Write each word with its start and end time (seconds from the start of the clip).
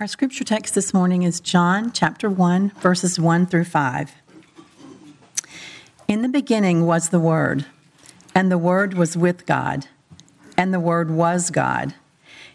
Our 0.00 0.08
scripture 0.08 0.42
text 0.42 0.74
this 0.74 0.92
morning 0.92 1.22
is 1.22 1.38
John 1.38 1.92
chapter 1.92 2.28
1, 2.28 2.70
verses 2.80 3.20
1 3.20 3.46
through 3.46 3.66
5. 3.66 4.12
In 6.08 6.22
the 6.22 6.28
beginning 6.28 6.84
was 6.84 7.10
the 7.10 7.20
Word, 7.20 7.66
and 8.34 8.50
the 8.50 8.58
Word 8.58 8.94
was 8.94 9.16
with 9.16 9.46
God, 9.46 9.86
and 10.58 10.74
the 10.74 10.80
Word 10.80 11.12
was 11.12 11.52
God. 11.52 11.94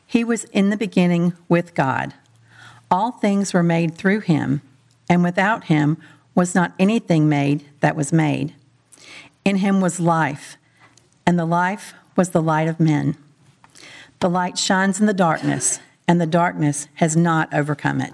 He 0.06 0.22
was 0.26 0.44
in 0.46 0.70
the 0.70 0.76
beginning 0.76 1.32
with 1.48 1.76
God. 1.76 2.14
All 2.92 3.14
things 3.14 3.54
were 3.54 3.64
made 3.64 3.96
through 3.96 4.20
him, 4.20 4.62
and 5.10 5.24
without 5.24 5.64
him 5.66 5.96
was 6.36 6.54
not 6.54 6.74
anything 6.78 7.30
made 7.30 7.64
that 7.80 7.96
was 7.96 8.12
made. 8.12 8.54
In 9.46 9.56
him 9.56 9.80
was 9.80 10.02
life, 10.02 10.58
and 11.26 11.40
the 11.40 11.46
life 11.46 11.94
was 12.18 12.32
the 12.32 12.42
light 12.42 12.68
of 12.68 12.82
men. 12.82 13.16
The 14.20 14.30
light 14.30 14.58
shines 14.58 15.00
in 15.00 15.06
the 15.06 15.14
darkness 15.14 15.80
and 16.10 16.20
the 16.20 16.26
darkness 16.26 16.88
has 16.96 17.16
not 17.16 17.54
overcome 17.54 18.02
it. 18.02 18.12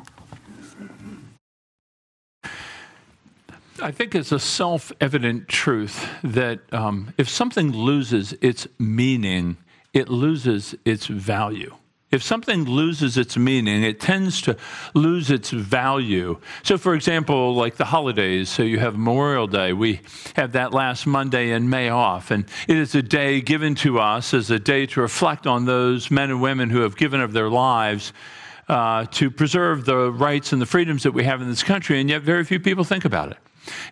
I 3.82 3.92
think 3.92 4.14
it's 4.14 4.33
a 4.33 4.39
self 4.39 4.92
evident 5.00 5.47
truth 5.47 6.07
that 6.21 6.60
um, 6.74 7.14
if 7.18 7.29
something 7.29 7.71
loses 7.71 8.33
its 8.42 8.68
meaning, 8.78 9.55
it 9.93 10.10
loses 10.10 10.75
its 10.83 11.07
value. 11.07 11.74
If 12.15 12.24
something 12.24 12.64
loses 12.64 13.18
its 13.18 13.36
meaning, 13.36 13.83
it 13.83 14.00
tends 14.00 14.42
to 14.43 14.55
lose 14.93 15.29
its 15.29 15.50
value. 15.50 16.39
So, 16.64 16.78
for 16.78 16.96
example, 16.96 17.54
like 17.54 17.75
the 17.75 17.83
holidays, 17.83 18.47
so 18.47 18.64
you 18.64 18.79
have 18.79 18.93
Memorial 18.93 19.47
Day, 19.47 19.74
we 19.74 20.00
have 20.38 20.54
that 20.54 20.71
last 20.71 21.05
Monday 21.05 21.51
in 21.51 21.69
May 21.69 21.89
off, 21.89 22.32
and 22.32 22.46
it 22.69 22.78
is 22.78 22.96
a 22.96 23.01
day 23.01 23.41
given 23.41 23.75
to 23.75 24.00
us 24.00 24.33
as 24.33 24.50
a 24.50 24.57
day 24.57 24.86
to 24.86 25.01
reflect 25.01 25.46
on 25.46 25.65
those 25.65 26.10
men 26.10 26.29
and 26.32 26.41
women 26.41 26.69
who 26.69 26.79
have 26.79 26.96
given 26.96 27.19
of 27.19 27.33
their 27.33 27.50
lives 27.50 28.14
uh, 28.69 29.05
to 29.11 29.29
preserve 29.29 29.83
the 29.83 30.10
rights 30.10 30.54
and 30.54 30.61
the 30.61 30.66
freedoms 30.66 31.04
that 31.04 31.11
we 31.11 31.25
have 31.25 31.41
in 31.41 31.50
this 31.50 31.63
country, 31.63 32.00
and 32.00 32.09
yet 32.09 32.22
very 32.22 32.45
few 32.45 32.61
people 32.61 32.86
think 32.86 33.03
about 33.03 33.31
it. 33.31 33.38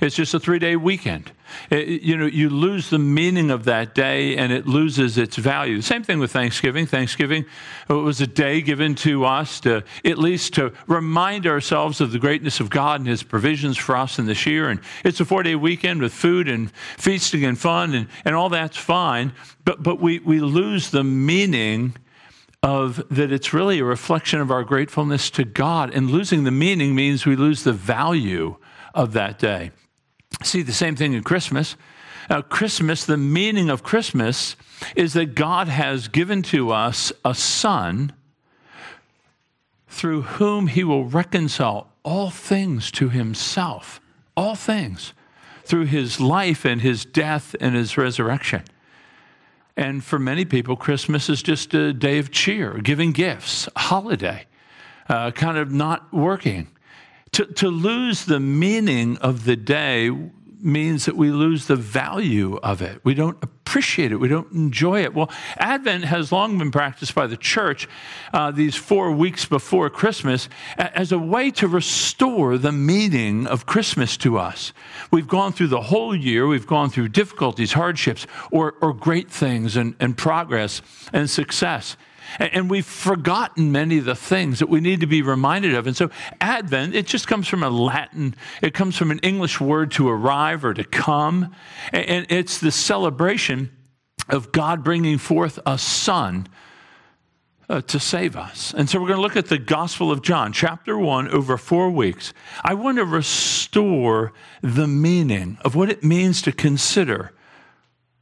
It's 0.01 0.15
just 0.15 0.33
a 0.33 0.39
three 0.39 0.59
day 0.59 0.75
weekend. 0.75 1.31
It, 1.69 2.01
you 2.01 2.17
know, 2.17 2.25
you 2.25 2.49
lose 2.49 2.89
the 2.89 2.99
meaning 2.99 3.51
of 3.51 3.65
that 3.65 3.93
day 3.93 4.37
and 4.37 4.51
it 4.51 4.67
loses 4.67 5.17
its 5.17 5.35
value. 5.35 5.81
Same 5.81 6.03
thing 6.03 6.19
with 6.19 6.31
Thanksgiving. 6.31 6.85
Thanksgiving 6.85 7.45
was 7.89 8.21
a 8.21 8.27
day 8.27 8.61
given 8.61 8.95
to 8.95 9.25
us 9.25 9.59
to 9.61 9.83
at 10.03 10.17
least 10.17 10.53
to 10.55 10.73
remind 10.87 11.45
ourselves 11.45 12.01
of 12.01 12.11
the 12.11 12.19
greatness 12.19 12.59
of 12.59 12.69
God 12.69 13.01
and 13.01 13.09
His 13.09 13.23
provisions 13.23 13.77
for 13.77 13.95
us 13.95 14.19
in 14.19 14.25
this 14.25 14.45
year. 14.45 14.69
And 14.69 14.79
it's 15.03 15.19
a 15.19 15.25
four 15.25 15.43
day 15.43 15.55
weekend 15.55 16.01
with 16.01 16.13
food 16.13 16.47
and 16.47 16.71
feasting 16.97 17.43
and 17.45 17.57
fun 17.57 17.93
and, 17.93 18.07
and 18.25 18.35
all 18.35 18.49
that's 18.49 18.77
fine. 18.77 19.33
But, 19.65 19.83
but 19.83 19.99
we, 19.99 20.19
we 20.19 20.39
lose 20.39 20.89
the 20.89 21.03
meaning 21.03 21.95
of 22.63 23.03
that 23.09 23.31
it's 23.31 23.53
really 23.53 23.79
a 23.79 23.83
reflection 23.83 24.39
of 24.39 24.49
our 24.49 24.63
gratefulness 24.63 25.29
to 25.31 25.43
God. 25.43 25.93
And 25.93 26.09
losing 26.09 26.45
the 26.45 26.51
meaning 26.51 26.95
means 26.95 27.25
we 27.25 27.35
lose 27.35 27.63
the 27.63 27.73
value 27.73 28.55
of 28.93 29.13
that 29.13 29.39
day. 29.39 29.71
See 30.43 30.61
the 30.61 30.73
same 30.73 30.95
thing 30.95 31.13
in 31.13 31.23
Christmas. 31.23 31.75
Now, 32.29 32.41
Christmas, 32.41 33.05
the 33.05 33.17
meaning 33.17 33.69
of 33.69 33.83
Christmas 33.83 34.55
is 34.95 35.13
that 35.13 35.35
God 35.35 35.67
has 35.67 36.07
given 36.07 36.41
to 36.43 36.71
us 36.71 37.11
a 37.23 37.35
son 37.35 38.13
through 39.87 40.23
whom 40.23 40.67
he 40.67 40.83
will 40.83 41.05
reconcile 41.05 41.89
all 42.03 42.29
things 42.29 42.91
to 42.91 43.09
himself. 43.09 44.01
All 44.35 44.55
things. 44.55 45.13
Through 45.63 45.85
his 45.85 46.19
life 46.19 46.65
and 46.65 46.81
his 46.81 47.05
death 47.05 47.55
and 47.59 47.75
his 47.75 47.97
resurrection. 47.97 48.63
And 49.77 50.03
for 50.03 50.19
many 50.19 50.45
people, 50.45 50.75
Christmas 50.75 51.29
is 51.29 51.41
just 51.41 51.73
a 51.73 51.93
day 51.93 52.19
of 52.19 52.31
cheer, 52.31 52.77
giving 52.79 53.11
gifts, 53.11 53.67
holiday, 53.75 54.45
uh, 55.09 55.31
kind 55.31 55.57
of 55.57 55.71
not 55.71 56.13
working. 56.13 56.67
To, 57.33 57.45
to 57.45 57.67
lose 57.67 58.25
the 58.25 58.39
meaning 58.39 59.17
of 59.17 59.45
the 59.45 59.55
day 59.55 60.11
means 60.63 61.05
that 61.05 61.17
we 61.17 61.29
lose 61.29 61.67
the 61.67 61.75
value 61.75 62.57
of 62.63 62.81
it. 62.81 63.01
We 63.03 63.13
don't 63.13 63.37
appreciate 63.43 64.11
it. 64.11 64.15
We 64.15 64.29
don't 64.29 64.51
enjoy 64.53 65.01
it. 65.01 65.13
Well, 65.13 65.29
Advent 65.57 66.05
has 66.05 66.31
long 66.31 66.57
been 66.57 66.71
practiced 66.71 67.13
by 67.13 67.27
the 67.27 67.35
church 67.35 67.89
uh, 68.33 68.51
these 68.51 68.75
four 68.75 69.11
weeks 69.11 69.45
before 69.45 69.89
Christmas 69.89 70.47
as 70.77 71.11
a 71.11 71.19
way 71.19 71.51
to 71.51 71.67
restore 71.67 72.57
the 72.57 72.71
meaning 72.71 73.45
of 73.45 73.65
Christmas 73.65 74.15
to 74.17 74.37
us. 74.37 74.71
We've 75.11 75.27
gone 75.27 75.51
through 75.51 75.67
the 75.67 75.81
whole 75.81 76.15
year, 76.15 76.47
we've 76.47 76.67
gone 76.67 76.89
through 76.89 77.09
difficulties, 77.09 77.73
hardships, 77.73 78.25
or, 78.51 78.75
or 78.79 78.93
great 78.93 79.29
things 79.29 79.75
and, 79.75 79.95
and 79.99 80.17
progress 80.17 80.81
and 81.11 81.29
success. 81.29 81.97
And 82.39 82.69
we've 82.69 82.85
forgotten 82.85 83.71
many 83.71 83.97
of 83.97 84.05
the 84.05 84.15
things 84.15 84.59
that 84.59 84.69
we 84.69 84.79
need 84.79 84.99
to 85.01 85.07
be 85.07 85.21
reminded 85.21 85.75
of. 85.75 85.87
And 85.87 85.95
so, 85.95 86.09
Advent, 86.41 86.95
it 86.95 87.05
just 87.05 87.27
comes 87.27 87.47
from 87.47 87.63
a 87.63 87.69
Latin, 87.69 88.35
it 88.61 88.73
comes 88.73 88.97
from 88.97 89.11
an 89.11 89.19
English 89.19 89.59
word 89.59 89.91
to 89.91 90.09
arrive 90.09 90.65
or 90.65 90.73
to 90.73 90.83
come. 90.83 91.53
And 91.91 92.25
it's 92.29 92.59
the 92.59 92.71
celebration 92.71 93.71
of 94.29 94.51
God 94.51 94.83
bringing 94.83 95.17
forth 95.17 95.59
a 95.65 95.77
son 95.77 96.47
uh, 97.69 97.81
to 97.81 97.99
save 97.99 98.35
us. 98.35 98.73
And 98.75 98.89
so, 98.89 98.99
we're 98.99 99.07
going 99.07 99.17
to 99.17 99.23
look 99.23 99.37
at 99.37 99.47
the 99.47 99.57
Gospel 99.57 100.11
of 100.11 100.21
John, 100.21 100.53
chapter 100.53 100.97
1, 100.97 101.29
over 101.29 101.57
four 101.57 101.89
weeks. 101.89 102.33
I 102.63 102.73
want 102.73 102.97
to 102.97 103.05
restore 103.05 104.33
the 104.61 104.87
meaning 104.87 105.57
of 105.63 105.75
what 105.75 105.89
it 105.89 106.03
means 106.03 106.41
to 106.43 106.51
consider 106.51 107.31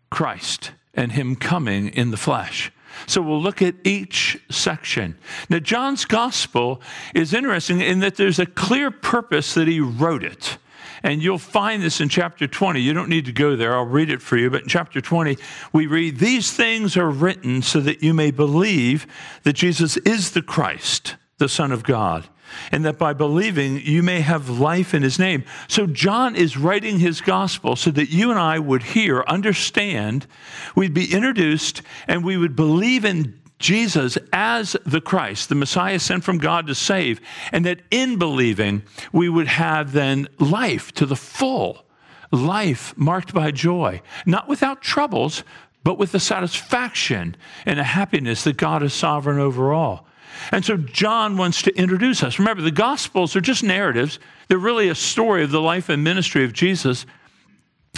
Christ 0.09 0.71
and 0.93 1.13
Him 1.13 1.35
coming 1.35 1.87
in 1.87 2.11
the 2.11 2.17
flesh. 2.17 2.71
So 3.07 3.21
we'll 3.21 3.41
look 3.41 3.61
at 3.61 3.75
each 3.83 4.39
section. 4.49 5.17
Now, 5.49 5.59
John's 5.59 6.05
gospel 6.05 6.81
is 7.13 7.33
interesting 7.33 7.81
in 7.81 7.99
that 7.99 8.15
there's 8.15 8.39
a 8.39 8.45
clear 8.45 8.91
purpose 8.91 9.53
that 9.53 9.67
he 9.67 9.79
wrote 9.79 10.23
it. 10.23 10.57
And 11.03 11.21
you'll 11.21 11.39
find 11.39 11.81
this 11.81 11.99
in 11.99 12.09
chapter 12.09 12.45
20. 12.47 12.79
You 12.79 12.93
don't 12.93 13.09
need 13.09 13.25
to 13.25 13.31
go 13.31 13.55
there, 13.55 13.75
I'll 13.75 13.85
read 13.85 14.09
it 14.09 14.21
for 14.21 14.37
you. 14.37 14.49
But 14.49 14.63
in 14.63 14.67
chapter 14.67 15.01
20, 15.01 15.37
we 15.73 15.87
read, 15.87 16.19
These 16.19 16.51
things 16.51 16.95
are 16.95 17.09
written 17.09 17.61
so 17.61 17.79
that 17.81 18.03
you 18.03 18.13
may 18.13 18.31
believe 18.31 19.07
that 19.43 19.53
Jesus 19.53 19.97
is 19.97 20.31
the 20.31 20.43
Christ, 20.43 21.15
the 21.39 21.49
Son 21.49 21.71
of 21.71 21.83
God 21.83 22.27
and 22.71 22.85
that 22.85 22.97
by 22.97 23.13
believing 23.13 23.81
you 23.81 24.03
may 24.03 24.21
have 24.21 24.49
life 24.49 24.93
in 24.93 25.03
his 25.03 25.19
name. 25.19 25.43
So 25.67 25.87
John 25.87 26.35
is 26.35 26.57
writing 26.57 26.99
his 26.99 27.21
gospel 27.21 27.75
so 27.75 27.91
that 27.91 28.09
you 28.09 28.31
and 28.31 28.39
I 28.39 28.59
would 28.59 28.83
hear, 28.83 29.23
understand, 29.27 30.27
we'd 30.75 30.93
be 30.93 31.13
introduced, 31.13 31.81
and 32.07 32.23
we 32.23 32.37
would 32.37 32.55
believe 32.55 33.05
in 33.05 33.39
Jesus 33.59 34.17
as 34.33 34.75
the 34.85 35.01
Christ, 35.01 35.49
the 35.49 35.55
Messiah 35.55 35.99
sent 35.99 36.23
from 36.23 36.39
God 36.39 36.67
to 36.67 36.75
save, 36.75 37.21
and 37.51 37.65
that 37.65 37.81
in 37.91 38.17
believing 38.17 38.83
we 39.13 39.29
would 39.29 39.47
have 39.47 39.93
then 39.93 40.27
life 40.39 40.91
to 40.93 41.05
the 41.05 41.15
full, 41.15 41.85
life 42.31 42.93
marked 42.97 43.33
by 43.33 43.51
joy, 43.51 44.01
not 44.25 44.47
without 44.47 44.81
troubles, 44.81 45.43
but 45.83 45.97
with 45.97 46.11
the 46.11 46.19
satisfaction 46.19 47.35
and 47.65 47.79
a 47.79 47.83
happiness 47.83 48.43
that 48.43 48.57
God 48.57 48.83
is 48.83 48.93
sovereign 48.93 49.39
over 49.39 49.73
all. 49.73 50.07
And 50.51 50.63
so 50.65 50.77
John 50.77 51.37
wants 51.37 51.61
to 51.63 51.75
introduce 51.75 52.23
us. 52.23 52.39
Remember, 52.39 52.61
the 52.61 52.71
Gospels 52.71 53.35
are 53.35 53.41
just 53.41 53.63
narratives, 53.63 54.19
they're 54.47 54.57
really 54.57 54.89
a 54.89 54.95
story 54.95 55.43
of 55.43 55.51
the 55.51 55.61
life 55.61 55.89
and 55.89 56.03
ministry 56.03 56.43
of 56.43 56.53
Jesus. 56.53 57.05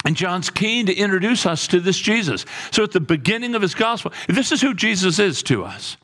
And 0.05 0.15
John's 0.15 0.49
keen 0.49 0.87
to 0.87 0.93
introduce 0.93 1.45
us 1.45 1.67
to 1.67 1.79
this 1.79 1.97
Jesus. 1.97 2.45
So 2.71 2.83
at 2.83 2.91
the 2.91 2.99
beginning 2.99 3.55
of 3.55 3.61
his 3.61 3.75
gospel, 3.75 4.11
this 4.27 4.51
is 4.51 4.59
who 4.59 4.73
Jesus 4.73 5.17
is 5.19 5.43
to 5.43 5.63
us. 5.63 5.97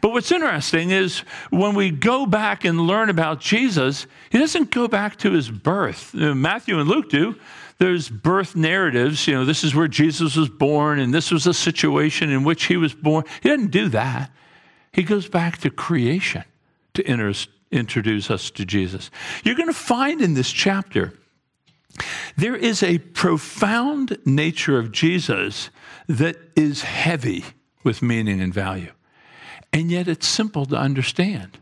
But 0.00 0.12
what's 0.12 0.32
interesting 0.32 0.90
is 0.90 1.20
when 1.50 1.74
we 1.74 1.90
go 1.90 2.26
back 2.26 2.64
and 2.64 2.80
learn 2.80 3.10
about 3.10 3.40
Jesus, 3.40 4.06
he 4.30 4.38
doesn't 4.38 4.70
go 4.70 4.88
back 4.88 5.16
to 5.18 5.30
his 5.30 5.50
birth. 5.50 6.14
Matthew 6.14 6.80
and 6.80 6.88
Luke 6.88 7.10
do. 7.10 7.36
There's 7.78 8.08
birth 8.08 8.56
narratives. 8.56 9.26
You 9.26 9.34
know, 9.34 9.44
this 9.44 9.62
is 9.62 9.74
where 9.74 9.88
Jesus 9.88 10.36
was 10.36 10.48
born, 10.48 10.98
and 10.98 11.12
this 11.12 11.30
was 11.30 11.44
the 11.44 11.54
situation 11.54 12.30
in 12.30 12.44
which 12.44 12.64
he 12.64 12.76
was 12.76 12.94
born. 12.94 13.24
He 13.42 13.50
doesn't 13.50 13.72
do 13.72 13.88
that. 13.90 14.30
He 14.94 15.02
goes 15.02 15.28
back 15.28 15.58
to 15.58 15.70
creation 15.70 16.44
to 16.94 17.04
introduce 17.72 18.30
us 18.30 18.50
to 18.52 18.64
Jesus. 18.64 19.10
You're 19.42 19.56
going 19.56 19.68
to 19.68 19.74
find 19.74 20.22
in 20.22 20.34
this 20.34 20.52
chapter 20.52 21.12
there 22.36 22.56
is 22.56 22.82
a 22.82 22.98
profound 22.98 24.18
nature 24.24 24.78
of 24.78 24.92
Jesus 24.92 25.70
that 26.08 26.36
is 26.54 26.82
heavy 26.82 27.44
with 27.82 28.02
meaning 28.02 28.40
and 28.40 28.54
value, 28.54 28.92
and 29.72 29.90
yet 29.90 30.08
it's 30.08 30.26
simple 30.26 30.64
to 30.66 30.76
understand. 30.76 31.58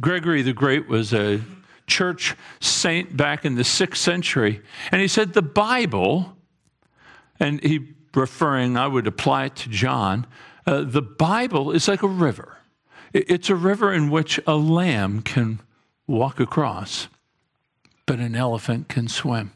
Gregory 0.00 0.42
the 0.42 0.52
Great 0.52 0.88
was 0.88 1.12
a 1.12 1.40
church 1.86 2.34
saint 2.60 3.16
back 3.16 3.44
in 3.44 3.54
the 3.54 3.64
sixth 3.64 4.02
century, 4.02 4.60
and 4.90 5.00
he 5.00 5.08
said 5.08 5.32
the 5.32 5.42
Bible, 5.42 6.36
and 7.40 7.62
he 7.62 7.94
referring, 8.14 8.76
I 8.76 8.86
would 8.86 9.06
apply 9.06 9.46
it 9.46 9.56
to 9.56 9.70
John, 9.70 10.26
uh, 10.66 10.82
the 10.82 11.02
Bible 11.02 11.70
is 11.72 11.88
like 11.88 12.02
a 12.02 12.08
river. 12.08 12.58
It's 13.12 13.50
a 13.50 13.54
river 13.54 13.92
in 13.92 14.10
which 14.10 14.40
a 14.46 14.54
lamb 14.54 15.22
can 15.22 15.60
walk 16.06 16.40
across, 16.40 17.08
but 18.06 18.18
an 18.18 18.34
elephant 18.34 18.88
can 18.88 19.08
swim. 19.08 19.52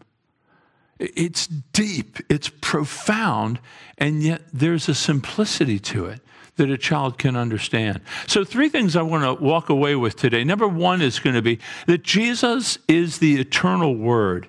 It's 0.99 1.47
deep, 1.47 2.19
it's 2.29 2.51
profound, 2.61 3.61
and 3.99 4.23
yet 4.23 4.43
there's 4.53 4.89
a 4.89 4.95
simplicity 4.95 5.79
to 5.81 6.07
it 6.07 6.21
that 6.57 6.71
a 6.71 6.79
child 6.79 7.19
can 7.19 7.37
understand. 7.37 8.01
So, 8.27 8.45
three 8.45 8.71
things 8.71 8.97
I 8.97 9.03
want 9.03 9.25
to 9.25 9.45
walk 9.45 9.69
away 9.69 9.95
with 9.95 10.17
today. 10.17 10.43
Number 10.43 10.67
one 10.67 11.03
is 11.03 11.19
going 11.19 11.37
to 11.37 11.43
be 11.43 11.59
that 11.87 12.03
Jesus 12.03 12.79
is 12.89 13.19
the 13.19 13.39
eternal 13.39 13.95
word. 13.95 14.49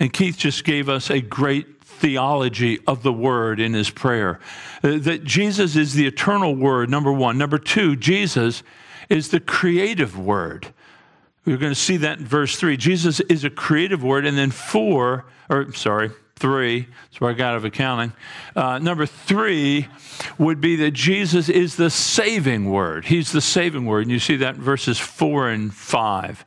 And 0.00 0.12
Keith 0.12 0.36
just 0.36 0.64
gave 0.64 0.88
us 0.88 1.10
a 1.10 1.20
great 1.20 1.82
theology 1.82 2.80
of 2.86 3.02
the 3.02 3.12
word 3.12 3.60
in 3.60 3.72
his 3.72 3.90
prayer. 3.90 4.40
Uh, 4.82 4.98
that 4.98 5.24
Jesus 5.24 5.76
is 5.76 5.94
the 5.94 6.06
eternal 6.06 6.54
word, 6.54 6.90
number 6.90 7.12
one. 7.12 7.38
Number 7.38 7.58
two, 7.58 7.96
Jesus 7.96 8.62
is 9.08 9.28
the 9.28 9.40
creative 9.40 10.18
word. 10.18 10.72
We're 11.44 11.58
going 11.58 11.72
to 11.72 11.78
see 11.78 11.98
that 11.98 12.18
in 12.18 12.26
verse 12.26 12.56
three. 12.56 12.76
Jesus 12.76 13.20
is 13.20 13.44
a 13.44 13.50
creative 13.50 14.02
word. 14.02 14.26
And 14.26 14.36
then 14.36 14.50
four, 14.50 15.26
or 15.48 15.72
sorry, 15.74 16.10
three, 16.36 16.88
that's 17.04 17.20
where 17.20 17.30
I 17.30 17.34
got 17.34 17.52
out 17.52 17.56
of 17.56 17.64
accounting. 17.64 18.12
Uh, 18.56 18.78
number 18.78 19.06
three 19.06 19.88
would 20.38 20.60
be 20.60 20.76
that 20.76 20.92
Jesus 20.92 21.48
is 21.48 21.76
the 21.76 21.90
saving 21.90 22.70
word. 22.70 23.04
He's 23.04 23.30
the 23.30 23.40
saving 23.40 23.86
word. 23.86 24.02
And 24.02 24.10
you 24.10 24.18
see 24.18 24.36
that 24.36 24.56
in 24.56 24.62
verses 24.62 24.98
four 24.98 25.48
and 25.48 25.72
five. 25.72 26.44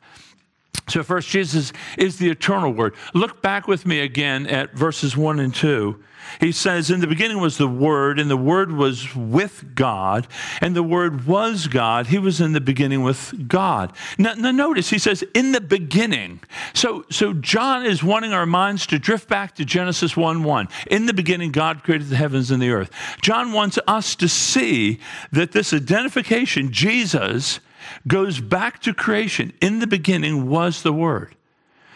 So, 0.89 1.03
first, 1.03 1.29
Jesus 1.29 1.73
is 1.97 2.17
the 2.17 2.29
eternal 2.29 2.71
word. 2.71 2.95
Look 3.13 3.41
back 3.41 3.67
with 3.67 3.85
me 3.85 3.99
again 3.99 4.47
at 4.47 4.73
verses 4.73 5.17
1 5.17 5.39
and 5.39 5.53
2. 5.53 6.01
He 6.39 6.51
says, 6.51 6.91
In 6.91 6.99
the 6.99 7.07
beginning 7.07 7.39
was 7.39 7.57
the 7.57 7.67
Word, 7.67 8.19
and 8.19 8.29
the 8.29 8.37
Word 8.37 8.71
was 8.71 9.15
with 9.15 9.75
God, 9.75 10.27
and 10.61 10.75
the 10.75 10.83
Word 10.83 11.25
was 11.25 11.67
God. 11.67 12.07
He 12.07 12.19
was 12.19 12.41
in 12.41 12.53
the 12.53 12.61
beginning 12.61 13.03
with 13.03 13.47
God. 13.47 13.93
Now, 14.17 14.33
now, 14.33 14.51
notice 14.51 14.89
he 14.89 14.99
says, 14.99 15.23
In 15.33 15.51
the 15.51 15.61
beginning. 15.61 16.41
So, 16.73 17.05
so 17.09 17.33
John 17.33 17.85
is 17.85 18.03
wanting 18.03 18.33
our 18.33 18.45
minds 18.45 18.85
to 18.87 18.99
drift 18.99 19.27
back 19.27 19.55
to 19.55 19.65
Genesis 19.65 20.15
1 20.15 20.43
1. 20.43 20.67
In 20.91 21.05
the 21.05 21.13
beginning, 21.13 21.51
God 21.51 21.83
created 21.83 22.09
the 22.09 22.15
heavens 22.15 22.51
and 22.51 22.61
the 22.61 22.71
earth. 22.71 22.91
John 23.21 23.53
wants 23.53 23.79
us 23.87 24.15
to 24.15 24.27
see 24.27 24.99
that 25.31 25.51
this 25.51 25.73
identification, 25.73 26.71
Jesus, 26.71 27.59
goes 28.07 28.39
back 28.39 28.81
to 28.83 28.93
creation. 28.93 29.53
In 29.61 29.79
the 29.79 29.87
beginning 29.87 30.49
was 30.49 30.83
the 30.83 30.93
Word. 30.93 31.35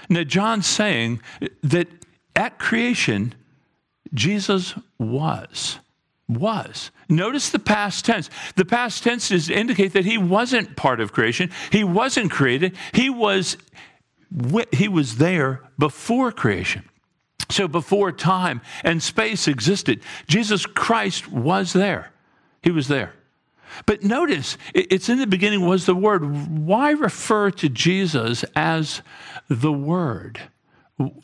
Now, 0.09 0.23
John's 0.23 0.67
saying 0.67 1.21
that 1.63 1.87
at 2.35 2.59
creation, 2.59 3.33
Jesus 4.13 4.73
was. 4.97 5.79
Was. 6.27 6.91
Notice 7.09 7.49
the 7.49 7.59
past 7.59 8.05
tense. 8.05 8.29
The 8.55 8.65
past 8.65 9.03
tense 9.03 9.31
is 9.31 9.47
to 9.47 9.53
indicate 9.53 9.93
that 9.93 10.05
he 10.05 10.17
wasn't 10.17 10.75
part 10.75 10.99
of 10.99 11.11
creation. 11.11 11.51
He 11.71 11.83
wasn't 11.83 12.31
created. 12.31 12.77
He 12.93 13.09
was, 13.09 13.57
he 14.71 14.87
was 14.87 15.17
there 15.17 15.61
before 15.77 16.31
creation. 16.31 16.83
So 17.49 17.67
before 17.67 18.13
time 18.13 18.61
and 18.83 19.03
space 19.03 19.47
existed, 19.47 20.01
Jesus 20.27 20.65
Christ 20.65 21.29
was 21.29 21.73
there. 21.73 22.11
He 22.63 22.71
was 22.71 22.87
there. 22.87 23.13
But 23.85 24.03
notice, 24.03 24.57
it's 24.73 25.09
in 25.09 25.19
the 25.19 25.27
beginning 25.27 25.65
was 25.65 25.85
the 25.85 25.95
Word. 25.95 26.57
Why 26.65 26.91
refer 26.91 27.51
to 27.51 27.69
Jesus 27.69 28.43
as 28.55 29.01
the 29.49 29.71
Word? 29.73 30.39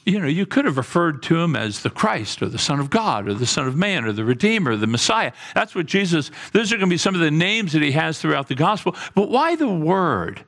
You 0.06 0.20
know, 0.20 0.28
you 0.28 0.48
could 0.48 0.66
have 0.66 0.78
referred 0.78 1.22
to 1.24 1.40
him 1.40 1.56
as 1.56 1.84
the 1.84 1.92
Christ 1.92 2.42
or 2.42 2.48
the 2.48 2.58
Son 2.58 2.80
of 2.80 2.90
God 2.90 3.28
or 3.28 3.34
the 3.36 3.46
Son 3.46 3.68
of 3.68 3.76
Man 3.76 4.06
or 4.06 4.12
the 4.12 4.26
Redeemer, 4.26 4.72
or 4.72 4.78
the 4.78 4.88
Messiah. 4.88 5.34
That's 5.54 5.76
what 5.76 5.86
Jesus, 5.86 6.32
those 6.52 6.74
are 6.74 6.78
going 6.78 6.90
to 6.90 6.94
be 6.94 6.98
some 6.98 7.14
of 7.14 7.22
the 7.22 7.30
names 7.30 7.74
that 7.74 7.84
he 7.84 7.92
has 7.92 8.20
throughout 8.20 8.48
the 8.48 8.56
gospel. 8.56 8.96
But 9.14 9.30
why 9.30 9.56
the 9.56 9.68
Word? 9.68 10.44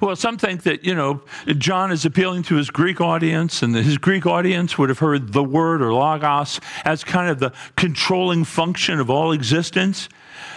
Well, 0.00 0.14
some 0.16 0.36
think 0.36 0.64
that, 0.64 0.84
you 0.84 0.94
know, 0.94 1.22
John 1.58 1.90
is 1.90 2.04
appealing 2.04 2.42
to 2.44 2.56
his 2.56 2.70
Greek 2.70 3.00
audience, 3.00 3.62
and 3.62 3.74
his 3.74 3.98
Greek 3.98 4.26
audience 4.26 4.76
would 4.78 4.88
have 4.88 4.98
heard 4.98 5.32
the 5.32 5.44
word 5.44 5.80
or 5.80 5.92
logos 5.92 6.60
as 6.84 7.02
kind 7.02 7.30
of 7.30 7.38
the 7.38 7.52
controlling 7.76 8.44
function 8.44 9.00
of 9.00 9.10
all 9.10 9.32
existence. 9.32 10.08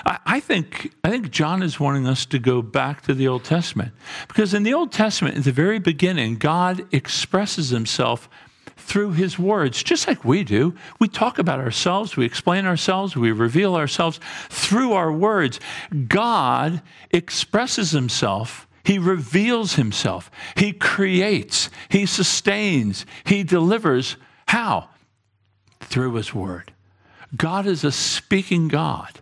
I, 0.05 0.39
think, 0.39 0.93
I 1.03 1.09
think 1.09 1.31
John 1.31 1.61
is 1.61 1.79
wanting 1.79 2.07
us 2.07 2.25
to 2.27 2.39
go 2.39 2.61
back 2.61 3.01
to 3.03 3.13
the 3.13 3.27
Old 3.27 3.43
Testament. 3.43 3.93
Because 4.27 4.53
in 4.53 4.63
the 4.63 4.73
Old 4.73 4.91
Testament, 4.91 5.35
in 5.35 5.41
the 5.43 5.51
very 5.51 5.79
beginning, 5.79 6.37
God 6.37 6.85
expresses 6.93 7.69
himself 7.69 8.29
through 8.77 9.11
his 9.11 9.37
words, 9.37 9.83
just 9.83 10.07
like 10.07 10.25
we 10.25 10.43
do. 10.43 10.73
We 10.99 11.07
talk 11.07 11.37
about 11.37 11.59
ourselves, 11.59 12.17
we 12.17 12.25
explain 12.25 12.65
ourselves, 12.65 13.15
we 13.15 13.31
reveal 13.31 13.75
ourselves 13.75 14.19
through 14.49 14.93
our 14.93 15.11
words. 15.11 15.59
God 16.07 16.81
expresses 17.11 17.91
himself, 17.91 18.67
he 18.83 18.97
reveals 18.97 19.75
himself, 19.75 20.31
he 20.55 20.73
creates, 20.73 21.69
he 21.89 22.05
sustains, 22.05 23.05
he 23.25 23.43
delivers. 23.43 24.15
How? 24.47 24.89
Through 25.81 26.15
his 26.15 26.33
word. 26.33 26.73
God 27.35 27.67
is 27.67 27.83
a 27.83 27.91
speaking 27.91 28.67
God. 28.69 29.21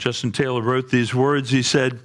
Justin 0.00 0.32
Taylor 0.32 0.62
wrote 0.62 0.88
these 0.88 1.14
words. 1.14 1.50
He 1.50 1.62
said, 1.62 2.00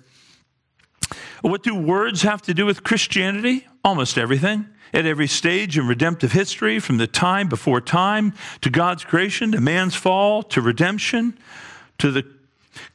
What 1.42 1.64
do 1.64 1.74
words 1.74 2.24
have 2.24 2.42
to 2.44 2.54
do 2.54 2.66
with 2.66 2.84
Christianity? 2.84 3.66
Almost 3.86 4.18
everything. 4.18 4.68
At 4.94 5.06
every 5.06 5.28
stage 5.28 5.78
in 5.78 5.88
redemptive 5.88 6.34
history, 6.34 6.80
from 6.80 6.98
the 6.98 7.08
time 7.08 7.48
before 7.48 7.80
time 7.80 8.34
to 8.62 8.70
God's 8.70 9.06
creation, 9.06 9.54
to 9.54 9.62
man's 9.62 9.96
fall, 9.96 10.44
to 10.44 10.62
redemption, 10.62 11.38
to 12.00 12.12
the 12.12 12.26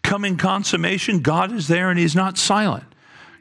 coming 0.02 0.37
consummation, 0.37 1.20
God 1.20 1.50
is 1.50 1.67
there 1.67 1.88
and 1.88 1.99
He's 1.99 2.14
not 2.14 2.37
silent. 2.37 2.85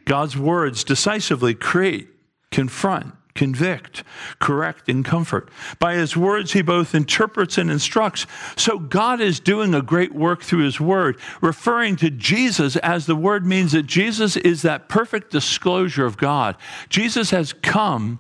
God's 0.06 0.38
words 0.38 0.85
decisively 0.85 1.53
create, 1.53 2.07
confront, 2.51 3.13
convict, 3.39 4.03
correct, 4.39 4.89
and 4.89 5.06
comfort. 5.06 5.50
By 5.80 5.95
his 5.95 6.18
words, 6.18 6.51
he 6.51 6.62
both 6.62 6.94
interprets 6.94 7.57
and 7.57 7.71
instructs. 7.71 8.27
So 8.57 8.77
God 8.77 9.21
is 9.21 9.39
doing 9.39 9.74
a 9.74 9.81
great 9.81 10.13
work 10.13 10.44
through 10.44 10.65
his 10.65 10.81
word, 10.81 11.18
referring 11.39 11.95
to 11.97 12.09
Jesus 12.09 12.75
as 12.75 13.06
the 13.06 13.15
word 13.15 13.45
means 13.45 13.71
that 13.71 13.83
Jesus 13.83 14.36
is 14.36 14.62
that 14.63 14.89
perfect 14.89 15.31
disclosure 15.31 16.06
of 16.06 16.18
God. 16.18 16.57
Jesus 16.89 17.30
has 17.31 17.53
come 17.53 18.19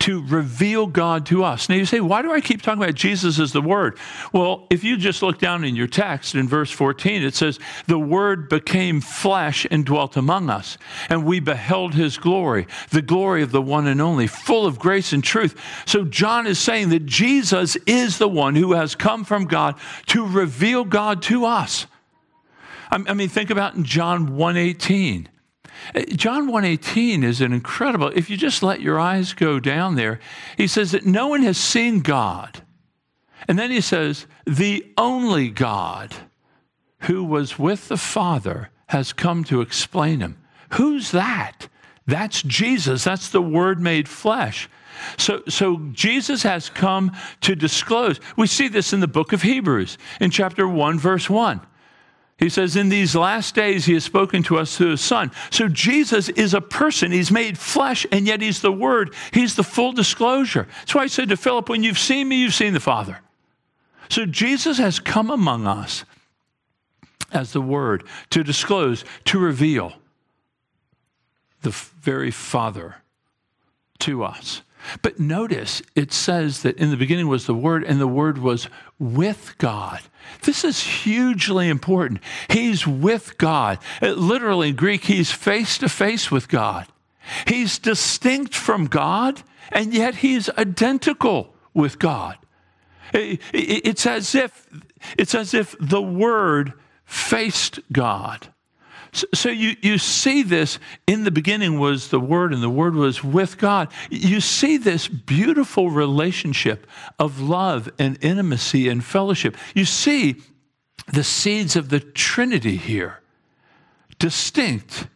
to 0.00 0.24
reveal 0.26 0.86
God 0.86 1.26
to 1.26 1.44
us. 1.44 1.68
Now 1.68 1.76
you 1.76 1.86
say, 1.86 2.00
why 2.00 2.22
do 2.22 2.32
I 2.32 2.40
keep 2.40 2.60
talking 2.60 2.82
about 2.82 2.94
Jesus 2.94 3.38
as 3.38 3.52
the 3.52 3.60
Word? 3.60 3.98
Well, 4.32 4.66
if 4.70 4.82
you 4.82 4.96
just 4.96 5.22
look 5.22 5.38
down 5.38 5.64
in 5.64 5.76
your 5.76 5.86
text 5.86 6.34
in 6.34 6.48
verse 6.48 6.70
14, 6.70 7.22
it 7.22 7.34
says, 7.34 7.58
The 7.86 7.98
Word 7.98 8.48
became 8.48 9.00
flesh 9.00 9.66
and 9.70 9.84
dwelt 9.84 10.16
among 10.16 10.50
us, 10.50 10.76
and 11.08 11.24
we 11.24 11.40
beheld 11.40 11.94
his 11.94 12.18
glory, 12.18 12.66
the 12.90 13.02
glory 13.02 13.42
of 13.42 13.52
the 13.52 13.62
one 13.62 13.86
and 13.86 14.00
only, 14.00 14.26
full 14.26 14.66
of 14.66 14.78
grace 14.78 15.12
and 15.12 15.22
truth. 15.22 15.54
So 15.86 16.04
John 16.04 16.46
is 16.46 16.58
saying 16.58 16.88
that 16.90 17.06
Jesus 17.06 17.76
is 17.86 18.18
the 18.18 18.28
one 18.28 18.56
who 18.56 18.72
has 18.72 18.94
come 18.94 19.24
from 19.24 19.44
God 19.44 19.78
to 20.06 20.26
reveal 20.26 20.84
God 20.84 21.22
to 21.22 21.44
us. 21.44 21.86
I 22.90 23.14
mean, 23.14 23.28
think 23.28 23.50
about 23.50 23.74
in 23.74 23.84
John 23.84 24.36
118. 24.36 25.28
Uh, 25.94 26.02
John 26.14 26.48
1:18 26.48 27.22
is 27.22 27.40
an 27.40 27.52
incredible. 27.52 28.10
If 28.14 28.30
you 28.30 28.36
just 28.36 28.62
let 28.62 28.80
your 28.80 28.98
eyes 28.98 29.32
go 29.32 29.60
down 29.60 29.94
there, 29.94 30.20
he 30.56 30.66
says 30.66 30.92
that 30.92 31.06
no 31.06 31.28
one 31.28 31.42
has 31.42 31.58
seen 31.58 32.00
God. 32.00 32.62
And 33.48 33.58
then 33.58 33.70
he 33.70 33.80
says, 33.80 34.26
"The 34.46 34.86
only 34.96 35.50
God 35.50 36.14
who 37.00 37.24
was 37.24 37.58
with 37.58 37.88
the 37.88 37.96
Father 37.96 38.70
has 38.88 39.12
come 39.12 39.44
to 39.44 39.60
explain 39.60 40.20
him." 40.20 40.36
Who's 40.70 41.10
that? 41.10 41.68
That's 42.06 42.42
Jesus. 42.42 43.04
That's 43.04 43.28
the 43.28 43.42
word 43.42 43.80
made 43.80 44.08
flesh. 44.08 44.68
So, 45.16 45.42
so 45.48 45.80
Jesus 45.92 46.42
has 46.42 46.70
come 46.70 47.12
to 47.42 47.54
disclose. 47.54 48.20
We 48.36 48.46
see 48.46 48.68
this 48.68 48.92
in 48.92 49.00
the 49.00 49.08
book 49.08 49.32
of 49.32 49.42
Hebrews 49.42 49.98
in 50.20 50.30
chapter 50.30 50.66
1, 50.68 50.98
verse 50.98 51.28
1. 51.28 51.60
He 52.36 52.48
says, 52.48 52.76
In 52.76 52.88
these 52.88 53.14
last 53.14 53.54
days, 53.54 53.86
he 53.86 53.94
has 53.94 54.04
spoken 54.04 54.42
to 54.44 54.58
us 54.58 54.76
through 54.76 54.90
his 54.90 55.00
son. 55.00 55.30
So 55.50 55.68
Jesus 55.68 56.28
is 56.30 56.52
a 56.52 56.60
person. 56.60 57.12
He's 57.12 57.30
made 57.30 57.56
flesh, 57.56 58.06
and 58.10 58.26
yet 58.26 58.40
he's 58.40 58.60
the 58.60 58.72
word. 58.72 59.14
He's 59.32 59.54
the 59.54 59.62
full 59.62 59.92
disclosure. 59.92 60.66
That's 60.80 60.94
why 60.94 61.02
I 61.02 61.06
said 61.06 61.28
to 61.28 61.36
Philip, 61.36 61.68
When 61.68 61.82
you've 61.82 61.98
seen 61.98 62.28
me, 62.28 62.36
you've 62.36 62.54
seen 62.54 62.72
the 62.72 62.80
Father. 62.80 63.20
So 64.08 64.26
Jesus 64.26 64.78
has 64.78 64.98
come 64.98 65.30
among 65.30 65.66
us 65.66 66.04
as 67.32 67.52
the 67.52 67.60
word 67.60 68.04
to 68.30 68.44
disclose, 68.44 69.04
to 69.26 69.38
reveal 69.38 69.92
the 71.62 71.70
very 71.70 72.30
Father 72.30 72.96
to 74.00 74.22
us. 74.22 74.62
But 75.02 75.18
notice 75.18 75.82
it 75.94 76.12
says 76.12 76.62
that 76.62 76.78
in 76.78 76.90
the 76.90 76.96
beginning 76.96 77.28
was 77.28 77.46
the 77.46 77.54
Word, 77.54 77.84
and 77.84 78.00
the 78.00 78.08
Word 78.08 78.38
was 78.38 78.68
with 78.98 79.54
God. 79.58 80.00
This 80.42 80.64
is 80.64 80.82
hugely 80.82 81.68
important. 81.68 82.20
He's 82.48 82.86
with 82.86 83.38
God. 83.38 83.78
It, 84.00 84.18
literally, 84.18 84.70
in 84.70 84.76
Greek, 84.76 85.04
he's 85.04 85.30
face 85.30 85.78
to 85.78 85.88
face 85.88 86.30
with 86.30 86.48
God. 86.48 86.86
He's 87.46 87.78
distinct 87.78 88.54
from 88.54 88.86
God, 88.86 89.42
and 89.72 89.94
yet 89.94 90.16
he's 90.16 90.50
identical 90.50 91.54
with 91.72 91.98
God. 91.98 92.36
It, 93.12 93.40
it, 93.52 93.86
it's, 93.86 94.06
as 94.06 94.34
if, 94.34 94.68
it's 95.16 95.34
as 95.34 95.54
if 95.54 95.74
the 95.80 96.02
Word 96.02 96.74
faced 97.04 97.80
God. 97.92 98.48
So, 99.32 99.48
you, 99.48 99.76
you 99.80 99.98
see 99.98 100.42
this 100.42 100.78
in 101.06 101.24
the 101.24 101.30
beginning 101.30 101.78
was 101.78 102.08
the 102.08 102.20
Word, 102.20 102.52
and 102.52 102.62
the 102.62 102.70
Word 102.70 102.94
was 102.94 103.22
with 103.22 103.58
God. 103.58 103.88
You 104.10 104.40
see 104.40 104.76
this 104.76 105.06
beautiful 105.08 105.90
relationship 105.90 106.86
of 107.18 107.40
love 107.40 107.88
and 107.98 108.18
intimacy 108.20 108.88
and 108.88 109.04
fellowship. 109.04 109.56
You 109.74 109.84
see 109.84 110.36
the 111.12 111.24
seeds 111.24 111.76
of 111.76 111.90
the 111.90 112.00
Trinity 112.00 112.76
here, 112.76 113.20
distinct 114.18 115.06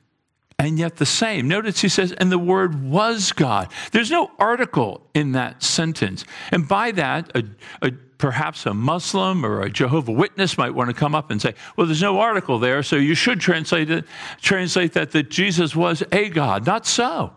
and 0.58 0.78
yet 0.78 0.96
the 0.96 1.06
same. 1.06 1.46
Notice 1.46 1.80
he 1.80 1.88
says, 1.88 2.12
and 2.12 2.32
the 2.32 2.38
Word 2.38 2.82
was 2.82 3.32
God. 3.32 3.68
There's 3.92 4.10
no 4.10 4.30
article 4.38 5.06
in 5.14 5.32
that 5.32 5.62
sentence. 5.62 6.24
And 6.50 6.66
by 6.66 6.90
that, 6.92 7.30
a, 7.36 7.44
a, 7.80 7.92
perhaps 8.18 8.66
a 8.66 8.75
Muslim 8.75 9.46
or 9.46 9.62
a 9.62 9.70
Jehovah 9.70 10.12
Witness 10.12 10.58
might 10.58 10.75
want 10.75 10.90
to 10.90 10.94
come 10.94 11.14
up 11.14 11.30
and 11.30 11.40
say, 11.40 11.54
well, 11.76 11.87
there's 11.87 12.02
no 12.02 12.18
article 12.18 12.58
there, 12.58 12.82
so 12.82 12.96
you 12.96 13.14
should 13.14 13.40
translate 13.40 13.90
it, 13.90 14.04
translate 14.40 14.92
that 14.92 15.12
that 15.12 15.30
Jesus 15.30 15.75
was 15.75 16.02
a 16.12 16.28
God. 16.28 16.66
Not 16.66 16.87
so. 16.87 17.32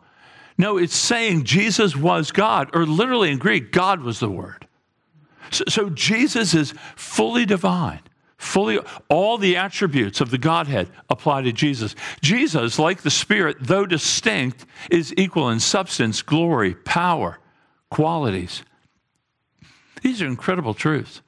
No, 0.58 0.78
it's 0.78 0.96
saying 0.96 1.46
Jesus 1.46 1.96
was 1.96 2.32
God, 2.32 2.70
or 2.74 2.86
literally 2.86 3.32
in 3.32 3.38
Greek, 3.38 3.72
God 3.72 4.02
was 4.02 4.20
the 4.20 4.30
Word. 4.30 4.68
So, 5.52 5.64
so 5.68 5.90
Jesus 5.90 6.54
is 6.54 6.74
fully 6.96 7.46
divine 7.46 8.02
fully 8.42 8.80
all 9.08 9.38
the 9.38 9.56
attributes 9.56 10.20
of 10.20 10.32
the 10.32 10.38
Godhead 10.38 10.90
apply 11.12 11.44
to 11.44 11.52
Jesus. 11.52 11.96
Jesus, 12.22 12.80
like 12.80 13.04
the 13.04 13.12
Spirit, 13.12 13.58
though 13.62 13.86
distinct, 13.86 14.66
is 14.90 15.14
equal 15.16 15.50
in 15.52 15.60
substance, 15.60 16.24
glory, 16.24 16.74
power, 16.74 17.38
qualities. 17.92 18.64
These 20.02 20.22
are 20.22 20.28
incredible 20.28 20.74
truths. 20.74 21.22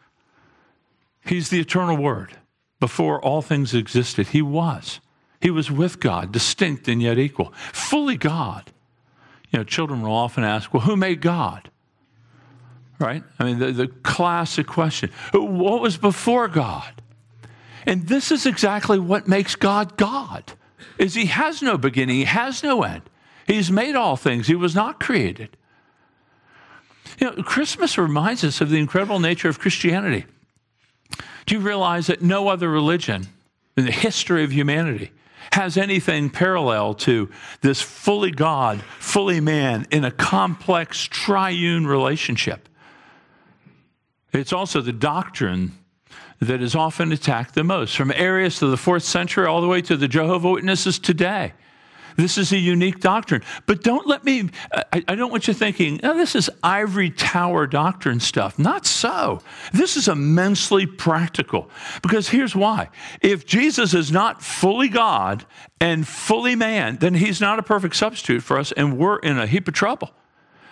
He's 1.25 1.50
the 1.50 1.60
eternal 1.60 1.98
Word. 1.98 2.38
Before 2.80 3.22
all 3.22 3.42
things 3.42 3.74
existed, 3.74 4.27
He 4.27 4.42
was. 4.42 5.00
He 5.39 5.50
was 5.51 5.70
with 5.70 6.00
God, 6.00 6.32
distinct 6.32 6.88
and 6.88 7.01
yet 7.01 7.18
equal, 7.18 7.53
fully 7.74 8.18
God. 8.18 8.72
You 9.51 9.60
know, 9.60 9.63
children 9.65 10.01
will 10.01 10.13
often 10.13 10.44
ask, 10.44 10.74
well, 10.74 10.84
who 10.84 10.96
made 10.96 11.22
God? 11.22 11.70
Right? 12.98 13.24
I 13.38 13.44
mean, 13.44 13.60
the, 13.60 13.72
the 13.72 13.88
classic 13.88 14.68
question 14.68 15.12
what 15.34 15.82
was 15.82 15.98
before 15.98 16.48
God? 16.48 17.01
And 17.86 18.08
this 18.08 18.32
is 18.32 18.46
exactly 18.46 18.98
what 19.00 19.27
makes 19.27 19.56
God 19.56 19.98
God. 19.98 20.53
Is 20.98 21.13
he 21.13 21.25
has 21.25 21.62
no 21.62 21.77
beginning, 21.77 22.15
he 22.15 22.24
has 22.24 22.63
no 22.63 22.84
end. 22.84 23.01
He's 23.46 23.70
made 23.70 23.96
all 23.96 24.15
things. 24.15 24.48
He 24.48 24.56
was 24.56 24.74
not 24.74 25.00
created. 25.00 25.58
You 27.19 27.31
know, 27.31 27.43
Christmas 27.43 27.98
reminds 27.98 28.43
us 28.43 28.62
of 28.62 28.69
the 28.69 28.77
incredible 28.77 29.19
nature 29.19 29.50
of 29.50 29.60
Christianity. 29.60 30.25
Do 31.45 31.55
you 31.55 31.62
realize 31.62 32.07
that 32.07 32.22
no 32.22 32.48
other 32.48 32.69
religion 32.69 33.27
in 33.75 33.86
the 33.86 33.91
history 33.91 34.43
of 34.43 34.51
humanity 34.51 35.12
has 35.51 35.77
anything 35.77 36.29
parallel 36.29 36.93
to 36.93 37.29
this 37.62 37.81
fully 37.81 38.31
God, 38.31 38.81
fully 39.00 39.39
man 39.39 39.86
in 39.91 40.05
a 40.05 40.12
complex 40.12 41.03
triune 41.03 41.86
relationship? 41.86 42.69
It's 44.31 44.53
also 44.53 44.81
the 44.81 44.93
doctrine 44.93 45.74
that 46.39 46.62
is 46.62 46.75
often 46.75 47.12
attacked 47.12 47.55
the 47.55 47.63
most, 47.63 47.95
from 47.95 48.12
Arius 48.12 48.62
of 48.62 48.72
the 48.72 48.77
fourth 48.77 49.03
century 49.03 49.45
all 49.45 49.62
the 49.62 49.67
way 49.67 49.81
to 49.83 49.95
the 49.95 50.07
Jehovah 50.07 50.51
Witnesses 50.51 51.00
today. 51.00 51.53
This 52.17 52.38
is 52.38 52.51
a 52.51 52.58
unique 52.58 53.00
doctrine. 53.00 53.41
But 53.65 53.84
don't 53.84 54.08
let 54.08 54.24
me, 54.24 54.50
I, 54.72 55.03
I, 55.08 55.15
don't 55.15 55.32
want 55.32 55.48
you 55.48 55.53
thinking, 55.53 56.00
oh, 56.03 56.15
this 56.15 56.36
is 56.36 56.50
ivory 56.62 57.10
tower 57.10 57.67
doctrine 57.67 58.20
stuff. 58.20 58.60
Not 58.60 58.86
so. 58.86 59.41
This 59.74 59.98
is 59.98 60.08
immensely 60.08 60.86
practical. 60.86 61.70
Because 62.01 62.29
here's 62.29 62.55
why. 62.55 62.89
If 63.22 63.46
Jesus 63.46 63.93
is 63.93 64.12
not 64.12 64.41
fully 64.41 64.89
God 64.89 65.46
and 65.79 66.08
fully 66.08 66.55
man, 66.55 66.98
then 66.98 67.13
he's 67.15 67.41
not 67.41 67.60
a 67.60 67.63
perfect 67.63 67.96
substitute 67.96 68.43
for 68.43 68.58
us, 68.58 68.72
and 68.72 68.98
we're 68.98 69.17
in 69.20 69.38
a 69.38 69.48
heap 69.48 69.67
of 69.67 69.74
trouble. 69.74 70.12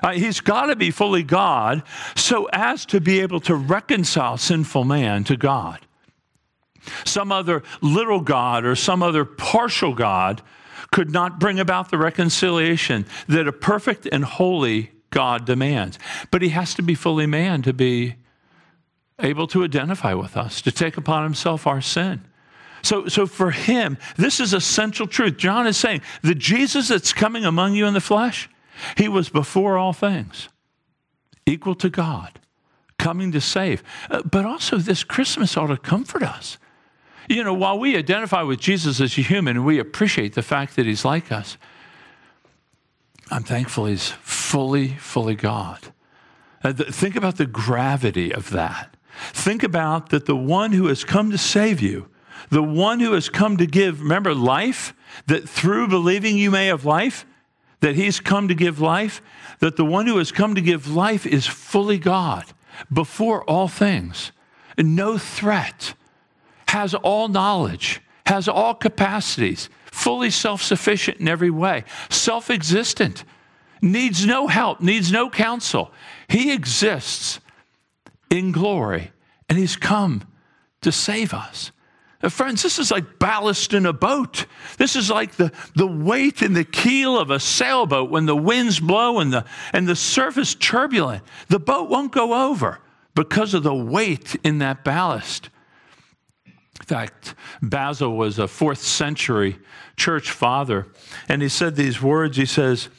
Uh, 0.03 0.13
he's 0.13 0.39
got 0.39 0.65
to 0.65 0.75
be 0.75 0.89
fully 0.89 1.23
God 1.23 1.83
so 2.15 2.45
as 2.51 2.85
to 2.87 2.99
be 2.99 3.19
able 3.19 3.39
to 3.41 3.55
reconcile 3.55 4.37
sinful 4.37 4.83
man 4.83 5.23
to 5.25 5.37
God. 5.37 5.79
Some 7.05 7.31
other 7.31 7.61
little 7.81 8.21
God 8.21 8.65
or 8.65 8.75
some 8.75 9.03
other 9.03 9.23
partial 9.25 9.93
God 9.93 10.41
could 10.91 11.11
not 11.11 11.39
bring 11.39 11.59
about 11.59 11.89
the 11.89 11.97
reconciliation 11.97 13.05
that 13.27 13.47
a 13.47 13.51
perfect 13.51 14.07
and 14.11 14.23
holy 14.23 14.91
God 15.09 15.45
demands. 15.45 15.97
But 16.31 16.41
he 16.41 16.49
has 16.49 16.73
to 16.75 16.81
be 16.81 16.95
fully 16.95 17.27
man 17.27 17.61
to 17.63 17.73
be 17.73 18.15
able 19.19 19.47
to 19.47 19.63
identify 19.63 20.13
with 20.13 20.35
us, 20.35 20.61
to 20.61 20.71
take 20.71 20.97
upon 20.97 21.23
himself 21.23 21.67
our 21.67 21.81
sin. 21.81 22.21
So, 22.81 23.07
so 23.07 23.27
for 23.27 23.51
him, 23.51 23.97
this 24.17 24.39
is 24.39 24.53
a 24.53 24.61
central 24.61 25.07
truth. 25.07 25.37
John 25.37 25.67
is 25.67 25.77
saying 25.77 26.01
the 26.23 26.33
Jesus 26.33 26.87
that's 26.87 27.13
coming 27.13 27.45
among 27.45 27.75
you 27.75 27.85
in 27.85 27.93
the 27.93 28.01
flesh, 28.01 28.49
he 28.97 29.07
was 29.07 29.29
before 29.29 29.77
all 29.77 29.93
things, 29.93 30.49
equal 31.45 31.75
to 31.75 31.89
God, 31.89 32.39
coming 32.97 33.31
to 33.33 33.41
save. 33.41 33.83
Uh, 34.09 34.23
but 34.23 34.45
also, 34.45 34.77
this 34.77 35.03
Christmas 35.03 35.55
ought 35.55 35.67
to 35.67 35.77
comfort 35.77 36.23
us. 36.23 36.57
You 37.29 37.43
know, 37.43 37.53
while 37.53 37.77
we 37.77 37.95
identify 37.95 38.41
with 38.41 38.59
Jesus 38.59 38.99
as 38.99 39.17
a 39.17 39.21
human 39.21 39.57
and 39.57 39.65
we 39.65 39.79
appreciate 39.79 40.33
the 40.33 40.41
fact 40.41 40.75
that 40.75 40.85
he's 40.85 41.05
like 41.05 41.31
us, 41.31 41.57
I'm 43.29 43.43
thankful 43.43 43.85
he's 43.85 44.09
fully, 44.09 44.89
fully 44.89 45.35
God. 45.35 45.79
Uh, 46.63 46.73
think 46.73 47.15
about 47.15 47.37
the 47.37 47.45
gravity 47.45 48.33
of 48.33 48.49
that. 48.51 48.97
Think 49.31 49.63
about 49.63 50.09
that 50.09 50.25
the 50.25 50.35
one 50.35 50.73
who 50.73 50.87
has 50.87 51.03
come 51.03 51.31
to 51.31 51.37
save 51.37 51.81
you, 51.81 52.07
the 52.49 52.63
one 52.63 52.99
who 52.99 53.13
has 53.13 53.29
come 53.29 53.57
to 53.57 53.65
give, 53.65 54.01
remember, 54.01 54.33
life, 54.33 54.93
that 55.27 55.47
through 55.47 55.87
believing 55.87 56.37
you 56.37 56.51
may 56.51 56.67
have 56.67 56.85
life, 56.85 57.25
that 57.79 57.95
he's 57.95 58.19
come 58.19 58.47
to 58.47 58.55
give 58.55 58.79
life, 58.79 59.21
that 59.59 59.75
the 59.75 59.85
one 59.85 60.07
who 60.07 60.17
has 60.17 60.31
come 60.31 60.55
to 60.55 60.61
give 60.61 60.87
life 60.87 61.25
is 61.25 61.47
fully 61.47 61.97
God 61.97 62.45
before 62.91 63.43
all 63.49 63.67
things, 63.67 64.31
no 64.77 65.17
threat, 65.17 65.93
has 66.71 66.93
all 66.93 67.27
knowledge, 67.27 68.01
has 68.25 68.47
all 68.47 68.73
capacities, 68.73 69.69
fully 69.91 70.29
self 70.29 70.61
sufficient 70.61 71.17
in 71.17 71.27
every 71.27 71.49
way, 71.49 71.83
self 72.09 72.49
existent, 72.49 73.25
needs 73.81 74.25
no 74.25 74.47
help, 74.47 74.79
needs 74.79 75.11
no 75.11 75.29
counsel. 75.29 75.91
He 76.29 76.53
exists 76.53 77.41
in 78.29 78.53
glory, 78.53 79.11
and 79.49 79.57
he's 79.57 79.75
come 79.75 80.23
to 80.79 80.93
save 80.93 81.33
us. 81.33 81.73
Uh, 82.23 82.29
friends, 82.29 82.63
this 82.63 82.79
is 82.79 82.89
like 82.89 83.19
ballast 83.19 83.73
in 83.73 83.85
a 83.85 83.91
boat. 83.91 84.45
This 84.77 84.95
is 84.95 85.09
like 85.09 85.33
the, 85.33 85.51
the 85.75 85.87
weight 85.87 86.41
in 86.41 86.53
the 86.53 86.63
keel 86.63 87.19
of 87.19 87.31
a 87.31 87.39
sailboat 87.41 88.09
when 88.09 88.27
the 88.27 88.35
winds 88.35 88.79
blow 88.79 89.19
and 89.19 89.33
the, 89.33 89.43
and 89.73 89.89
the 89.89 89.95
surface 89.97 90.55
turbulent. 90.55 91.23
The 91.49 91.59
boat 91.59 91.89
won't 91.89 92.13
go 92.13 92.49
over 92.49 92.79
because 93.13 93.53
of 93.53 93.63
the 93.63 93.75
weight 93.75 94.37
in 94.41 94.59
that 94.59 94.85
ballast. 94.85 95.49
Fact, 96.91 97.35
Basil 97.61 98.17
was 98.17 98.37
a 98.37 98.49
fourth 98.49 98.81
century 98.81 99.57
church 99.95 100.29
father, 100.29 100.87
and 101.29 101.41
he 101.41 101.47
said 101.47 101.77
these 101.77 102.01
words. 102.01 102.35
He 102.35 102.45
says, 102.45 102.89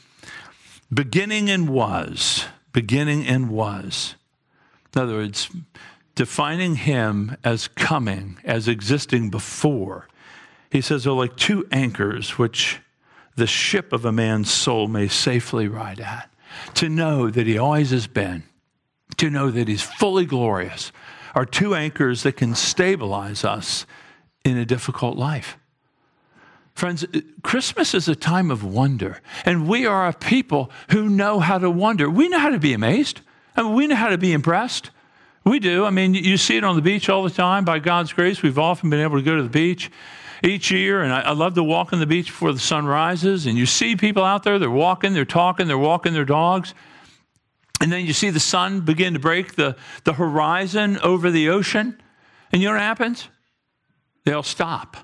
beginning 0.91 1.47
and 1.47 1.69
was, 1.69 2.45
beginning 2.71 3.27
and 3.27 3.51
was. 3.51 4.15
In 4.95 5.01
other 5.03 5.13
words, 5.13 5.47
defining 6.15 6.77
him 6.77 7.37
as 7.43 7.67
coming, 7.67 8.39
as 8.43 8.67
existing 8.67 9.29
before, 9.29 10.07
he 10.71 10.81
says 10.81 11.03
they're 11.03 11.13
like 11.13 11.37
two 11.37 11.67
anchors 11.71 12.39
which 12.39 12.79
the 13.35 13.45
ship 13.45 13.93
of 13.93 14.05
a 14.05 14.11
man's 14.11 14.49
soul 14.49 14.87
may 14.87 15.07
safely 15.07 15.67
ride 15.67 15.99
at. 15.99 16.31
To 16.73 16.89
know 16.89 17.29
that 17.29 17.45
he 17.45 17.59
always 17.59 17.91
has 17.91 18.07
been, 18.07 18.41
to 19.17 19.29
know 19.29 19.51
that 19.51 19.67
he's 19.67 19.83
fully 19.83 20.25
glorious, 20.25 20.91
are 21.35 21.45
two 21.45 21.75
anchors 21.75 22.23
that 22.23 22.37
can 22.37 22.55
stabilize 22.55 23.43
us 23.43 23.85
in 24.45 24.57
a 24.57 24.65
difficult 24.65 25.17
life. 25.17 25.57
Friends, 26.75 27.05
Christmas 27.43 27.93
is 27.93 28.07
a 28.07 28.15
time 28.15 28.49
of 28.49 28.63
wonder, 28.63 29.21
and 29.45 29.67
we 29.67 29.85
are 29.85 30.07
a 30.07 30.13
people 30.13 30.71
who 30.89 31.07
know 31.07 31.39
how 31.39 31.59
to 31.59 31.69
wonder. 31.69 32.09
We 32.09 32.29
know 32.29 32.39
how 32.39 32.49
to 32.49 32.59
be 32.59 32.73
amazed, 32.73 33.21
and 33.55 33.75
we 33.75 33.85
know 33.87 33.95
how 33.95 34.09
to 34.09 34.17
be 34.17 34.33
impressed. 34.33 34.89
We 35.45 35.59
do. 35.59 35.85
I 35.85 35.91
mean, 35.91 36.15
you 36.15 36.37
see 36.37 36.57
it 36.57 36.63
on 36.63 36.75
the 36.75 36.81
beach 36.81 37.09
all 37.09 37.23
the 37.23 37.29
time. 37.29 37.63
By 37.63 37.79
God's 37.79 38.11
grace, 38.13 38.41
we've 38.41 38.57
often 38.57 38.89
been 38.89 39.01
able 39.01 39.17
to 39.17 39.23
go 39.23 39.35
to 39.35 39.43
the 39.43 39.49
beach 39.49 39.91
each 40.43 40.71
year, 40.71 41.03
and 41.03 41.13
I, 41.13 41.21
I, 41.21 41.31
love 41.31 41.53
to 41.55 41.63
walk 41.63 41.93
on 41.93 41.99
the 41.99 42.05
beach 42.05 42.27
before 42.27 42.53
the 42.53 42.59
sun 42.59 42.85
rises. 42.85 43.45
And 43.45 43.57
you 43.57 43.65
see 43.65 43.95
people 43.95 44.23
out 44.23 44.43
there, 44.43 44.57
they're 44.57 44.69
walking, 44.69 45.13
they're 45.13 45.25
talking, 45.25 45.67
they're 45.67 45.77
walking 45.77 46.13
their 46.13 46.25
dogs. 46.25 46.73
And 47.83 47.91
then 47.91 48.05
you 48.05 48.13
see 48.13 48.29
the 48.29 48.39
sun 48.39 48.79
begin 48.79 49.11
to 49.11 49.19
break 49.19 49.55
the, 49.55 49.75
the 50.05 50.13
horizon 50.13 50.97
over 50.99 51.29
the 51.29 51.49
ocean. 51.49 52.01
And 52.53 52.61
you 52.61 52.69
know 52.69 52.75
what 52.75 52.81
happens? 52.81 53.27
They'll 54.23 54.41
stop. 54.41 54.95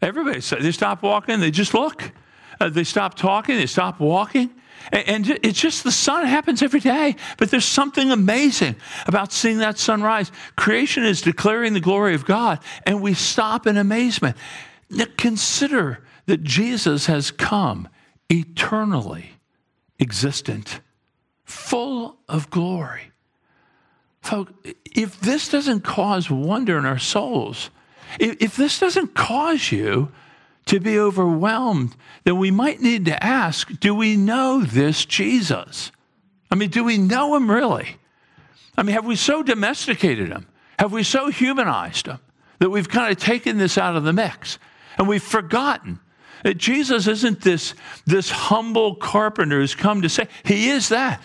Everybody, 0.00 0.40
they 0.40 0.72
stop 0.72 1.02
walking, 1.02 1.40
they 1.40 1.50
just 1.50 1.74
look. 1.74 2.12
Uh, 2.58 2.70
they 2.70 2.84
stop 2.84 3.12
talking, 3.12 3.58
they 3.58 3.66
stop 3.66 4.00
walking. 4.00 4.48
And 4.90 5.38
it's 5.42 5.60
just 5.60 5.84
the 5.84 5.92
sun 5.92 6.24
happens 6.24 6.62
every 6.62 6.80
day, 6.80 7.16
but 7.36 7.50
there's 7.50 7.66
something 7.66 8.10
amazing 8.10 8.76
about 9.06 9.30
seeing 9.30 9.58
that 9.58 9.78
sunrise. 9.78 10.32
Creation 10.56 11.04
is 11.04 11.20
declaring 11.20 11.74
the 11.74 11.80
glory 11.80 12.14
of 12.14 12.24
God, 12.24 12.58
and 12.86 13.02
we 13.02 13.12
stop 13.12 13.66
in 13.66 13.76
amazement. 13.76 14.38
Now 14.88 15.04
consider 15.18 16.02
that 16.24 16.42
Jesus 16.42 17.04
has 17.04 17.30
come 17.30 17.86
eternally 18.30 19.32
existent, 20.00 20.80
full 21.44 22.16
of 22.28 22.50
glory. 22.50 23.12
Folks, 24.20 24.52
if 24.94 25.20
this 25.20 25.48
doesn't 25.48 25.82
cause 25.82 26.30
wonder 26.30 26.78
in 26.78 26.86
our 26.86 26.98
souls, 26.98 27.70
If, 28.18 28.36
if 28.40 28.56
this 28.56 28.78
doesn't 28.78 29.14
cause 29.14 29.72
you 29.72 30.12
to 30.66 30.80
be 30.80 30.98
overwhelmed, 30.98 31.94
then 32.24 32.38
we 32.38 32.50
might 32.50 32.80
need 32.80 33.04
to 33.06 33.22
ask 33.22 33.68
do 33.80 33.94
we 33.94 34.16
know 34.16 34.62
this 34.62 35.04
Jesus? 35.04 35.92
I 36.50 36.54
mean, 36.54 36.70
do 36.70 36.84
we 36.84 36.98
know 36.98 37.34
him 37.34 37.50
really? 37.50 37.96
I 38.76 38.82
mean, 38.82 38.94
have 38.94 39.06
we 39.06 39.16
so 39.16 39.42
domesticated 39.42 40.28
him? 40.28 40.46
Have 40.78 40.92
we 40.92 41.02
so 41.02 41.28
humanized 41.28 42.06
him 42.06 42.18
that 42.58 42.70
we've 42.70 42.88
kind 42.88 43.12
of 43.12 43.18
taken 43.18 43.58
this 43.58 43.78
out 43.78 43.96
of 43.96 44.04
the 44.04 44.12
mix 44.12 44.58
and 44.96 45.08
we've 45.08 45.22
forgotten 45.22 46.00
Jesus 46.52 47.06
isn't 47.06 47.40
this, 47.40 47.74
this 48.06 48.30
humble 48.30 48.94
carpenter 48.96 49.60
who's 49.60 49.74
come 49.74 50.02
to 50.02 50.08
say, 50.08 50.28
He 50.44 50.68
is 50.68 50.90
that. 50.90 51.22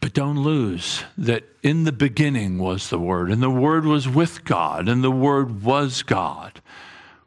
But 0.00 0.12
don't 0.12 0.42
lose 0.42 1.02
that 1.16 1.44
in 1.62 1.84
the 1.84 1.92
beginning 1.92 2.58
was 2.58 2.90
the 2.90 2.98
Word, 2.98 3.30
and 3.30 3.42
the 3.42 3.50
Word 3.50 3.84
was 3.84 4.08
with 4.08 4.44
God, 4.44 4.88
and 4.88 5.02
the 5.02 5.10
Word 5.10 5.62
was 5.62 6.02
God. 6.02 6.60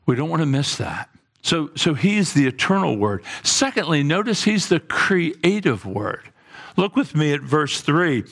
We 0.05 0.15
don't 0.15 0.29
want 0.29 0.41
to 0.41 0.47
miss 0.47 0.77
that. 0.77 1.09
So, 1.41 1.71
so 1.75 1.93
he's 1.93 2.33
the 2.33 2.47
eternal 2.47 2.97
word. 2.97 3.23
Secondly, 3.43 4.03
notice 4.03 4.43
he's 4.43 4.69
the 4.69 4.79
creative 4.79 5.85
word. 5.85 6.31
Look 6.77 6.95
with 6.95 7.15
me 7.15 7.33
at 7.33 7.41
verse 7.41 7.81
3. 7.81 8.23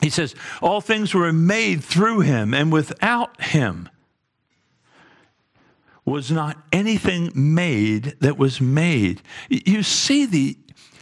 He 0.00 0.10
says, 0.10 0.34
All 0.60 0.80
things 0.80 1.14
were 1.14 1.32
made 1.32 1.82
through 1.82 2.20
him, 2.20 2.52
and 2.52 2.70
without 2.70 3.40
him 3.40 3.88
was 6.06 6.30
not 6.30 6.56
anything 6.72 7.30
made 7.34 8.14
that 8.20 8.38
was 8.38 8.60
made. 8.60 9.20
You 9.50 9.82
see 9.82 10.24
the 10.24 10.56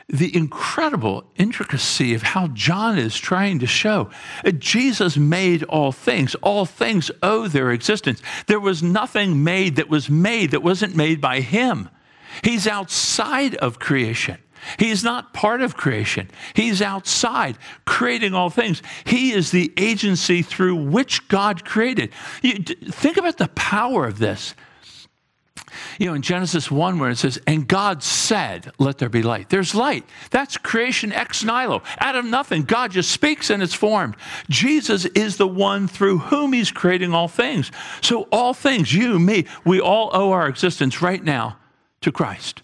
the 0.07 0.37
incredible 0.37 1.25
intricacy 1.37 2.13
of 2.13 2.23
how 2.23 2.49
John 2.49 2.99
is 2.99 3.17
trying 3.17 3.59
to 3.61 3.67
show. 3.67 4.11
Jesus 4.59 5.17
made 5.17 5.63
all 5.65 5.93
things. 5.93 6.35
All 6.37 6.67
things 6.67 7.11
owe 7.23 7.49
their 7.49 7.71
existence. 7.71 8.21
There 8.47 8.61
was 8.61 8.83
nothing 8.83 9.43
made 9.45 9.77
that 9.77 9.89
was 9.89 10.11
made 10.11 10.51
that 10.51 10.63
wasn't 10.63 10.95
made 10.95 11.23
by 11.23 11.41
him. 11.41 11.89
He's 12.43 12.67
outside 12.67 13.55
of 13.57 13.79
creation. 13.79 14.39
He's 14.79 15.05
not 15.05 15.33
part 15.33 15.63
of 15.63 15.77
creation. 15.77 16.31
He's 16.55 16.83
outside 16.83 17.57
creating 17.87 18.35
all 18.35 18.51
things. 18.51 18.83
He 19.05 19.33
is 19.33 19.51
the 19.51 19.73
agency 19.77 20.43
through 20.43 20.77
which 20.77 21.29
God 21.29 21.65
created. 21.65 22.13
You, 22.43 22.55
think 22.63 23.17
about 23.17 23.39
the 23.39 23.49
power 23.49 24.07
of 24.07 24.19
this 24.19 24.55
you 25.99 26.07
know, 26.07 26.15
in 26.15 26.23
Genesis 26.23 26.71
1, 26.71 26.99
where 26.99 27.11
it 27.11 27.17
says, 27.17 27.39
and 27.47 27.67
God 27.67 28.03
said, 28.03 28.73
let 28.79 28.99
there 28.99 29.09
be 29.09 29.23
light. 29.23 29.51
There's 29.51 29.75
light. 29.75 30.05
That's 30.31 30.57
creation 30.57 31.13
ex 31.13 31.45
nihilo. 31.45 31.83
Out 31.99 32.17
of 32.17 32.25
nothing, 32.25 32.63
God 32.63 32.93
just 32.93 33.11
speaks 33.11 33.51
and 33.51 33.63
it's 33.63 33.75
formed. 33.75 34.17
Jesus 34.49 35.05
is 35.07 35.37
the 35.37 35.49
one 35.49 35.89
through 35.89 36.19
whom 36.19 36.53
he's 36.53 36.71
creating 36.71 37.13
all 37.13 37.29
things. 37.29 37.71
So, 38.01 38.29
all 38.33 38.55
things, 38.55 38.93
you, 38.93 39.19
me, 39.19 39.47
we 39.65 39.81
all 39.81 40.11
owe 40.13 40.33
our 40.33 40.49
existence 40.49 41.03
right 41.03 41.23
now 41.23 41.59
to 42.01 42.13
Christ. 42.13 42.63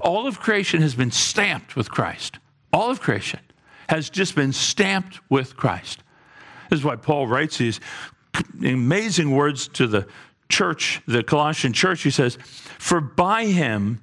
All 0.00 0.26
of 0.26 0.40
creation 0.40 0.82
has 0.82 0.94
been 0.94 1.10
stamped 1.10 1.76
with 1.76 1.90
Christ. 1.90 2.38
All 2.72 2.90
of 2.90 3.00
creation 3.00 3.40
has 3.88 4.08
just 4.08 4.34
been 4.34 4.52
stamped 4.52 5.20
with 5.30 5.56
Christ. 5.56 6.02
This 6.70 6.80
is 6.80 6.84
why 6.84 6.96
Paul 6.96 7.26
writes 7.26 7.58
these 7.58 7.80
amazing 8.62 9.32
words 9.32 9.68
to 9.68 9.86
the 9.86 10.06
church, 10.52 11.00
the 11.06 11.24
Colossian 11.24 11.72
church, 11.72 12.02
he 12.02 12.10
says, 12.10 12.36
For 12.78 13.00
by 13.00 13.46
him 13.46 14.02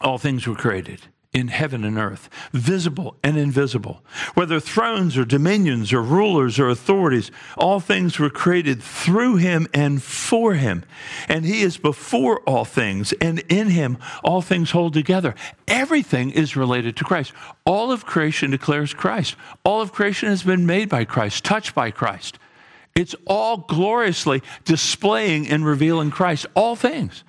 all 0.00 0.18
things 0.18 0.46
were 0.46 0.54
created 0.54 1.00
in 1.32 1.48
heaven 1.48 1.84
and 1.84 1.98
earth, 1.98 2.30
visible 2.52 3.16
and 3.22 3.36
invisible. 3.36 4.02
Whether 4.34 4.58
thrones 4.60 5.16
or 5.16 5.24
dominions 5.24 5.92
or 5.92 6.02
rulers 6.02 6.58
or 6.58 6.68
authorities, 6.68 7.30
all 7.56 7.80
things 7.80 8.18
were 8.18 8.30
created 8.30 8.82
through 8.82 9.36
him 9.36 9.68
and 9.74 10.02
for 10.02 10.54
him. 10.54 10.84
And 11.28 11.44
he 11.44 11.60
is 11.60 11.76
before 11.76 12.40
all 12.40 12.64
things, 12.64 13.12
and 13.20 13.40
in 13.48 13.68
him 13.68 13.98
all 14.24 14.40
things 14.40 14.70
hold 14.70 14.94
together. 14.94 15.34
Everything 15.68 16.30
is 16.30 16.56
related 16.56 16.96
to 16.96 17.04
Christ. 17.04 17.32
All 17.64 17.92
of 17.92 18.06
creation 18.06 18.50
declares 18.50 18.94
Christ. 18.94 19.36
All 19.64 19.82
of 19.82 19.92
creation 19.92 20.30
has 20.30 20.42
been 20.42 20.66
made 20.66 20.88
by 20.88 21.04
Christ, 21.04 21.44
touched 21.44 21.74
by 21.74 21.90
Christ. 21.90 22.38
It's 22.94 23.14
all 23.26 23.58
gloriously 23.58 24.42
displaying 24.64 25.48
and 25.48 25.64
revealing 25.64 26.10
Christ, 26.10 26.46
all 26.54 26.74
things. 26.76 27.24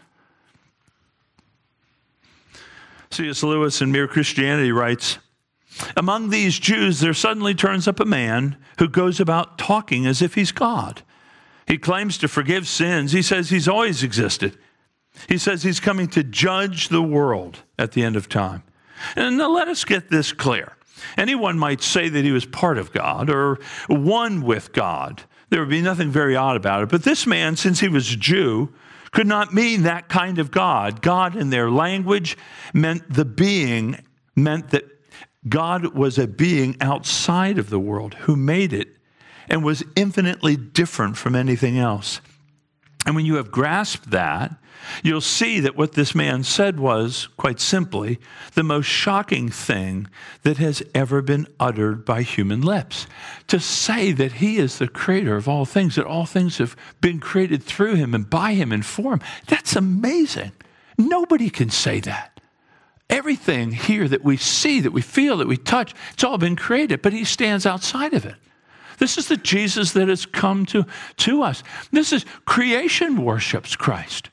C.S. 3.12 3.44
Lewis 3.44 3.82
in 3.82 3.92
Mere 3.92 4.08
Christianity 4.08 4.72
writes 4.72 5.20
Among 5.96 6.30
these 6.30 6.60
Jews, 6.60 7.00
there 7.00 7.14
suddenly 7.14 7.54
turns 7.54 7.88
up 7.88 8.00
a 8.00 8.06
man 8.06 8.58
who 8.78 8.88
goes 8.88 9.20
about 9.20 9.58
talking 9.58 10.06
as 10.06 10.22
if 10.22 10.36
he's 10.36 10.52
God. 10.52 11.02
He 11.68 11.78
claims 11.78 12.18
to 12.20 12.28
forgive 12.28 12.68
sins. 12.68 13.12
He 13.12 13.22
says 13.22 13.50
he's 13.50 13.68
always 13.68 14.04
existed. 14.04 14.58
He 15.28 15.38
says 15.38 15.64
he's 15.64 15.80
coming 15.80 16.08
to 16.10 16.24
judge 16.24 16.90
the 16.90 17.02
world 17.02 17.60
at 17.78 17.92
the 17.92 18.04
end 18.04 18.16
of 18.16 18.30
time. 18.30 18.64
And 19.16 19.38
now 19.38 19.50
let 19.50 19.68
us 19.68 19.86
get 19.86 20.10
this 20.10 20.34
clear. 20.34 20.76
Anyone 21.18 21.58
might 21.58 21.82
say 21.82 22.10
that 22.10 22.26
he 22.26 22.32
was 22.32 22.46
part 22.46 22.78
of 22.78 22.92
God 22.92 23.30
or 23.30 23.60
one 23.88 24.42
with 24.42 24.74
God. 24.74 25.24
There 25.50 25.60
would 25.60 25.70
be 25.70 25.82
nothing 25.82 26.10
very 26.10 26.36
odd 26.36 26.56
about 26.56 26.84
it. 26.84 26.90
But 26.90 27.04
this 27.04 27.26
man, 27.26 27.56
since 27.56 27.80
he 27.80 27.88
was 27.88 28.12
a 28.14 28.18
Jew, 28.18 28.74
could 29.12 29.28
not 29.28 29.54
mean 29.54 29.84
that 29.84 30.10
kind 30.10 30.38
of 30.40 30.52
God. 30.52 31.02
God, 31.02 31.36
in 31.36 31.50
their 31.50 31.72
language, 31.72 32.38
meant 32.74 33.12
the 33.12 33.26
being, 33.26 34.04
meant 34.36 34.70
that 34.70 34.86
God 35.48 35.96
was 35.96 36.18
a 36.18 36.28
being 36.28 36.78
outside 36.82 37.58
of 37.58 37.70
the 37.70 37.80
world 37.80 38.14
who 38.14 38.36
made 38.36 38.74
it 38.74 38.90
and 39.48 39.64
was 39.64 39.84
infinitely 39.96 40.56
different 40.56 41.18
from 41.18 41.36
anything 41.36 41.80
else. 41.80 42.22
And 43.06 43.16
when 43.16 43.26
you 43.26 43.36
have 43.36 43.52
grasped 43.52 44.12
that, 44.12 44.56
you'll 45.04 45.22
see 45.22 45.60
that 45.60 45.76
what 45.76 45.94
this 45.94 46.14
man 46.14 46.44
said 46.44 46.80
was, 46.80 47.28
quite 47.38 47.60
simply, 47.60 48.20
the 48.54 48.64
most 48.64 48.86
shocking 48.86 49.50
thing 49.50 50.08
that 50.44 50.58
has 50.58 50.84
ever 50.94 51.22
been 51.22 51.48
uttered 51.60 52.06
by 52.06 52.22
human 52.22 52.62
lips. 52.62 53.08
To 53.48 53.60
say 53.60 54.12
that 54.12 54.34
he 54.34 54.58
is 54.58 54.78
the 54.78 54.88
creator 54.88 55.36
of 55.36 55.48
all 55.48 55.66
things, 55.66 55.96
that 55.96 56.06
all 56.06 56.26
things 56.26 56.58
have 56.58 56.76
been 57.02 57.20
created 57.20 57.64
through 57.64 57.96
him 57.96 58.14
and 58.14 58.30
by 58.30 58.54
him 58.54 58.72
and 58.72 58.86
for 58.86 59.14
him, 59.14 59.22
that's 59.48 59.76
amazing. 59.76 60.52
Nobody 60.98 61.50
can 61.50 61.70
say 61.70 62.00
that. 62.02 62.40
Everything 63.10 63.72
here 63.72 64.08
that 64.08 64.24
we 64.24 64.38
see, 64.38 64.82
that 64.82 64.92
we 64.92 65.02
feel, 65.02 65.38
that 65.38 65.48
we 65.48 65.58
touch, 65.58 65.96
it's 66.14 66.24
all 66.24 66.38
been 66.38 66.56
created, 66.56 67.02
but 67.02 67.14
he 67.14 67.24
stands 67.24 67.66
outside 67.66 68.14
of 68.14 68.26
it. 68.26 68.36
This 69.00 69.18
is 69.18 69.28
the 69.28 69.38
Jesus 69.38 69.94
that 69.94 70.08
has 70.08 70.26
come 70.26 70.66
to, 70.68 70.86
to 71.18 71.42
us. 71.42 71.64
This 71.92 72.14
is 72.14 72.26
creation 72.46 73.24
worships 73.24 73.76
Christ. 73.76 74.30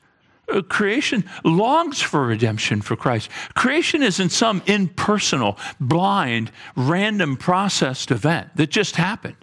Uh, 0.53 0.63
creation 0.63 1.25
longs 1.45 2.01
for 2.01 2.27
redemption 2.27 2.81
for 2.81 2.95
Christ. 2.95 3.31
Creation 3.55 4.03
isn't 4.03 4.31
some 4.31 4.63
impersonal, 4.67 5.59
blind, 5.81 6.53
random 6.77 7.37
processed 7.37 8.11
event 8.11 8.51
that 8.57 8.71
just 8.71 8.97
happened. 8.97 9.37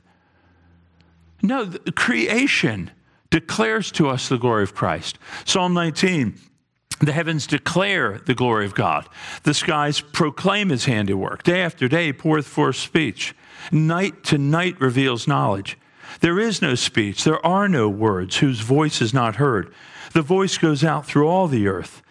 No, 1.42 1.70
creation 1.96 2.92
declares 3.30 3.92
to 3.94 4.08
us 4.08 4.30
the 4.30 4.38
glory 4.38 4.64
of 4.64 4.76
Christ. 4.76 5.20
Psalm 5.46 5.74
19 5.74 6.38
the 7.00 7.12
heavens 7.12 7.48
declare 7.48 8.20
the 8.26 8.36
glory 8.36 8.66
of 8.66 8.76
God. 8.76 9.10
The 9.44 9.54
skies 9.54 10.00
proclaim 10.00 10.70
his 10.70 10.86
handiwork. 10.86 11.44
Day 11.44 11.62
after 11.62 11.90
day 11.90 12.14
poureth 12.14 12.46
forth 12.46 12.78
speech. 12.78 13.36
Night 13.72 14.24
to 14.26 14.38
night 14.38 14.80
reveals 14.80 15.28
knowledge. 15.28 15.78
There 16.20 16.40
is 16.40 16.62
no 16.62 16.76
speech, 16.76 17.24
there 17.24 17.44
are 17.46 17.68
no 17.68 17.90
words 17.90 18.38
whose 18.38 18.60
voice 18.60 19.02
is 19.02 19.14
not 19.14 19.38
heard. 19.38 19.74
The 20.14 20.22
voice 20.22 20.58
goes 20.58 20.84
out 20.84 21.06
through 21.06 21.28
all 21.28 21.48
the 21.48 21.68
earth, 21.68 22.02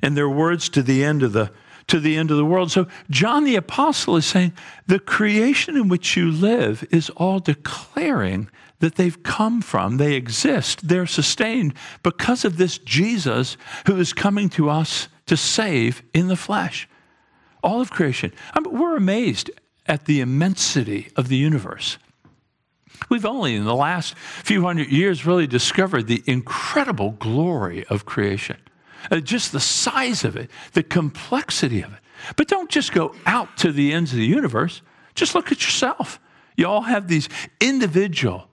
and 0.00 0.16
their 0.16 0.28
words 0.28 0.68
to 0.70 0.82
the 0.82 1.04
end 1.04 1.22
of 1.22 1.32
the 1.32 1.50
to 1.88 1.98
the 1.98 2.16
end 2.16 2.30
of 2.30 2.36
the 2.36 2.44
world. 2.44 2.70
So 2.70 2.86
John 3.08 3.44
the 3.44 3.56
apostle 3.56 4.16
is 4.16 4.26
saying 4.26 4.52
the 4.86 4.98
creation 4.98 5.74
in 5.74 5.88
which 5.88 6.16
you 6.16 6.30
live 6.30 6.86
is 6.90 7.08
all 7.10 7.40
declaring 7.40 8.50
that 8.80 8.94
they've 8.94 9.22
come 9.22 9.60
from, 9.60 9.96
they 9.96 10.14
exist, 10.14 10.86
they're 10.86 11.06
sustained 11.06 11.74
because 12.02 12.44
of 12.44 12.58
this 12.58 12.78
Jesus 12.78 13.56
who 13.86 13.98
is 13.98 14.12
coming 14.12 14.48
to 14.50 14.70
us 14.70 15.08
to 15.26 15.36
save 15.36 16.02
in 16.14 16.28
the 16.28 16.36
flesh. 16.36 16.88
All 17.62 17.80
of 17.80 17.90
creation. 17.90 18.32
I 18.52 18.60
mean, 18.60 18.78
we're 18.78 18.96
amazed 18.96 19.50
at 19.88 20.04
the 20.04 20.20
immensity 20.20 21.10
of 21.16 21.28
the 21.28 21.36
universe. 21.36 21.98
We've 23.08 23.26
only 23.26 23.54
in 23.54 23.64
the 23.64 23.74
last 23.74 24.16
few 24.16 24.62
hundred 24.62 24.88
years 24.88 25.24
really 25.24 25.46
discovered 25.46 26.06
the 26.06 26.22
incredible 26.26 27.12
glory 27.12 27.84
of 27.86 28.04
creation, 28.04 28.58
uh, 29.10 29.20
just 29.20 29.52
the 29.52 29.60
size 29.60 30.24
of 30.24 30.36
it, 30.36 30.50
the 30.72 30.82
complexity 30.82 31.82
of 31.82 31.92
it. 31.92 32.00
But 32.36 32.48
don't 32.48 32.70
just 32.70 32.92
go 32.92 33.14
out 33.24 33.56
to 33.58 33.72
the 33.72 33.92
ends 33.92 34.12
of 34.12 34.18
the 34.18 34.26
universe, 34.26 34.82
just 35.14 35.34
look 35.34 35.52
at 35.52 35.62
yourself. 35.62 36.20
You 36.56 36.66
all 36.66 36.82
have 36.82 37.08
these 37.08 37.28
individual 37.60 38.48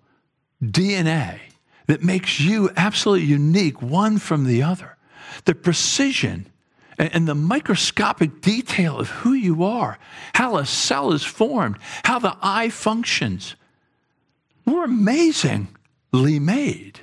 DNA 0.63 1.39
that 1.87 2.03
makes 2.03 2.39
you 2.39 2.69
absolutely 2.75 3.25
unique, 3.27 3.81
one 3.81 4.19
from 4.19 4.45
the 4.45 4.63
other. 4.63 4.97
The 5.45 5.55
precision 5.55 6.47
and 6.97 7.27
the 7.27 7.35
microscopic 7.35 8.41
detail 8.41 8.97
of 8.97 9.09
who 9.09 9.33
you 9.33 9.63
are, 9.63 9.97
how 10.33 10.57
a 10.57 10.65
cell 10.65 11.11
is 11.11 11.23
formed, 11.23 11.77
how 12.03 12.19
the 12.19 12.37
eye 12.41 12.69
functions 12.69 13.55
we're 14.65 14.85
amazingly 14.85 16.39
made. 16.39 17.01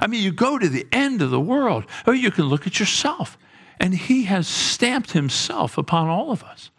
I 0.00 0.06
mean, 0.06 0.22
you 0.22 0.32
go 0.32 0.58
to 0.58 0.68
the 0.68 0.86
end 0.92 1.22
of 1.22 1.30
the 1.30 1.40
world, 1.40 1.86
or 2.06 2.14
you 2.14 2.30
can 2.30 2.44
look 2.44 2.66
at 2.66 2.78
yourself. 2.78 3.36
And 3.80 3.94
He 3.94 4.24
has 4.24 4.46
stamped 4.46 5.12
Himself 5.12 5.76
upon 5.76 6.08
all 6.08 6.30
of 6.30 6.42
us. 6.44 6.70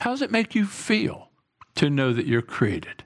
How 0.00 0.10
does 0.10 0.22
it 0.22 0.30
make 0.30 0.54
you 0.54 0.66
feel 0.66 1.28
to 1.76 1.90
know 1.90 2.12
that 2.12 2.26
you're 2.26 2.42
created? 2.42 3.04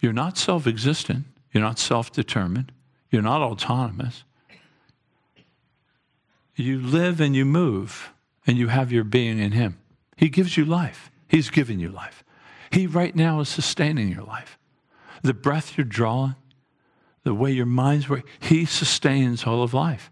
You're 0.00 0.12
not 0.12 0.38
self 0.38 0.66
existent, 0.66 1.24
you're 1.52 1.62
not 1.62 1.78
self 1.78 2.12
determined, 2.12 2.72
you're 3.10 3.22
not 3.22 3.42
autonomous. 3.42 4.24
You 6.56 6.80
live 6.80 7.20
and 7.20 7.36
you 7.36 7.44
move, 7.44 8.12
and 8.46 8.56
you 8.56 8.68
have 8.68 8.90
your 8.90 9.04
being 9.04 9.38
in 9.38 9.52
Him. 9.52 9.78
He 10.16 10.28
gives 10.28 10.56
you 10.56 10.64
life, 10.64 11.10
He's 11.28 11.50
given 11.50 11.78
you 11.78 11.90
life. 11.90 12.24
He 12.70 12.86
right 12.86 13.14
now 13.14 13.40
is 13.40 13.48
sustaining 13.48 14.08
your 14.08 14.24
life. 14.24 14.58
The 15.22 15.34
breath 15.34 15.76
you're 15.76 15.84
drawing, 15.84 16.34
the 17.22 17.34
way 17.34 17.52
your 17.52 17.66
mind's 17.66 18.08
working, 18.08 18.28
He 18.40 18.64
sustains 18.64 19.44
all 19.44 19.62
of 19.62 19.74
life. 19.74 20.10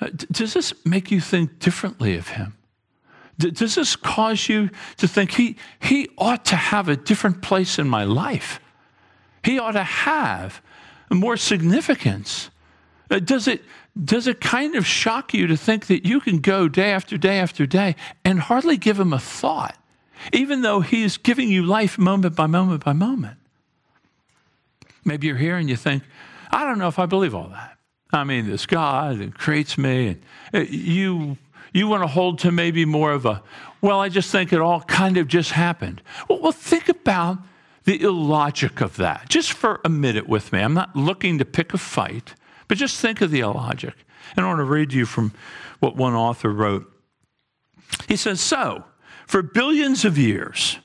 Uh, 0.00 0.10
does 0.30 0.54
this 0.54 0.72
make 0.84 1.10
you 1.10 1.20
think 1.20 1.58
differently 1.58 2.16
of 2.16 2.28
Him? 2.28 2.54
Does 3.38 3.76
this 3.76 3.94
cause 3.94 4.48
you 4.48 4.68
to 4.96 5.06
think 5.06 5.30
he, 5.30 5.56
he 5.78 6.08
ought 6.18 6.44
to 6.46 6.56
have 6.56 6.88
a 6.88 6.96
different 6.96 7.40
place 7.40 7.78
in 7.78 7.88
my 7.88 8.02
life? 8.02 8.58
He 9.44 9.60
ought 9.60 9.72
to 9.72 9.84
have 9.84 10.60
more 11.08 11.36
significance. 11.36 12.50
Uh, 13.10 13.18
does 13.18 13.48
it, 13.48 13.62
does 14.04 14.26
it 14.26 14.40
kind 14.40 14.74
of 14.74 14.86
shock 14.86 15.32
you 15.34 15.46
to 15.46 15.56
think 15.56 15.86
that 15.86 16.04
you 16.04 16.20
can 16.20 16.38
go 16.38 16.68
day 16.68 16.90
after 16.90 17.16
day 17.16 17.38
after 17.38 17.66
day 17.66 17.96
and 18.24 18.40
hardly 18.40 18.76
give 18.76 19.00
him 19.00 19.12
a 19.12 19.18
thought, 19.18 19.76
even 20.32 20.62
though 20.62 20.80
he's 20.80 21.16
giving 21.16 21.48
you 21.48 21.64
life 21.64 21.98
moment 21.98 22.36
by 22.36 22.46
moment 22.46 22.84
by 22.84 22.92
moment? 22.92 23.38
Maybe 25.04 25.26
you're 25.26 25.36
here 25.36 25.56
and 25.56 25.70
you 25.70 25.76
think, 25.76 26.02
I 26.50 26.64
don't 26.64 26.78
know 26.78 26.88
if 26.88 26.98
I 26.98 27.06
believe 27.06 27.34
all 27.34 27.48
that. 27.48 27.78
I 28.12 28.24
mean, 28.24 28.46
this 28.46 28.66
God 28.66 29.18
that 29.18 29.38
creates 29.38 29.76
me, 29.76 30.08
and 30.08 30.22
uh, 30.54 30.70
you 30.70 31.36
you 31.72 31.86
want 31.86 32.02
to 32.02 32.06
hold 32.06 32.38
to 32.40 32.50
maybe 32.50 32.86
more 32.86 33.12
of 33.12 33.26
a, 33.26 33.42
well, 33.82 34.00
I 34.00 34.08
just 34.08 34.30
think 34.30 34.52
it 34.52 34.60
all 34.60 34.80
kind 34.80 35.18
of 35.18 35.28
just 35.28 35.52
happened. 35.52 36.00
Well, 36.28 36.40
well, 36.40 36.52
think 36.52 36.88
about 36.88 37.38
the 37.84 38.00
illogic 38.02 38.80
of 38.80 38.96
that. 38.96 39.28
Just 39.28 39.52
for 39.52 39.80
a 39.84 39.88
minute 39.88 40.28
with 40.28 40.52
me. 40.52 40.60
I'm 40.60 40.74
not 40.74 40.96
looking 40.96 41.38
to 41.38 41.44
pick 41.44 41.74
a 41.74 41.78
fight, 41.78 42.34
but 42.68 42.78
just 42.78 43.00
think 43.00 43.20
of 43.20 43.30
the 43.30 43.40
illogic. 43.40 43.94
And 44.36 44.44
I 44.44 44.48
want 44.48 44.58
to 44.58 44.64
read 44.64 44.92
you 44.92 45.06
from 45.06 45.32
what 45.80 45.96
one 45.96 46.14
author 46.14 46.52
wrote. 46.52 46.86
He 48.06 48.16
says, 48.16 48.40
So, 48.40 48.84
for 49.26 49.42
billions 49.42 50.04
of 50.04 50.18
years, 50.18 50.78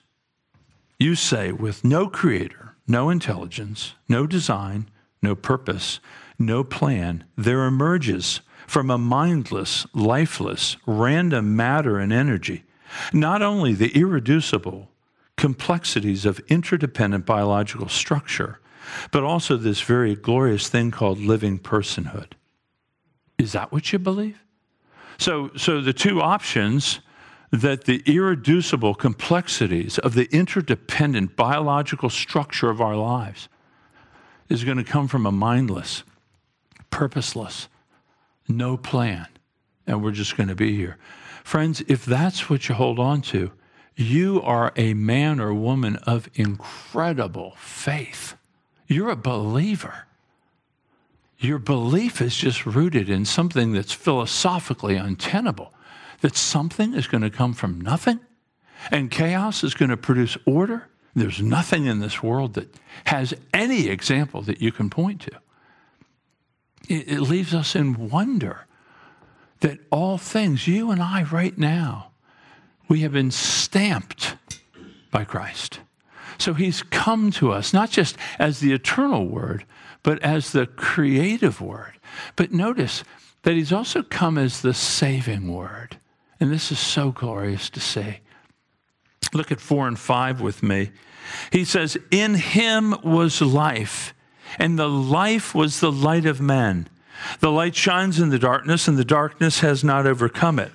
you 0.99 1.15
say, 1.15 1.51
with 1.51 1.83
no 1.83 2.07
creator, 2.07 2.75
no 2.87 3.09
intelligence, 3.09 3.93
no 4.07 4.25
design, 4.25 4.89
no 5.21 5.35
purpose, 5.35 5.99
no 6.39 6.63
plan, 6.63 7.23
there 7.37 7.65
emerges 7.65 8.41
from 8.67 8.89
a 8.89 8.97
mindless, 8.97 9.85
lifeless, 9.93 10.77
random 10.85 11.55
matter 11.55 11.99
and 11.99 12.13
energy, 12.13 12.63
not 13.11 13.41
only 13.41 13.73
the 13.73 13.95
irreducible 13.97 14.89
complexities 15.37 16.25
of 16.25 16.39
interdependent 16.47 17.25
biological 17.25 17.89
structure, 17.89 18.59
but 19.11 19.23
also 19.23 19.57
this 19.57 19.81
very 19.81 20.15
glorious 20.15 20.69
thing 20.69 20.91
called 20.91 21.19
living 21.19 21.59
personhood. 21.59 22.33
Is 23.37 23.51
that 23.53 23.71
what 23.71 23.91
you 23.91 23.99
believe? 23.99 24.39
So, 25.17 25.51
so 25.55 25.81
the 25.81 25.93
two 25.93 26.21
options 26.21 26.99
that 27.51 27.85
the 27.85 28.01
irreducible 28.05 28.95
complexities 28.95 29.99
of 29.99 30.15
the 30.15 30.27
interdependent 30.31 31.35
biological 31.35 32.09
structure 32.09 32.69
of 32.69 32.81
our 32.81 32.95
lives 32.95 33.47
is 34.49 34.63
going 34.63 34.77
to 34.77 34.83
come 34.83 35.07
from 35.07 35.25
a 35.25 35.31
mindless, 35.31 36.03
purposeless, 36.89 37.69
no 38.47 38.75
plan, 38.75 39.27
and 39.85 40.03
we're 40.03 40.11
just 40.11 40.35
going 40.35 40.49
to 40.49 40.55
be 40.55 40.75
here. 40.75 40.97
Friends, 41.43 41.83
if 41.87 42.05
that's 42.05 42.49
what 42.49 42.67
you 42.69 42.75
hold 42.75 42.99
on 42.99 43.21
to, 43.21 43.51
you 43.95 44.41
are 44.41 44.73
a 44.75 44.93
man 44.93 45.39
or 45.39 45.53
woman 45.53 45.97
of 45.97 46.29
incredible 46.33 47.53
faith. 47.57 48.35
You're 48.87 49.09
a 49.09 49.15
believer. 49.15 50.05
Your 51.39 51.59
belief 51.59 52.21
is 52.21 52.35
just 52.35 52.65
rooted 52.65 53.09
in 53.09 53.25
something 53.25 53.73
that's 53.73 53.93
philosophically 53.93 54.95
untenable, 54.95 55.73
that 56.21 56.35
something 56.35 56.93
is 56.93 57.07
going 57.07 57.23
to 57.23 57.29
come 57.29 57.53
from 57.53 57.81
nothing 57.81 58.19
and 58.91 59.09
chaos 59.11 59.63
is 59.63 59.73
going 59.73 59.89
to 59.89 59.97
produce 59.97 60.37
order. 60.45 60.87
There's 61.15 61.41
nothing 61.41 61.85
in 61.85 61.99
this 61.99 62.23
world 62.23 62.55
that 62.55 62.75
has 63.05 63.33
any 63.53 63.87
example 63.87 64.41
that 64.43 64.61
you 64.61 64.71
can 64.71 64.89
point 64.89 65.21
to 65.21 65.31
it, 66.89 67.07
it 67.07 67.21
leaves 67.21 67.53
us 67.53 67.75
in 67.75 68.09
wonder 68.09 68.65
that 69.61 69.79
all 69.91 70.17
things, 70.17 70.67
you 70.67 70.91
and 70.91 71.01
I 71.01 71.23
right 71.23 71.57
now, 71.57 72.11
we 72.89 72.99
have 73.01 73.13
been 73.13 73.31
stamped 73.31 74.35
by 75.11 75.23
Christ. 75.23 75.79
So 76.43 76.53
he's 76.53 76.83
come 76.83 77.31
to 77.31 77.53
us 77.53 77.71
not 77.71 77.89
just 77.89 78.17
as 78.37 78.59
the 78.59 78.73
eternal 78.73 79.25
word, 79.25 79.65
but 80.03 80.21
as 80.21 80.51
the 80.51 80.65
creative 80.65 81.61
word. 81.61 81.93
But 82.35 82.51
notice 82.51 83.05
that 83.43 83.53
he's 83.53 83.71
also 83.71 84.03
come 84.03 84.37
as 84.37 84.61
the 84.61 84.73
saving 84.73 85.53
word. 85.53 85.97
And 86.41 86.51
this 86.51 86.69
is 86.69 86.79
so 86.79 87.11
glorious 87.13 87.69
to 87.69 87.79
see. 87.79 88.19
Look 89.31 89.53
at 89.53 89.61
four 89.61 89.87
and 89.87 89.97
five 89.97 90.41
with 90.41 90.61
me. 90.61 90.91
He 91.49 91.63
says, 91.63 91.97
In 92.11 92.35
him 92.35 92.93
was 93.03 93.41
life 93.41 94.13
and 94.59 94.77
the 94.77 94.89
life 94.89 95.55
was 95.55 95.79
the 95.79 95.93
light 95.93 96.25
of 96.25 96.41
men. 96.41 96.89
The 97.39 97.51
light 97.51 97.73
shines 97.73 98.19
in 98.19 98.31
the 98.31 98.39
darkness, 98.39 98.89
and 98.89 98.97
the 98.97 99.05
darkness 99.05 99.61
has 99.61 99.81
not 99.81 100.05
overcome 100.05 100.59
it. 100.59 100.73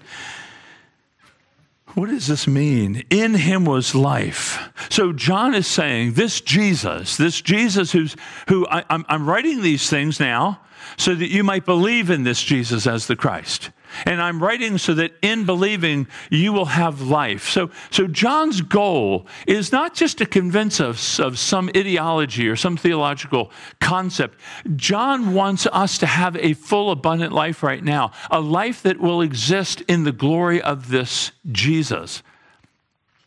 What 1.99 2.11
does 2.11 2.29
this 2.29 2.47
mean? 2.47 3.03
In 3.11 3.35
him 3.35 3.65
was 3.65 3.93
life. 3.93 4.71
So 4.89 5.13
John 5.13 5.53
is 5.53 5.67
saying, 5.67 6.13
this 6.13 6.41
Jesus, 6.41 7.17
this 7.17 7.41
Jesus 7.41 7.91
who's, 7.91 8.15
who 8.47 8.69
I, 8.69 8.85
am 8.89 9.29
writing 9.29 9.63
these 9.63 9.91
things 9.91 10.21
now 10.21 10.61
so 10.97 11.17
that 11.17 11.29
you 11.29 11.43
might 11.43 11.67
believe 11.67 12.09
in 12.09 12.23
this 12.23 12.41
Jesus 12.41 12.87
as 12.87 13.09
the 13.09 13.17
Christ. 13.17 13.71
And 14.07 14.21
I'm 14.21 14.43
writing 14.43 14.79
so 14.79 14.95
that 14.95 15.13
in 15.23 15.45
believing 15.45 16.07
you 16.31 16.53
will 16.53 16.67
have 16.67 17.01
life. 17.01 17.49
So, 17.49 17.71
so 17.91 18.07
John's 18.07 18.61
goal 18.61 19.27
is 19.47 19.73
not 19.73 19.95
just 19.95 20.19
to 20.19 20.27
convince 20.27 20.81
us 20.81 21.19
of 21.19 21.39
some 21.39 21.71
ideology 21.77 22.49
or 22.49 22.57
some 22.57 22.77
theological 22.77 23.51
concept. 23.81 24.39
John 24.77 25.35
wants 25.35 25.67
us 25.67 25.99
to 25.99 26.07
have 26.07 26.37
a 26.37 26.55
full, 26.55 26.91
abundant 26.91 27.33
life 27.33 27.63
right 27.63 27.83
now, 27.83 28.13
a 28.31 28.41
life 28.41 28.83
that 28.83 29.01
will 29.01 29.21
exist 29.21 29.83
in 29.83 30.05
the 30.05 30.13
glory 30.13 30.61
of 30.61 30.89
this 30.89 31.33
Jesus. 31.51 32.23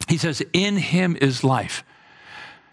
He 0.07 0.17
says, 0.17 0.41
In 0.53 0.77
him 0.77 1.17
is 1.21 1.43
life. 1.43 1.83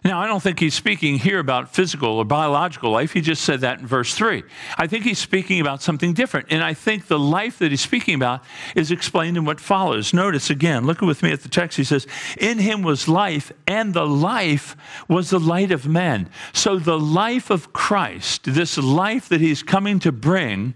Now, 0.04 0.20
I 0.20 0.28
don't 0.28 0.42
think 0.42 0.60
he's 0.60 0.74
speaking 0.74 1.18
here 1.18 1.40
about 1.40 1.74
physical 1.74 2.10
or 2.10 2.24
biological 2.24 2.92
life. 2.92 3.12
He 3.12 3.20
just 3.20 3.42
said 3.42 3.62
that 3.62 3.80
in 3.80 3.86
verse 3.86 4.14
3. 4.14 4.44
I 4.76 4.86
think 4.86 5.04
he's 5.04 5.18
speaking 5.18 5.60
about 5.60 5.82
something 5.82 6.12
different. 6.14 6.46
And 6.50 6.62
I 6.62 6.72
think 6.72 7.08
the 7.08 7.18
life 7.18 7.58
that 7.58 7.72
he's 7.72 7.80
speaking 7.80 8.14
about 8.14 8.44
is 8.76 8.92
explained 8.92 9.36
in 9.36 9.44
what 9.44 9.60
follows. 9.60 10.14
Notice 10.14 10.50
again, 10.50 10.86
look 10.86 11.00
with 11.00 11.22
me 11.22 11.32
at 11.32 11.42
the 11.42 11.48
text. 11.48 11.76
He 11.76 11.84
says, 11.84 12.06
In 12.38 12.58
him 12.58 12.82
was 12.82 13.08
life, 13.08 13.50
and 13.66 13.92
the 13.92 14.06
life 14.06 14.76
was 15.08 15.30
the 15.30 15.40
light 15.40 15.72
of 15.72 15.88
men. 15.88 16.30
So 16.52 16.78
the 16.78 16.98
life 16.98 17.50
of 17.50 17.72
Christ, 17.72 18.44
this 18.44 18.78
life 18.78 19.28
that 19.28 19.40
he's 19.40 19.64
coming 19.64 19.98
to 20.00 20.12
bring, 20.12 20.74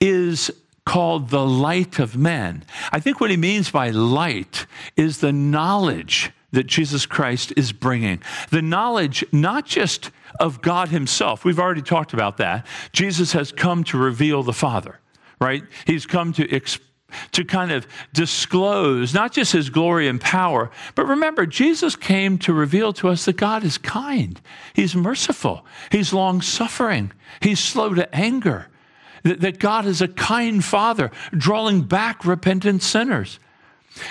is 0.00 0.50
called 0.84 1.30
the 1.30 1.46
light 1.46 1.98
of 1.98 2.16
men. 2.16 2.64
I 2.92 3.00
think 3.00 3.20
what 3.20 3.30
he 3.30 3.36
means 3.38 3.70
by 3.70 3.90
light 3.90 4.66
is 4.96 5.18
the 5.18 5.32
knowledge 5.32 6.30
that 6.52 6.66
Jesus 6.66 7.06
Christ 7.06 7.52
is 7.56 7.72
bringing. 7.72 8.22
The 8.50 8.62
knowledge, 8.62 9.24
not 9.32 9.66
just 9.66 10.10
of 10.38 10.62
God 10.62 10.88
Himself, 10.88 11.44
we've 11.44 11.58
already 11.58 11.82
talked 11.82 12.12
about 12.12 12.36
that. 12.38 12.66
Jesus 12.92 13.32
has 13.32 13.52
come 13.52 13.84
to 13.84 13.98
reveal 13.98 14.42
the 14.42 14.52
Father, 14.52 15.00
right? 15.40 15.62
He's 15.86 16.06
come 16.06 16.32
to 16.34 16.54
explain 16.54 16.86
to 17.32 17.44
kind 17.44 17.72
of 17.72 17.86
disclose 18.12 19.14
not 19.14 19.32
just 19.32 19.52
his 19.52 19.70
glory 19.70 20.08
and 20.08 20.20
power, 20.20 20.70
but 20.94 21.06
remember, 21.06 21.46
Jesus 21.46 21.96
came 21.96 22.38
to 22.38 22.52
reveal 22.52 22.92
to 22.94 23.08
us 23.08 23.24
that 23.24 23.36
God 23.36 23.64
is 23.64 23.78
kind, 23.78 24.40
he's 24.74 24.94
merciful, 24.94 25.64
he's 25.90 26.12
long 26.12 26.40
suffering, 26.40 27.12
he's 27.40 27.60
slow 27.60 27.94
to 27.94 28.14
anger, 28.14 28.68
that, 29.22 29.40
that 29.40 29.58
God 29.58 29.86
is 29.86 30.00
a 30.00 30.08
kind 30.08 30.64
father, 30.64 31.10
drawing 31.32 31.82
back 31.82 32.24
repentant 32.24 32.82
sinners. 32.82 33.38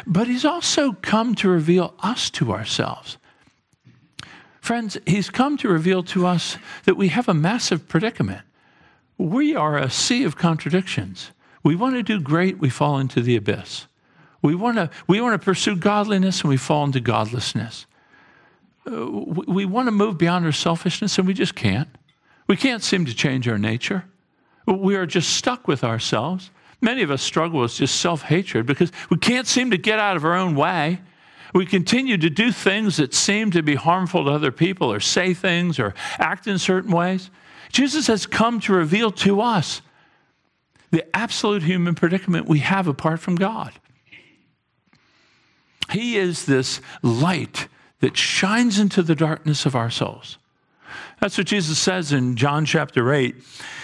But 0.05 0.27
he's 0.27 0.45
also 0.45 0.93
come 0.93 1.35
to 1.35 1.49
reveal 1.49 1.93
us 1.99 2.29
to 2.31 2.51
ourselves. 2.51 3.17
Friends, 4.61 4.97
he's 5.05 5.29
come 5.29 5.57
to 5.57 5.69
reveal 5.69 6.03
to 6.03 6.27
us 6.27 6.57
that 6.83 6.97
we 6.97 7.07
have 7.09 7.27
a 7.27 7.33
massive 7.33 7.87
predicament. 7.87 8.41
We 9.17 9.55
are 9.55 9.77
a 9.77 9.89
sea 9.89 10.23
of 10.23 10.37
contradictions. 10.37 11.31
We 11.63 11.75
want 11.75 11.95
to 11.95 12.03
do 12.03 12.19
great, 12.19 12.59
we 12.59 12.69
fall 12.69 12.99
into 12.99 13.21
the 13.21 13.35
abyss. 13.35 13.87
We 14.41 14.55
want 14.55 14.77
to, 14.77 14.89
we 15.07 15.19
want 15.19 15.39
to 15.39 15.43
pursue 15.43 15.75
godliness 15.75 16.41
and 16.41 16.49
we 16.49 16.57
fall 16.57 16.85
into 16.85 16.99
godlessness. 16.99 17.85
Uh, 18.89 19.05
we, 19.05 19.45
we 19.47 19.65
want 19.65 19.87
to 19.87 19.91
move 19.91 20.17
beyond 20.17 20.45
our 20.45 20.51
selfishness 20.51 21.17
and 21.17 21.27
we 21.27 21.33
just 21.33 21.55
can't. 21.55 21.89
We 22.47 22.55
can't 22.55 22.83
seem 22.83 23.05
to 23.05 23.13
change 23.13 23.47
our 23.47 23.57
nature. 23.57 24.05
We 24.65 24.95
are 24.95 25.05
just 25.05 25.31
stuck 25.31 25.67
with 25.67 25.83
ourselves. 25.83 26.51
Many 26.81 27.01
of 27.01 27.11
us 27.11 27.21
struggle 27.21 27.59
with 27.61 27.73
just 27.73 27.99
self 27.99 28.23
hatred 28.23 28.65
because 28.65 28.91
we 29.09 29.17
can't 29.17 29.47
seem 29.47 29.71
to 29.71 29.77
get 29.77 29.99
out 29.99 30.15
of 30.15 30.25
our 30.25 30.35
own 30.35 30.55
way. 30.55 31.01
We 31.53 31.65
continue 31.65 32.17
to 32.17 32.29
do 32.29 32.51
things 32.51 32.97
that 32.97 33.13
seem 33.13 33.51
to 33.51 33.63
be 33.63 33.75
harmful 33.75 34.25
to 34.25 34.31
other 34.31 34.51
people, 34.51 34.93
or 34.93 34.99
say 34.99 35.33
things, 35.33 35.79
or 35.79 35.95
act 36.19 36.47
in 36.47 36.59
certain 36.59 36.91
ways. 36.91 37.31
Jesus 37.71 38.07
has 38.07 38.25
come 38.25 38.59
to 38.61 38.73
reveal 38.73 39.11
to 39.11 39.41
us 39.41 39.81
the 40.91 41.05
absolute 41.15 41.63
human 41.63 41.95
predicament 41.95 42.47
we 42.47 42.59
have 42.59 42.87
apart 42.87 43.19
from 43.19 43.35
God. 43.35 43.73
He 45.91 46.17
is 46.17 46.45
this 46.45 46.81
light 47.01 47.67
that 47.99 48.15
shines 48.15 48.79
into 48.79 49.01
the 49.01 49.15
darkness 49.15 49.65
of 49.65 49.75
our 49.75 49.89
souls. 49.89 50.37
That's 51.19 51.37
what 51.37 51.47
Jesus 51.47 51.77
says 51.77 52.11
in 52.11 52.35
John 52.35 52.65
chapter 52.65 53.11
8. 53.11 53.35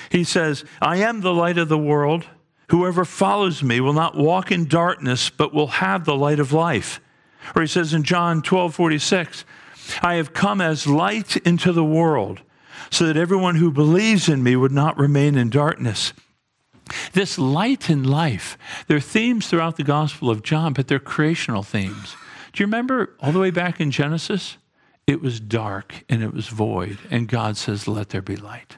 He 0.10 0.24
says, 0.24 0.64
I 0.82 0.98
am 0.98 1.22
the 1.22 1.34
light 1.34 1.58
of 1.58 1.68
the 1.68 1.78
world. 1.78 2.26
Whoever 2.70 3.06
follows 3.06 3.62
me 3.64 3.80
will 3.80 3.94
not 3.94 4.18
walk 4.18 4.52
in 4.52 4.66
darkness, 4.66 5.30
but 5.30 5.54
will 5.54 5.68
have 5.68 6.06
the 6.06 6.16
light 6.16 6.40
of 6.40 6.52
life. 6.52 7.00
Or 7.56 7.62
he 7.62 7.68
says 7.68 7.94
in 7.94 8.04
John 8.04 8.42
12 8.42 8.74
46, 8.74 9.46
I 10.02 10.16
have 10.16 10.34
come 10.34 10.62
as 10.62 10.88
light 10.88 11.38
into 11.38 11.72
the 11.72 11.84
world, 11.84 12.42
so 12.90 13.06
that 13.06 13.18
everyone 13.18 13.56
who 13.56 13.72
believes 13.72 14.28
in 14.28 14.42
me 14.42 14.56
would 14.56 14.72
not 14.72 14.98
remain 14.98 15.38
in 15.38 15.50
darkness. 15.50 16.14
This 17.14 17.38
light 17.38 17.90
in 17.90 18.04
life, 18.04 18.58
there 18.88 18.98
are 18.98 19.02
themes 19.02 19.48
throughout 19.48 19.78
the 19.78 19.84
Gospel 19.84 20.30
of 20.30 20.44
John, 20.44 20.74
but 20.74 20.88
they're 20.88 21.00
creational 21.00 21.64
themes. 21.64 22.16
Do 22.54 22.62
you 22.62 22.68
remember 22.68 23.16
all 23.20 23.32
the 23.32 23.40
way 23.40 23.52
back 23.52 23.80
in 23.80 23.92
Genesis? 23.92 24.58
It 25.08 25.22
was 25.22 25.40
dark 25.40 26.04
and 26.10 26.24
it 26.24 26.34
was 26.34 26.48
void, 26.48 26.98
and 27.12 27.28
God 27.28 27.58
says, 27.58 27.88
Let 27.88 28.10
there 28.10 28.22
be 28.22 28.36
light. 28.36 28.78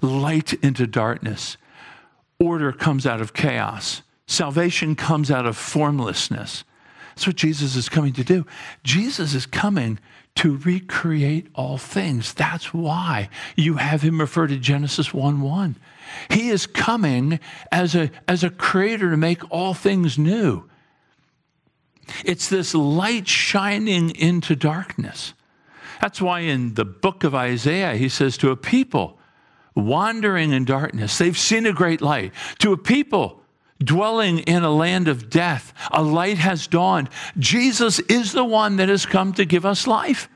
Light 0.00 0.52
into 0.54 0.86
darkness. 0.86 1.56
Order 2.42 2.72
comes 2.72 3.06
out 3.06 3.20
of 3.20 3.32
chaos. 3.32 4.02
Salvation 4.26 4.96
comes 4.96 5.30
out 5.30 5.46
of 5.46 5.56
formlessness. 5.56 6.64
That's 7.10 7.26
what 7.26 7.36
Jesus 7.36 7.76
is 7.76 7.88
coming 7.88 8.12
to 8.14 8.24
do. 8.24 8.46
Jesus 8.82 9.34
is 9.34 9.46
coming 9.46 10.00
to 10.36 10.56
recreate 10.56 11.46
all 11.54 11.78
things. 11.78 12.34
That's 12.34 12.74
why 12.74 13.28
you 13.54 13.74
have 13.74 14.02
him 14.02 14.18
refer 14.18 14.48
to 14.48 14.56
Genesis 14.56 15.14
1 15.14 15.40
1. 15.40 15.76
He 16.30 16.48
is 16.48 16.66
coming 16.66 17.38
as 17.70 17.94
a, 17.94 18.10
as 18.26 18.42
a 18.42 18.50
creator 18.50 19.10
to 19.10 19.16
make 19.16 19.48
all 19.50 19.72
things 19.72 20.18
new. 20.18 20.68
It's 22.24 22.48
this 22.48 22.74
light 22.74 23.28
shining 23.28 24.10
into 24.16 24.56
darkness. 24.56 25.34
That's 26.00 26.20
why 26.20 26.40
in 26.40 26.74
the 26.74 26.84
book 26.84 27.22
of 27.22 27.36
Isaiah, 27.36 27.94
he 27.94 28.08
says 28.08 28.36
to 28.38 28.50
a 28.50 28.56
people 28.56 29.18
wandering 29.74 30.52
in 30.52 30.64
darkness, 30.64 31.18
they've 31.18 31.38
seen 31.38 31.66
a 31.66 31.72
great 31.72 32.00
light. 32.00 32.32
To 32.58 32.72
a 32.72 32.76
people 32.76 33.40
dwelling 33.82 34.40
in 34.40 34.62
a 34.62 34.70
land 34.70 35.08
of 35.08 35.28
death, 35.28 35.72
a 35.90 36.02
light 36.02 36.38
has 36.38 36.66
dawned. 36.66 37.08
Jesus 37.38 37.98
is 38.00 38.32
the 38.32 38.44
one 38.44 38.76
that 38.76 38.88
has 38.88 39.06
come 39.06 39.32
to 39.34 39.44
give 39.44 39.66
us 39.66 39.86
life 39.86 40.28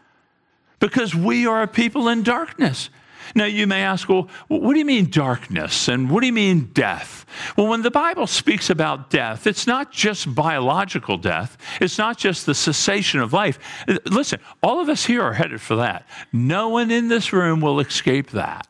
because 0.79 1.15
we 1.15 1.47
are 1.47 1.63
a 1.63 1.69
people 1.69 2.09
in 2.09 2.23
darkness. 2.23 2.91
Now, 3.35 3.45
you 3.45 3.67
may 3.67 3.83
ask, 3.83 4.09
well, 4.09 4.29
what 4.49 4.73
do 4.73 4.79
you 4.79 4.85
mean 4.85 5.11
darkness? 5.11 5.89
And 5.89 6.09
what 6.11 6.21
do 6.21 6.27
you 6.27 6.33
mean 6.33 6.71
death? 6.73 7.27
Well, 7.57 7.67
when 7.67 7.83
the 7.83 7.91
Bible 7.91 8.27
speaks 8.27 8.71
about 8.71 9.11
death, 9.11 9.47
it's 9.47 9.67
not 9.67 9.93
just 9.93 10.33
biological 10.33 11.19
death, 11.19 11.59
it's 11.81 11.99
not 11.99 12.19
just 12.19 12.47
the 12.47 12.55
cessation 12.55 13.21
of 13.21 13.33
life. 13.33 13.59
Listen, 14.07 14.39
all 14.63 14.81
of 14.81 14.89
us 14.89 15.05
here 15.05 15.23
are 15.23 15.33
headed 15.33 15.61
for 15.61 15.77
that. 15.77 16.07
No 16.33 16.69
one 16.69 16.91
in 16.91 17.09
this 17.09 17.33
room 17.33 17.61
will 17.61 17.81
escape 17.81 18.31
that, 18.31 18.69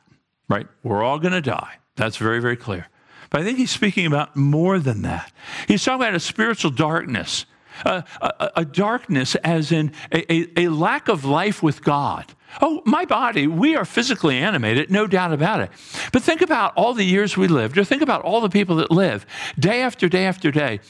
right? 0.49 0.67
We're 0.83 1.03
all 1.03 1.19
going 1.19 1.33
to 1.33 1.41
die. 1.41 1.79
That's 1.97 2.17
very, 2.17 2.41
very 2.41 2.57
clear. 2.57 2.89
But 3.31 3.41
I 3.41 3.45
think 3.45 3.59
he's 3.59 3.71
speaking 3.71 4.07
about 4.07 4.37
more 4.37 4.79
than 4.79 5.03
that. 5.03 5.33
He's 5.67 5.85
talking 5.85 6.03
about 6.03 6.15
a 6.15 6.21
spiritual 6.21 6.71
darkness, 6.71 7.47
a, 7.85 8.05
a, 8.21 8.51
a 8.57 8.65
darkness 8.65 9.35
as 9.37 9.73
in 9.73 9.93
a, 10.13 10.61
a 10.61 10.69
lack 10.69 11.09
of 11.09 11.25
life 11.25 11.63
with 11.63 11.83
God 11.83 12.35
Oh, 12.61 12.83
my 12.85 13.05
body, 13.05 13.47
we 13.47 13.77
are 13.77 13.85
physically 13.85 14.39
animated, 14.39 14.91
no 14.91 15.07
doubt 15.07 15.33
about 15.33 15.61
it. 15.61 15.71
But 16.13 16.23
think 16.23 16.41
about 16.41 16.73
all 16.77 16.95
the 16.95 17.05
years 17.05 17.37
we 17.37 17.49
lived, 17.49 17.77
or 17.77 17.85
think 17.85 18.03
about 18.03 18.23
all 18.23 18.41
the 18.41 18.49
people 18.49 18.77
that 18.77 18.91
live 18.91 19.27
day 19.59 19.83
after 19.83 20.09
day 20.09 20.27
after 20.27 20.51
day. 20.51 20.81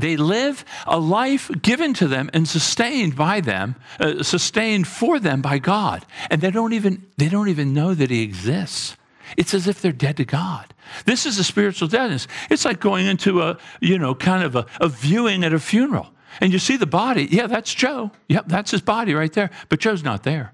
They 0.00 0.16
live 0.16 0.64
a 0.86 0.98
life 0.98 1.50
given 1.62 1.94
to 1.94 2.06
them 2.06 2.28
and 2.34 2.46
sustained 2.46 3.16
by 3.16 3.40
them, 3.40 3.76
uh, 3.98 4.22
sustained 4.22 4.86
for 4.86 5.18
them 5.18 5.40
by 5.40 5.58
God, 5.58 6.04
and 6.30 6.40
they 6.40 6.50
don't 6.50 6.72
even 6.72 7.06
they 7.16 7.28
don't 7.28 7.48
even 7.48 7.72
know 7.72 7.94
that 7.94 8.10
He 8.10 8.22
exists. 8.22 8.96
It's 9.36 9.54
as 9.54 9.66
if 9.66 9.80
they're 9.80 9.92
dead 9.92 10.18
to 10.18 10.24
God. 10.24 10.72
This 11.04 11.26
is 11.26 11.38
a 11.38 11.44
spiritual 11.44 11.88
deadness. 11.88 12.28
It's 12.50 12.64
like 12.64 12.78
going 12.78 13.06
into 13.06 13.42
a 13.42 13.58
you 13.80 13.98
know 13.98 14.14
kind 14.14 14.44
of 14.44 14.54
a, 14.54 14.66
a 14.80 14.88
viewing 14.88 15.44
at 15.44 15.52
a 15.52 15.58
funeral, 15.58 16.10
and 16.40 16.52
you 16.52 16.58
see 16.58 16.76
the 16.76 16.86
body. 16.86 17.26
Yeah, 17.30 17.46
that's 17.46 17.74
Joe. 17.74 18.10
Yep, 18.28 18.44
that's 18.48 18.70
his 18.70 18.82
body 18.82 19.14
right 19.14 19.32
there. 19.32 19.50
But 19.68 19.80
Joe's 19.80 20.04
not 20.04 20.24
there. 20.24 20.52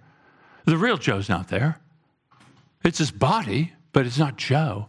The 0.65 0.77
real 0.77 0.97
Joe's 0.97 1.29
not 1.29 1.49
there. 1.49 1.81
It's 2.85 2.99
his 2.99 3.11
body, 3.11 3.73
but 3.93 4.07
it's 4.07 4.19
not 4.19 4.37
Joe. 4.37 4.87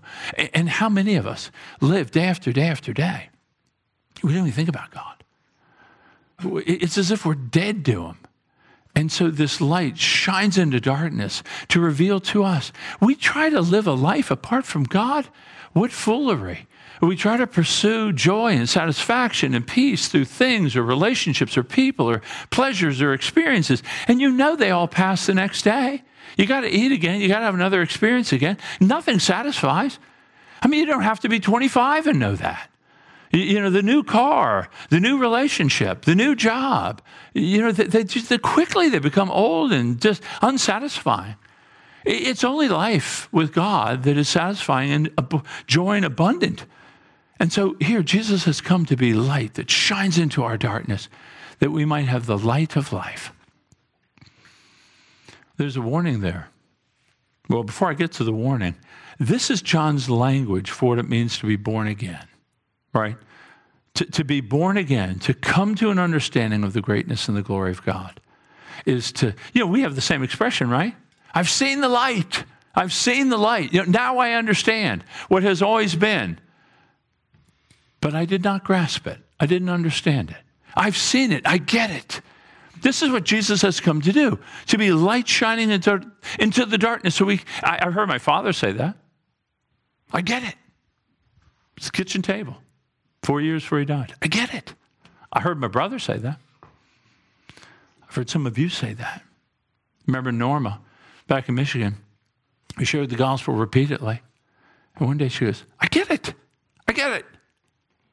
And 0.54 0.70
how 0.70 0.90
many 0.90 1.16
of 1.16 1.26
us 1.26 1.50
live 1.82 2.12
day 2.12 2.26
after 2.26 2.52
day 2.52 2.68
after 2.68 2.94
day? 2.94 3.30
We 4.24 4.34
don't 4.34 4.48
even 4.48 4.52
think 4.52 4.70
about 4.70 4.92
God. 4.92 5.24
It's 6.66 6.98
as 6.98 7.12
if 7.12 7.26
we're 7.26 7.36
dead 7.36 7.86
to 7.86 8.06
him. 8.08 8.18
And 8.96 9.12
so 9.12 9.30
this 9.30 9.60
light 9.60 9.98
shines 9.98 10.58
into 10.58 10.80
darkness 10.80 11.42
to 11.70 11.80
reveal 11.80 12.20
to 12.22 12.44
us. 12.44 12.72
We 13.02 13.16
try 13.16 13.50
to 13.50 13.62
live 13.62 13.88
a 13.88 13.94
life 13.94 14.30
apart 14.30 14.66
from 14.66 14.84
God. 14.84 15.28
What 15.74 15.92
foolery. 15.92 16.68
We 17.02 17.16
try 17.16 17.38
to 17.38 17.48
pursue 17.48 18.14
joy 18.14 18.54
and 18.54 18.70
satisfaction 18.70 19.54
and 19.54 19.68
peace 19.68 20.08
through 20.08 20.26
things 20.26 20.76
or 20.76 20.84
relationships 20.84 21.58
or 21.58 21.64
people 21.64 22.10
or 22.10 22.22
pleasures 22.50 23.02
or 23.02 23.14
experiences. 23.14 23.84
And 24.08 24.22
you 24.22 24.32
know 24.32 24.56
they 24.56 24.72
all 24.72 24.88
pass 24.88 25.26
the 25.26 25.34
next 25.34 25.64
day. 25.64 26.04
You 26.38 26.46
got 26.46 26.62
to 26.62 26.70
eat 26.70 26.92
again. 26.92 27.20
You 27.20 27.28
got 27.28 27.40
to 27.40 27.46
have 27.46 27.56
another 27.56 27.82
experience 27.82 28.32
again. 28.32 28.58
Nothing 28.80 29.20
satisfies. 29.20 30.00
I 30.62 30.68
mean, 30.68 30.82
you 30.82 30.86
don't 30.86 31.02
have 31.02 31.20
to 31.22 31.30
be 31.30 31.40
25 31.40 32.08
and 32.08 32.20
know 32.20 32.36
that. 32.36 32.70
You 33.34 33.60
know, 33.60 33.72
the 33.72 33.82
new 33.82 34.04
car, 34.04 34.70
the 34.90 35.00
new 35.00 35.18
relationship, 35.18 36.06
the 36.06 36.14
new 36.14 36.36
job, 36.36 37.02
you 37.34 37.62
know, 37.62 37.72
they, 37.72 37.86
they 37.86 38.04
just, 38.04 38.30
they 38.30 38.38
quickly 38.38 38.90
they 38.90 39.00
become 39.00 39.32
old 39.32 39.74
and 39.74 40.00
just 40.00 40.22
unsatisfying. 40.44 41.36
It's 42.06 42.44
only 42.44 42.70
life 42.70 43.28
with 43.32 43.52
God 43.52 44.04
that 44.04 44.18
is 44.18 44.30
satisfying 44.30 44.92
and 44.92 45.42
joy 45.66 45.96
and 45.96 46.06
abundant. 46.06 46.66
And 47.40 47.52
so 47.52 47.76
here, 47.80 48.04
Jesus 48.04 48.46
has 48.46 48.62
come 48.62 48.86
to 48.86 48.96
be 48.96 49.14
light 49.14 49.56
that 49.56 49.72
shines 49.72 50.18
into 50.18 50.44
our 50.44 50.58
darkness, 50.58 51.10
that 51.60 51.72
we 51.72 51.86
might 51.86 52.06
have 52.06 52.26
the 52.26 52.38
light 52.38 52.76
of 52.76 52.94
life. 52.94 53.34
There's 55.58 55.78
a 55.78 55.82
warning 55.82 56.22
there. 56.22 56.50
Well, 57.50 57.64
before 57.64 57.90
I 57.90 57.94
get 57.94 58.12
to 58.14 58.24
the 58.24 58.34
warning, 58.34 58.76
this 59.20 59.50
is 59.50 59.62
John's 59.62 60.10
language 60.10 60.70
for 60.70 60.90
what 60.90 61.00
it 61.00 61.10
means 61.10 61.38
to 61.40 61.48
be 61.48 61.56
born 61.56 61.88
again, 61.88 62.28
right? 62.94 63.18
To, 63.96 64.06
to 64.06 64.24
be 64.24 64.42
born 64.42 64.78
again, 64.78 65.20
to 65.20 65.34
come 65.34 65.76
to 65.76 65.90
an 65.90 66.00
understanding 66.00 66.64
of 66.64 66.74
the 66.74 66.82
greatness 66.82 67.28
and 67.28 67.38
the 67.38 67.44
glory 67.44 67.72
of 67.72 67.84
God, 67.84 68.20
is 68.86 69.12
to, 69.14 69.34
you 69.54 69.62
know, 69.62 69.68
we 69.68 69.82
have 69.82 69.96
the 69.96 70.02
same 70.02 70.24
expression, 70.24 70.70
right? 70.70 70.96
I've 71.34 71.50
seen 71.50 71.82
the 71.82 71.90
light. 71.90 72.44
I've 72.76 72.94
seen 72.94 73.30
the 73.30 73.38
light. 73.38 73.72
You 73.72 73.84
know, 73.84 73.92
now 73.92 74.18
I 74.18 74.32
understand 74.32 75.04
what 75.28 75.44
has 75.44 75.62
always 75.62 75.96
been 75.96 76.40
but 78.04 78.14
I 78.14 78.26
did 78.26 78.44
not 78.44 78.66
grasp 78.66 79.08
it. 79.08 79.18
I 79.40 79.46
didn't 79.46 79.70
understand 79.70 80.30
it. 80.30 80.36
I've 80.76 80.98
seen 80.98 81.32
it. 81.32 81.48
I 81.48 81.58
get 81.58 81.90
it. 81.90 82.20
This 82.82 83.02
is 83.02 83.10
what 83.10 83.24
Jesus 83.24 83.62
has 83.62 83.80
come 83.80 84.02
to 84.02 84.12
do 84.12 84.40
to 84.68 84.78
be 84.78 84.92
light 84.92 85.26
shining 85.26 85.72
into, 85.72 86.06
into 86.38 86.66
the 86.66 86.78
darkness. 86.78 87.16
So 87.16 87.24
we, 87.24 87.40
I, 87.64 87.80
I 87.88 87.92
heard 87.92 88.10
my 88.10 88.18
father 88.18 88.52
say 88.52 88.74
that. 88.74 88.98
I 90.12 90.20
get 90.20 90.44
it. 90.44 90.56
It's 91.78 91.90
kitchen 91.90 92.22
table. 92.22 92.58
Four 93.24 93.42
years 93.42 93.64
before 93.64 93.80
he 93.80 93.86
died. 93.86 94.14
I 94.22 94.28
get 94.28 94.54
it. 94.54 94.74
I 95.32 95.40
heard 95.40 95.60
my 95.60 95.68
brother 95.68 95.98
say 95.98 96.18
that. 96.18 96.40
I've 98.04 98.16
heard 98.16 98.30
some 98.30 98.46
of 98.46 98.58
you 98.58 98.70
say 98.70 98.94
that. 98.94 99.24
Remember 100.06 100.32
Norma 100.32 100.82
back 101.28 101.50
in 101.50 101.56
Michigan? 101.56 101.98
We 102.78 102.86
shared 102.86 103.10
the 103.10 103.16
gospel 103.16 103.56
repeatedly. 103.56 104.22
And 104.98 105.08
one 105.08 105.18
day 105.18 105.30
she 105.30 105.46
goes, 105.46 105.64
I 105.80 105.88
get 105.88 106.12
it. 106.12 106.34
I 106.88 106.92
get 106.92 107.12
it. 107.12 107.26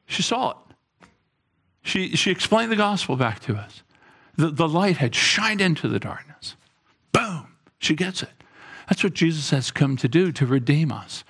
She 0.05 0.23
saw 0.23 0.51
it. 0.51 0.57
She, 1.83 2.15
she 2.15 2.31
explained 2.31 2.71
the 2.71 2.75
gospel 2.77 3.15
back 3.15 3.39
to 3.41 3.55
us. 3.55 3.83
The, 4.37 4.49
the 4.49 4.67
light 4.67 4.97
had 4.97 5.13
shined 5.13 5.61
into 5.61 5.87
the 5.87 5.99
darkness. 5.99 6.55
Boom, 7.11 7.55
she 7.79 7.95
gets 7.95 8.23
it. 8.23 8.29
That's 8.87 9.03
what 9.03 9.13
Jesus 9.13 9.49
has 9.49 9.71
come 9.71 9.97
to 9.97 10.07
do 10.07 10.31
to 10.31 10.45
redeem 10.45 10.91
us, 10.91 11.23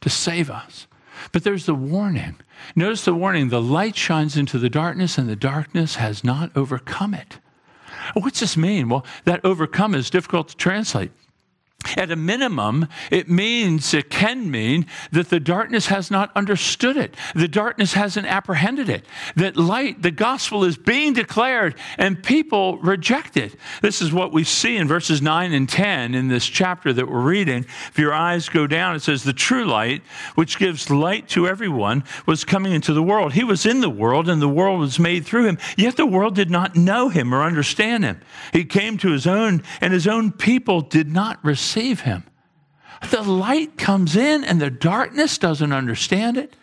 to 0.00 0.08
save 0.08 0.50
us. 0.50 0.86
But 1.32 1.44
there's 1.44 1.66
the 1.66 1.74
warning. 1.74 2.36
Notice 2.74 3.04
the 3.04 3.14
warning 3.14 3.48
the 3.48 3.62
light 3.62 3.96
shines 3.96 4.36
into 4.36 4.58
the 4.58 4.70
darkness, 4.70 5.18
and 5.18 5.28
the 5.28 5.36
darkness 5.36 5.96
has 5.96 6.24
not 6.24 6.50
overcome 6.56 7.14
it. 7.14 7.38
What's 8.14 8.40
this 8.40 8.56
mean? 8.56 8.88
Well, 8.88 9.04
that 9.24 9.44
overcome 9.44 9.94
is 9.94 10.10
difficult 10.10 10.48
to 10.48 10.56
translate. 10.56 11.10
At 11.96 12.10
a 12.10 12.16
minimum, 12.16 12.88
it 13.10 13.28
means, 13.28 13.94
it 13.94 14.10
can 14.10 14.50
mean, 14.50 14.86
that 15.12 15.30
the 15.30 15.38
darkness 15.38 15.86
has 15.86 16.10
not 16.10 16.30
understood 16.34 16.96
it. 16.96 17.14
The 17.34 17.48
darkness 17.48 17.92
hasn't 17.92 18.26
apprehended 18.26 18.88
it. 18.88 19.04
That 19.36 19.56
light, 19.56 20.02
the 20.02 20.10
gospel 20.10 20.64
is 20.64 20.76
being 20.76 21.12
declared, 21.12 21.74
and 21.96 22.22
people 22.22 22.78
reject 22.78 23.36
it. 23.36 23.56
This 23.82 24.02
is 24.02 24.12
what 24.12 24.32
we 24.32 24.42
see 24.42 24.76
in 24.76 24.88
verses 24.88 25.22
9 25.22 25.52
and 25.52 25.68
10 25.68 26.14
in 26.14 26.28
this 26.28 26.46
chapter 26.46 26.92
that 26.92 27.08
we're 27.08 27.20
reading. 27.20 27.66
If 27.88 27.98
your 27.98 28.12
eyes 28.12 28.48
go 28.48 28.66
down, 28.66 28.96
it 28.96 29.02
says, 29.02 29.22
The 29.22 29.32
true 29.32 29.64
light, 29.64 30.02
which 30.34 30.58
gives 30.58 30.90
light 30.90 31.28
to 31.30 31.46
everyone, 31.46 32.04
was 32.26 32.44
coming 32.44 32.72
into 32.72 32.94
the 32.94 33.02
world. 33.02 33.34
He 33.34 33.44
was 33.44 33.64
in 33.64 33.80
the 33.80 33.90
world, 33.90 34.28
and 34.28 34.42
the 34.42 34.48
world 34.48 34.80
was 34.80 34.98
made 34.98 35.24
through 35.24 35.46
him, 35.46 35.58
yet 35.76 35.96
the 35.96 36.06
world 36.06 36.34
did 36.34 36.50
not 36.50 36.74
know 36.74 37.10
him 37.10 37.34
or 37.34 37.42
understand 37.42 38.02
him. 38.04 38.20
He 38.52 38.64
came 38.64 38.98
to 38.98 39.12
his 39.12 39.26
own, 39.26 39.62
and 39.80 39.92
his 39.92 40.06
own 40.06 40.32
people 40.32 40.80
did 40.80 41.12
not 41.12 41.42
receive 41.44 41.65
receive 41.66 42.00
him. 42.02 42.22
The 43.10 43.22
light 43.22 43.76
comes 43.76 44.14
in 44.14 44.44
and 44.44 44.60
the 44.60 44.70
darkness 44.70 45.36
doesn't 45.36 45.72
understand 45.72 46.36
it. 46.36 46.54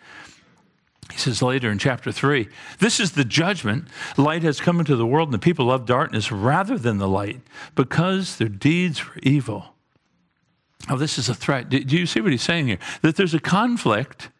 He 1.12 1.18
says 1.18 1.42
later 1.42 1.70
in 1.70 1.78
chapter 1.78 2.10
3 2.10 2.48
this 2.78 2.98
is 2.98 3.12
the 3.12 3.24
judgment. 3.24 3.88
Light 4.16 4.42
has 4.42 4.60
come 4.60 4.80
into 4.80 4.96
the 4.96 5.06
world, 5.06 5.28
and 5.28 5.34
the 5.34 5.38
people 5.38 5.66
love 5.66 5.84
darkness 5.84 6.32
rather 6.32 6.78
than 6.78 6.96
the 6.96 7.06
light 7.06 7.42
because 7.74 8.36
their 8.36 8.48
deeds 8.48 9.06
were 9.06 9.20
evil. 9.22 9.74
Oh, 10.88 10.96
this 10.96 11.18
is 11.18 11.28
a 11.28 11.34
threat. 11.34 11.68
Do 11.68 11.78
you 11.78 12.06
see 12.06 12.20
what 12.20 12.32
he's 12.32 12.42
saying 12.42 12.68
here? 12.68 12.78
That 13.02 13.16
there's 13.16 13.34
a 13.34 13.40
conflict, 13.40 14.30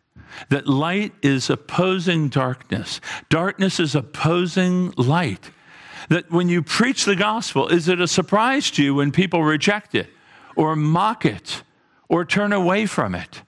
that 0.49 0.67
light 0.67 1.13
is 1.23 1.51
opposing 1.51 2.31
darkness, 2.31 3.01
darkness 3.29 3.79
is 3.79 3.95
opposing 3.95 4.93
light. 4.97 5.51
That 6.09 6.31
when 6.31 6.49
you 6.49 6.63
preach 6.63 7.05
the 7.05 7.17
gospel, 7.17 7.69
is 7.69 7.89
it 7.89 8.01
a 8.01 8.09
surprise 8.09 8.71
to 8.73 8.83
you 8.83 8.95
when 8.95 9.13
people 9.13 9.45
reject 9.45 9.95
it? 9.95 10.09
Or 10.57 10.77
mock 10.77 11.25
it 11.25 11.63
or 12.09 12.25
turn 12.25 12.53
away 12.53 12.87
from 12.87 13.15
it. 13.15 13.43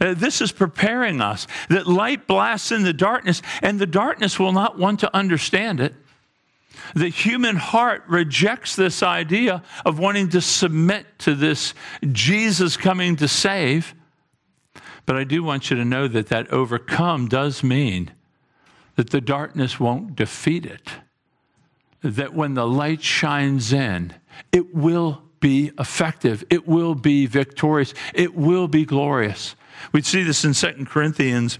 Uh, 0.00 0.14
this 0.14 0.40
is 0.40 0.50
preparing 0.50 1.20
us 1.20 1.46
that 1.68 1.86
light 1.86 2.26
blasts 2.26 2.72
in 2.72 2.82
the 2.82 2.92
darkness, 2.92 3.40
and 3.62 3.78
the 3.78 3.86
darkness 3.86 4.38
will 4.38 4.52
not 4.52 4.78
want 4.78 5.00
to 5.00 5.16
understand 5.16 5.80
it. 5.80 5.94
The 6.94 7.08
human 7.08 7.56
heart 7.56 8.04
rejects 8.08 8.74
this 8.74 9.02
idea 9.02 9.62
of 9.84 9.98
wanting 9.98 10.30
to 10.30 10.40
submit 10.40 11.06
to 11.20 11.34
this 11.34 11.74
Jesus 12.10 12.76
coming 12.76 13.16
to 13.16 13.28
save. 13.28 13.94
But 15.06 15.16
I 15.16 15.24
do 15.24 15.42
want 15.42 15.70
you 15.70 15.76
to 15.76 15.84
know 15.84 16.08
that 16.08 16.28
that 16.28 16.50
overcome 16.52 17.28
does 17.28 17.62
mean 17.62 18.10
that 18.96 19.10
the 19.10 19.20
darkness 19.20 19.80
won't 19.80 20.16
defeat 20.16 20.66
it. 20.66 20.88
That 22.02 22.34
when 22.34 22.54
the 22.54 22.66
light 22.66 23.02
shines 23.02 23.72
in, 23.72 24.14
it 24.50 24.74
will 24.74 25.22
be 25.42 25.72
effective. 25.78 26.42
It 26.48 26.66
will 26.66 26.94
be 26.94 27.26
victorious. 27.26 27.92
It 28.14 28.34
will 28.34 28.68
be 28.68 28.86
glorious. 28.86 29.54
We 29.92 30.00
see 30.00 30.22
this 30.22 30.44
in 30.44 30.54
2 30.54 30.86
Corinthians 30.86 31.58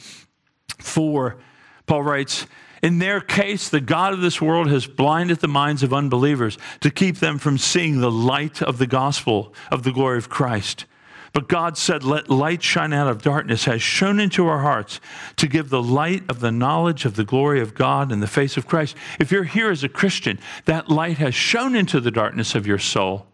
4. 0.78 1.36
Paul 1.84 2.02
writes, 2.02 2.46
in 2.80 2.98
their 2.98 3.20
case, 3.20 3.68
the 3.68 3.80
God 3.80 4.12
of 4.12 4.22
this 4.22 4.40
world 4.40 4.68
has 4.68 4.86
blinded 4.86 5.38
the 5.38 5.48
minds 5.48 5.84
of 5.84 5.92
unbelievers 5.92 6.58
to 6.80 6.90
keep 6.90 7.18
them 7.18 7.38
from 7.38 7.58
seeing 7.58 8.00
the 8.00 8.10
light 8.10 8.60
of 8.60 8.78
the 8.78 8.88
gospel 8.88 9.54
of 9.70 9.84
the 9.84 9.92
glory 9.92 10.18
of 10.18 10.28
Christ. 10.28 10.86
But 11.32 11.48
God 11.48 11.78
said, 11.78 12.02
Let 12.02 12.28
light 12.28 12.62
shine 12.62 12.92
out 12.92 13.06
of 13.06 13.22
darkness, 13.22 13.64
has 13.64 13.82
shone 13.82 14.18
into 14.18 14.48
our 14.48 14.58
hearts 14.58 15.00
to 15.36 15.46
give 15.46 15.70
the 15.70 15.82
light 15.82 16.24
of 16.28 16.40
the 16.40 16.50
knowledge 16.50 17.04
of 17.04 17.14
the 17.14 17.24
glory 17.24 17.60
of 17.60 17.74
God 17.74 18.10
in 18.10 18.18
the 18.18 18.26
face 18.26 18.56
of 18.56 18.66
Christ. 18.66 18.96
If 19.20 19.30
you're 19.30 19.44
here 19.44 19.70
as 19.70 19.84
a 19.84 19.88
Christian, 19.88 20.40
that 20.64 20.88
light 20.88 21.18
has 21.18 21.34
shone 21.34 21.76
into 21.76 22.00
the 22.00 22.10
darkness 22.10 22.54
of 22.56 22.66
your 22.66 22.78
soul. 22.78 23.26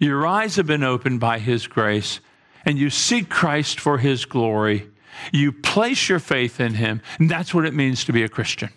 Your 0.00 0.26
eyes 0.26 0.56
have 0.56 0.66
been 0.66 0.82
opened 0.82 1.20
by 1.20 1.38
His 1.38 1.66
grace, 1.66 2.20
and 2.64 2.78
you 2.78 2.88
seek 2.88 3.28
Christ 3.28 3.78
for 3.78 3.98
His 3.98 4.24
glory. 4.24 4.88
You 5.30 5.52
place 5.52 6.08
your 6.08 6.18
faith 6.18 6.58
in 6.58 6.74
Him, 6.74 7.02
and 7.18 7.30
that's 7.30 7.54
what 7.54 7.66
it 7.66 7.74
means 7.74 8.04
to 8.06 8.12
be 8.12 8.22
a 8.22 8.28
Christian. 8.28 8.70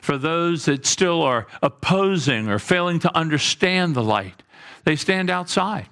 For 0.00 0.16
those 0.16 0.64
that 0.64 0.86
still 0.86 1.22
are 1.22 1.46
opposing 1.62 2.48
or 2.48 2.58
failing 2.58 2.98
to 3.00 3.14
understand 3.16 3.94
the 3.94 4.02
light, 4.02 4.42
they 4.84 4.96
stand 4.96 5.28
outside. 5.28 5.88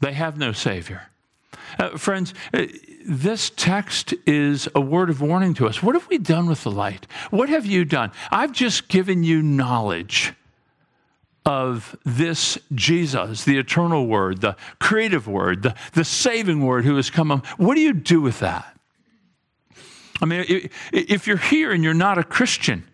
They 0.00 0.14
have 0.14 0.38
no 0.38 0.52
Savior. 0.52 1.02
Uh, 1.78 1.98
friends, 1.98 2.32
uh, 2.54 2.64
this 3.06 3.50
text 3.50 4.14
is 4.26 4.68
a 4.74 4.80
word 4.80 5.10
of 5.10 5.20
warning 5.20 5.52
to 5.54 5.66
us. 5.66 5.82
What 5.82 5.94
have 5.94 6.08
we 6.08 6.16
done 6.16 6.46
with 6.46 6.62
the 6.62 6.70
light? 6.70 7.06
What 7.30 7.50
have 7.50 7.66
you 7.66 7.84
done? 7.84 8.12
I've 8.30 8.52
just 8.52 8.88
given 8.88 9.22
you 9.22 9.42
knowledge 9.42 10.32
of 11.46 11.96
this 12.04 12.58
Jesus, 12.74 13.44
the 13.44 13.56
eternal 13.56 14.06
word, 14.06 14.40
the 14.40 14.56
creative 14.80 15.28
word, 15.28 15.62
the, 15.62 15.74
the 15.92 16.04
saving 16.04 16.66
word 16.66 16.84
who 16.84 16.96
has 16.96 17.08
come. 17.08 17.30
What 17.56 17.76
do 17.76 17.80
you 17.80 17.92
do 17.92 18.20
with 18.20 18.40
that? 18.40 18.76
I 20.20 20.24
mean, 20.24 20.44
if 20.92 21.26
you're 21.26 21.36
here 21.36 21.72
and 21.72 21.84
you're 21.84 21.94
not 21.94 22.18
a 22.18 22.24
Christian, 22.24 22.84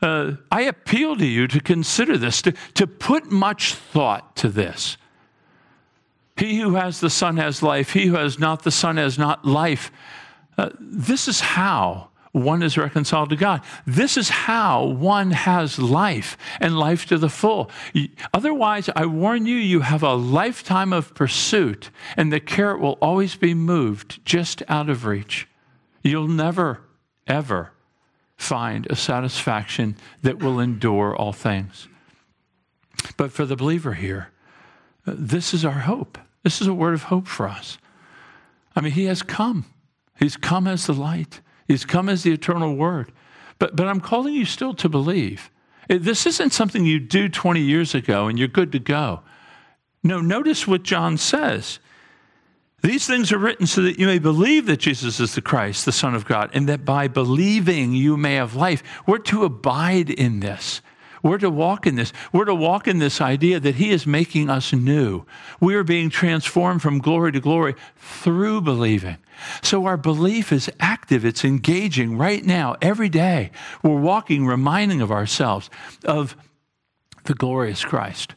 uh, 0.00 0.32
I 0.52 0.62
appeal 0.62 1.16
to 1.16 1.26
you 1.26 1.48
to 1.48 1.60
consider 1.60 2.16
this, 2.16 2.42
to, 2.42 2.52
to 2.74 2.86
put 2.86 3.30
much 3.30 3.74
thought 3.74 4.36
to 4.36 4.48
this. 4.48 4.96
He 6.36 6.60
who 6.60 6.74
has 6.74 7.00
the 7.00 7.10
Son 7.10 7.38
has 7.38 7.62
life, 7.62 7.92
he 7.92 8.06
who 8.06 8.14
has 8.14 8.38
not 8.38 8.62
the 8.62 8.70
Son 8.70 8.98
has 8.98 9.18
not 9.18 9.44
life. 9.44 9.90
Uh, 10.58 10.70
this 10.78 11.28
is 11.28 11.40
how 11.40 12.10
one 12.36 12.62
is 12.62 12.76
reconciled 12.76 13.30
to 13.30 13.36
God. 13.36 13.62
This 13.86 14.18
is 14.18 14.28
how 14.28 14.84
one 14.84 15.30
has 15.30 15.78
life 15.78 16.36
and 16.60 16.78
life 16.78 17.06
to 17.06 17.16
the 17.16 17.30
full. 17.30 17.70
Otherwise, 18.34 18.90
I 18.94 19.06
warn 19.06 19.46
you, 19.46 19.56
you 19.56 19.80
have 19.80 20.02
a 20.02 20.14
lifetime 20.14 20.92
of 20.92 21.14
pursuit, 21.14 21.90
and 22.14 22.30
the 22.30 22.40
carrot 22.40 22.80
will 22.80 22.98
always 23.00 23.36
be 23.36 23.54
moved 23.54 24.22
just 24.26 24.62
out 24.68 24.90
of 24.90 25.06
reach. 25.06 25.48
You'll 26.02 26.28
never, 26.28 26.82
ever 27.26 27.72
find 28.36 28.86
a 28.90 28.96
satisfaction 28.96 29.96
that 30.22 30.38
will 30.38 30.60
endure 30.60 31.16
all 31.16 31.32
things. 31.32 31.88
But 33.16 33.32
for 33.32 33.46
the 33.46 33.56
believer 33.56 33.94
here, 33.94 34.30
this 35.06 35.54
is 35.54 35.64
our 35.64 35.80
hope. 35.80 36.18
This 36.42 36.60
is 36.60 36.66
a 36.66 36.74
word 36.74 36.92
of 36.92 37.04
hope 37.04 37.26
for 37.26 37.48
us. 37.48 37.78
I 38.74 38.82
mean, 38.82 38.92
He 38.92 39.06
has 39.06 39.22
come, 39.22 39.64
He's 40.18 40.36
come 40.36 40.66
as 40.66 40.86
the 40.86 40.92
light. 40.92 41.40
He's 41.66 41.84
come 41.84 42.08
as 42.08 42.22
the 42.22 42.32
eternal 42.32 42.74
word. 42.74 43.12
But, 43.58 43.76
but 43.76 43.88
I'm 43.88 44.00
calling 44.00 44.34
you 44.34 44.44
still 44.44 44.74
to 44.74 44.88
believe. 44.88 45.50
This 45.88 46.26
isn't 46.26 46.52
something 46.52 46.84
you 46.84 46.98
do 47.00 47.28
20 47.28 47.60
years 47.60 47.94
ago 47.94 48.26
and 48.26 48.38
you're 48.38 48.48
good 48.48 48.72
to 48.72 48.78
go. 48.78 49.20
No, 50.02 50.20
notice 50.20 50.66
what 50.66 50.82
John 50.82 51.16
says. 51.16 51.78
These 52.82 53.06
things 53.06 53.32
are 53.32 53.38
written 53.38 53.66
so 53.66 53.82
that 53.82 53.98
you 53.98 54.06
may 54.06 54.18
believe 54.18 54.66
that 54.66 54.78
Jesus 54.78 55.18
is 55.18 55.34
the 55.34 55.40
Christ, 55.40 55.84
the 55.84 55.92
Son 55.92 56.14
of 56.14 56.24
God, 56.24 56.50
and 56.52 56.68
that 56.68 56.84
by 56.84 57.08
believing 57.08 57.92
you 57.92 58.16
may 58.16 58.34
have 58.34 58.54
life. 58.54 58.82
We're 59.06 59.18
to 59.18 59.44
abide 59.44 60.10
in 60.10 60.40
this. 60.40 60.82
We're 61.26 61.38
to 61.38 61.50
walk 61.50 61.86
in 61.86 61.96
this. 61.96 62.12
We're 62.32 62.44
to 62.44 62.54
walk 62.54 62.86
in 62.86 62.98
this 62.98 63.20
idea 63.20 63.58
that 63.58 63.74
He 63.74 63.90
is 63.90 64.06
making 64.06 64.48
us 64.48 64.72
new. 64.72 65.24
We 65.60 65.74
are 65.74 65.82
being 65.82 66.08
transformed 66.08 66.82
from 66.82 67.00
glory 67.00 67.32
to 67.32 67.40
glory 67.40 67.74
through 67.96 68.60
believing. 68.60 69.16
So 69.60 69.86
our 69.86 69.96
belief 69.96 70.52
is 70.52 70.70
active, 70.78 71.24
it's 71.24 71.44
engaging 71.44 72.16
right 72.16 72.44
now, 72.44 72.76
every 72.80 73.08
day. 73.08 73.50
We're 73.82 74.00
walking, 74.00 74.46
reminding 74.46 75.00
of 75.02 75.10
ourselves 75.10 75.68
of 76.04 76.36
the 77.24 77.34
glorious 77.34 77.84
Christ, 77.84 78.34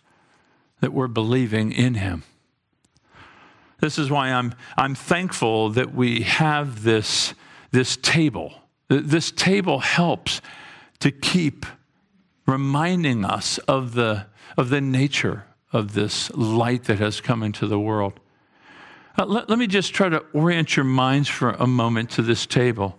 that 0.81 0.91
we're 0.91 1.07
believing 1.07 1.71
in 1.71 1.93
Him. 1.93 2.23
This 3.81 3.99
is 3.99 4.09
why 4.09 4.31
I'm, 4.31 4.55
I'm 4.75 4.95
thankful 4.95 5.69
that 5.69 5.93
we 5.93 6.21
have 6.21 6.83
this, 6.83 7.33
this 7.71 7.97
table. 7.97 8.53
This 8.89 9.31
table 9.31 9.79
helps 9.79 10.41
to 10.99 11.11
keep 11.11 11.67
reminding 12.49 13.23
us 13.23 13.57
of 13.59 13.93
the, 13.93 14.25
of 14.57 14.69
the 14.69 14.81
nature 14.81 15.45
of 15.71 15.93
this 15.93 16.31
light 16.31 16.85
that 16.85 16.97
has 16.97 17.21
come 17.21 17.43
into 17.43 17.67
the 17.67 17.79
world. 17.79 18.19
Uh, 19.17 19.25
let, 19.25 19.49
let 19.49 19.59
me 19.59 19.67
just 19.67 19.93
try 19.93 20.09
to 20.09 20.23
orient 20.33 20.75
your 20.75 20.83
minds 20.85 21.29
for 21.29 21.51
a 21.51 21.67
moment 21.67 22.09
to 22.09 22.21
this 22.21 22.45
table. 22.45 22.97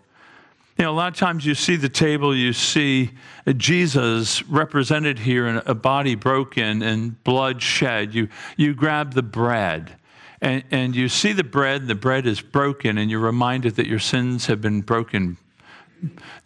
You 0.79 0.85
know, 0.85 0.93
a 0.93 0.95
lot 0.95 1.13
of 1.13 1.19
times 1.19 1.45
you 1.45 1.55
see 1.55 1.77
the 1.77 1.89
table, 1.89 2.35
you 2.35 2.53
see 2.53 3.11
Jesus 3.57 4.43
represented 4.45 5.19
here 5.19 5.47
in 5.47 5.61
a 5.67 5.75
body 5.75 6.15
broken 6.15 6.83
and 6.83 7.23
blood 7.25 7.61
shed. 7.61 8.15
You, 8.15 8.29
you 8.57 8.73
grab 8.73 9.15
the 9.15 9.23
bread 9.23 9.97
and, 10.41 10.63
and 10.71 10.97
you 10.97 11.09
see 11.09 11.33
the 11.33 11.45
bread, 11.45 11.83
and 11.83 11.91
the 11.91 11.95
bread 11.95 12.27
is 12.27 12.41
broken, 12.41 12.97
and 12.97 13.11
you're 13.11 13.21
reminded 13.21 13.77
that 13.77 13.87
your 13.87 13.99
sins 13.99 14.47
have 14.47 14.63
been 14.63 14.81
broken 14.81 15.37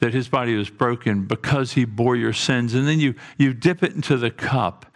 that 0.00 0.14
his 0.14 0.28
body 0.28 0.54
was 0.54 0.70
broken 0.70 1.24
because 1.24 1.72
he 1.72 1.84
bore 1.84 2.16
your 2.16 2.32
sins. 2.32 2.74
And 2.74 2.86
then 2.86 3.00
you, 3.00 3.14
you 3.38 3.52
dip 3.52 3.82
it 3.82 3.94
into 3.94 4.16
the 4.16 4.30
cup 4.30 4.86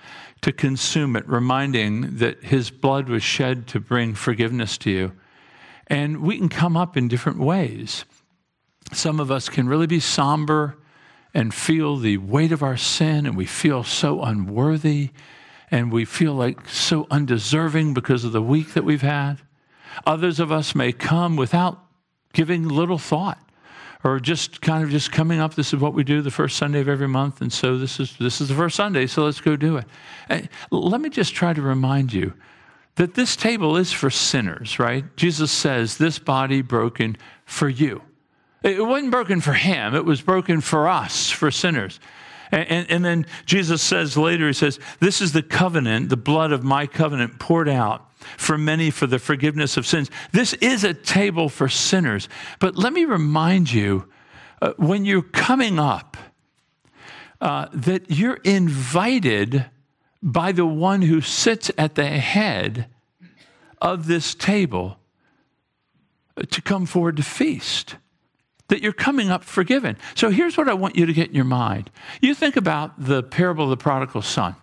to 0.40 0.52
consume 0.52 1.16
it, 1.16 1.28
reminding 1.28 2.16
that 2.18 2.44
his 2.44 2.70
blood 2.70 3.08
was 3.08 3.22
shed 3.22 3.66
to 3.68 3.80
bring 3.80 4.14
forgiveness 4.14 4.78
to 4.78 4.90
you. 4.90 5.12
And 5.86 6.22
we 6.22 6.38
can 6.38 6.48
come 6.48 6.76
up 6.76 6.96
in 6.96 7.08
different 7.08 7.38
ways. 7.38 8.04
Some 8.92 9.20
of 9.20 9.30
us 9.30 9.48
can 9.48 9.68
really 9.68 9.86
be 9.86 10.00
somber 10.00 10.78
and 11.34 11.52
feel 11.52 11.96
the 11.96 12.18
weight 12.18 12.52
of 12.52 12.62
our 12.62 12.76
sin, 12.76 13.26
and 13.26 13.36
we 13.36 13.46
feel 13.46 13.84
so 13.84 14.22
unworthy 14.22 15.10
and 15.70 15.92
we 15.92 16.04
feel 16.04 16.34
like 16.34 16.68
so 16.68 17.06
undeserving 17.10 17.94
because 17.94 18.24
of 18.24 18.32
the 18.32 18.42
week 18.42 18.72
that 18.74 18.84
we've 18.84 19.02
had. 19.02 19.36
Others 20.06 20.40
of 20.40 20.50
us 20.50 20.74
may 20.74 20.92
come 20.92 21.36
without 21.36 21.84
giving 22.32 22.66
little 22.66 22.98
thought 22.98 23.38
or 24.04 24.20
just 24.20 24.60
kind 24.60 24.84
of 24.84 24.90
just 24.90 25.10
coming 25.10 25.40
up 25.40 25.54
this 25.54 25.72
is 25.72 25.80
what 25.80 25.94
we 25.94 26.04
do 26.04 26.22
the 26.22 26.30
first 26.30 26.56
sunday 26.56 26.80
of 26.80 26.88
every 26.88 27.08
month 27.08 27.40
and 27.40 27.52
so 27.52 27.78
this 27.78 27.98
is 27.98 28.16
this 28.18 28.40
is 28.40 28.48
the 28.48 28.54
first 28.54 28.76
sunday 28.76 29.06
so 29.06 29.24
let's 29.24 29.40
go 29.40 29.56
do 29.56 29.76
it. 29.76 29.84
And 30.28 30.48
let 30.70 31.00
me 31.00 31.08
just 31.08 31.34
try 31.34 31.52
to 31.52 31.62
remind 31.62 32.12
you 32.12 32.34
that 32.96 33.14
this 33.14 33.36
table 33.36 33.76
is 33.76 33.92
for 33.92 34.10
sinners 34.10 34.78
right? 34.78 35.04
Jesus 35.16 35.50
says 35.50 35.98
this 35.98 36.18
body 36.18 36.62
broken 36.62 37.16
for 37.44 37.68
you. 37.68 38.02
It 38.62 38.84
wasn't 38.84 39.10
broken 39.10 39.40
for 39.40 39.52
him 39.52 39.94
it 39.94 40.04
was 40.04 40.20
broken 40.20 40.60
for 40.60 40.88
us 40.88 41.30
for 41.30 41.50
sinners. 41.50 42.00
And, 42.50 42.68
and, 42.70 42.90
and 42.90 43.04
then 43.04 43.26
jesus 43.46 43.82
says 43.82 44.16
later 44.16 44.46
he 44.46 44.52
says 44.54 44.80
this 45.00 45.20
is 45.20 45.32
the 45.32 45.42
covenant 45.42 46.08
the 46.08 46.16
blood 46.16 46.50
of 46.52 46.64
my 46.64 46.86
covenant 46.86 47.38
poured 47.38 47.68
out 47.68 48.07
for 48.36 48.58
many 48.58 48.90
for 48.90 49.06
the 49.06 49.18
forgiveness 49.18 49.76
of 49.76 49.86
sins. 49.86 50.10
This 50.32 50.54
is 50.54 50.84
a 50.84 50.94
table 50.94 51.48
for 51.48 51.68
sinners. 51.68 52.28
But 52.58 52.76
let 52.76 52.92
me 52.92 53.04
remind 53.04 53.72
you 53.72 54.08
uh, 54.60 54.72
when 54.76 55.04
you're 55.04 55.22
coming 55.22 55.78
up, 55.78 56.16
uh, 57.40 57.66
that 57.72 58.10
you're 58.10 58.40
invited 58.44 59.66
by 60.22 60.52
the 60.52 60.66
one 60.66 61.02
who 61.02 61.20
sits 61.20 61.70
at 61.78 61.94
the 61.94 62.08
head 62.08 62.86
of 63.80 64.06
this 64.06 64.34
table 64.34 64.98
to 66.50 66.62
come 66.62 66.86
forward 66.86 67.16
to 67.16 67.22
feast. 67.22 67.96
That 68.68 68.82
you're 68.82 68.92
coming 68.92 69.30
up 69.30 69.44
forgiven. 69.44 69.96
So 70.14 70.30
here's 70.30 70.58
what 70.58 70.68
I 70.68 70.74
want 70.74 70.96
you 70.96 71.06
to 71.06 71.12
get 71.12 71.28
in 71.28 71.34
your 71.34 71.44
mind. 71.44 71.90
You 72.20 72.34
think 72.34 72.56
about 72.56 73.02
the 73.02 73.22
parable 73.22 73.64
of 73.64 73.70
the 73.70 73.76
prodigal 73.76 74.22
son. 74.22 74.56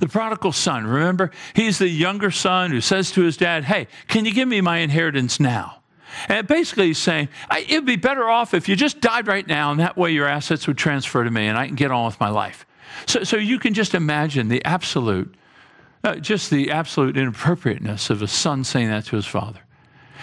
The 0.00 0.08
prodigal 0.08 0.52
son, 0.52 0.86
remember? 0.86 1.30
He's 1.54 1.78
the 1.78 1.88
younger 1.88 2.30
son 2.30 2.70
who 2.70 2.80
says 2.80 3.10
to 3.12 3.22
his 3.22 3.36
dad, 3.36 3.64
Hey, 3.64 3.88
can 4.08 4.24
you 4.24 4.32
give 4.32 4.48
me 4.48 4.60
my 4.60 4.78
inheritance 4.78 5.40
now? 5.40 5.82
And 6.28 6.46
basically, 6.46 6.88
he's 6.88 6.98
saying, 6.98 7.28
It'd 7.50 7.86
be 7.86 7.96
better 7.96 8.28
off 8.28 8.54
if 8.54 8.68
you 8.68 8.76
just 8.76 9.00
died 9.00 9.26
right 9.26 9.46
now, 9.46 9.70
and 9.70 9.80
that 9.80 9.96
way 9.96 10.12
your 10.12 10.26
assets 10.26 10.66
would 10.66 10.78
transfer 10.78 11.24
to 11.24 11.30
me 11.30 11.46
and 11.46 11.58
I 11.58 11.66
can 11.66 11.76
get 11.76 11.90
on 11.90 12.06
with 12.06 12.20
my 12.20 12.28
life. 12.28 12.66
So, 13.06 13.24
so 13.24 13.36
you 13.36 13.58
can 13.58 13.74
just 13.74 13.94
imagine 13.94 14.48
the 14.48 14.64
absolute, 14.64 15.34
uh, 16.04 16.16
just 16.16 16.50
the 16.50 16.70
absolute 16.70 17.16
inappropriateness 17.16 18.10
of 18.10 18.22
a 18.22 18.28
son 18.28 18.64
saying 18.64 18.88
that 18.88 19.06
to 19.06 19.16
his 19.16 19.26
father. 19.26 19.60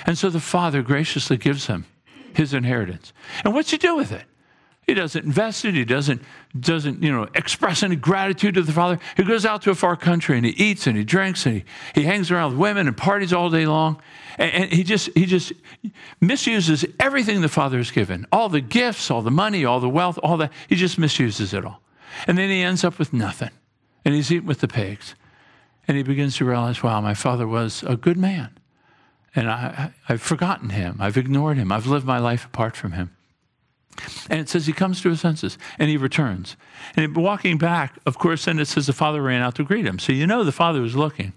And 0.06 0.18
so 0.18 0.30
the 0.30 0.40
father 0.40 0.82
graciously 0.82 1.38
gives 1.38 1.68
him 1.68 1.86
his 2.34 2.54
inheritance. 2.54 3.12
And 3.44 3.54
what's 3.54 3.72
he 3.72 3.78
do 3.78 3.96
with 3.96 4.12
it? 4.12 4.24
He 4.90 4.96
doesn't 4.96 5.24
invest 5.24 5.66
it. 5.66 5.76
He 5.76 5.86
doesn't, 5.86 6.20
doesn't 6.60 7.04
you 7.04 7.12
know, 7.12 7.28
express 7.36 7.84
any 7.84 7.96
gratitude 7.96 8.56
to 8.56 8.64
the 8.64 8.72
Father. 8.72 8.98
He 9.16 9.24
goes 9.24 9.46
out 9.46 9.62
to 9.62 9.70
a 9.70 9.76
far 9.76 9.96
country 9.96 10.36
and 10.36 10.44
he 10.44 10.52
eats 10.54 10.88
and 10.88 10.98
he 10.98 11.04
drinks 11.04 11.46
and 11.46 11.58
he, 11.58 11.64
he 11.94 12.06
hangs 12.06 12.32
around 12.32 12.54
with 12.54 12.60
women 12.60 12.88
and 12.88 12.98
parties 12.98 13.32
all 13.32 13.52
day 13.52 13.68
long. 13.68 14.02
And, 14.40 14.52
and 14.52 14.74
he, 14.74 14.84
just, 14.84 15.12
he 15.16 15.28
just 15.28 15.54
misuses 16.20 16.86
everything 17.00 17.42
the 17.42 17.50
Father 17.50 17.78
has 17.78 17.92
given 17.92 18.26
all 18.32 18.50
the 18.50 18.62
gifts, 18.62 19.12
all 19.12 19.22
the 19.22 19.30
money, 19.30 19.64
all 19.64 19.80
the 19.80 19.88
wealth, 19.88 20.18
all 20.24 20.38
that. 20.38 20.52
He 20.68 20.76
just 20.76 20.98
misuses 20.98 21.54
it 21.54 21.64
all. 21.64 21.84
And 22.26 22.36
then 22.36 22.50
he 22.50 22.64
ends 22.64 22.84
up 22.84 22.98
with 22.98 23.14
nothing. 23.14 23.52
And 24.04 24.16
he's 24.16 24.32
eating 24.32 24.48
with 24.48 24.62
the 24.62 24.68
pigs. 24.68 25.14
And 25.88 25.98
he 25.98 26.02
begins 26.02 26.38
to 26.38 26.46
realize, 26.46 26.82
wow, 26.82 27.00
my 27.00 27.14
father 27.14 27.48
was 27.48 27.84
a 27.84 27.96
good 27.96 28.18
man. 28.18 28.58
And 29.36 29.52
I, 29.52 29.92
I've 30.10 30.24
forgotten 30.24 30.72
him. 30.72 30.98
I've 31.00 31.16
ignored 31.16 31.58
him. 31.58 31.72
I've 31.72 31.86
lived 31.86 32.08
my 32.08 32.18
life 32.18 32.44
apart 32.44 32.76
from 32.76 32.94
him. 32.94 33.16
And 34.30 34.40
it 34.40 34.50
says 34.50 34.66
he 34.66 34.74
comes 34.74 35.02
to 35.02 35.10
his 35.10 35.22
senses 35.22 35.58
and 35.78 35.90
he 35.90 35.98
returns. 35.98 36.56
And 36.96 37.16
walking 37.16 37.58
back, 37.58 37.98
of 38.06 38.18
course, 38.18 38.46
then 38.46 38.60
it 38.60 38.66
says 38.66 38.88
the 38.88 38.94
father 38.94 39.22
ran 39.22 39.42
out 39.42 39.56
to 39.56 39.64
greet 39.64 39.86
him. 39.86 40.00
So 40.00 40.14
you 40.14 40.28
know 40.28 40.44
the 40.44 40.52
father 40.52 40.82
was 40.82 40.96
looking. 40.96 41.34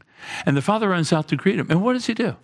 And 0.46 0.56
the 0.56 0.62
father 0.62 0.88
runs 0.88 1.12
out 1.12 1.28
to 1.28 1.36
greet 1.36 1.58
him. 1.58 1.70
And 1.70 1.82
what 1.82 1.94
does 1.94 2.06
he 2.06 2.14
do? 2.14 2.36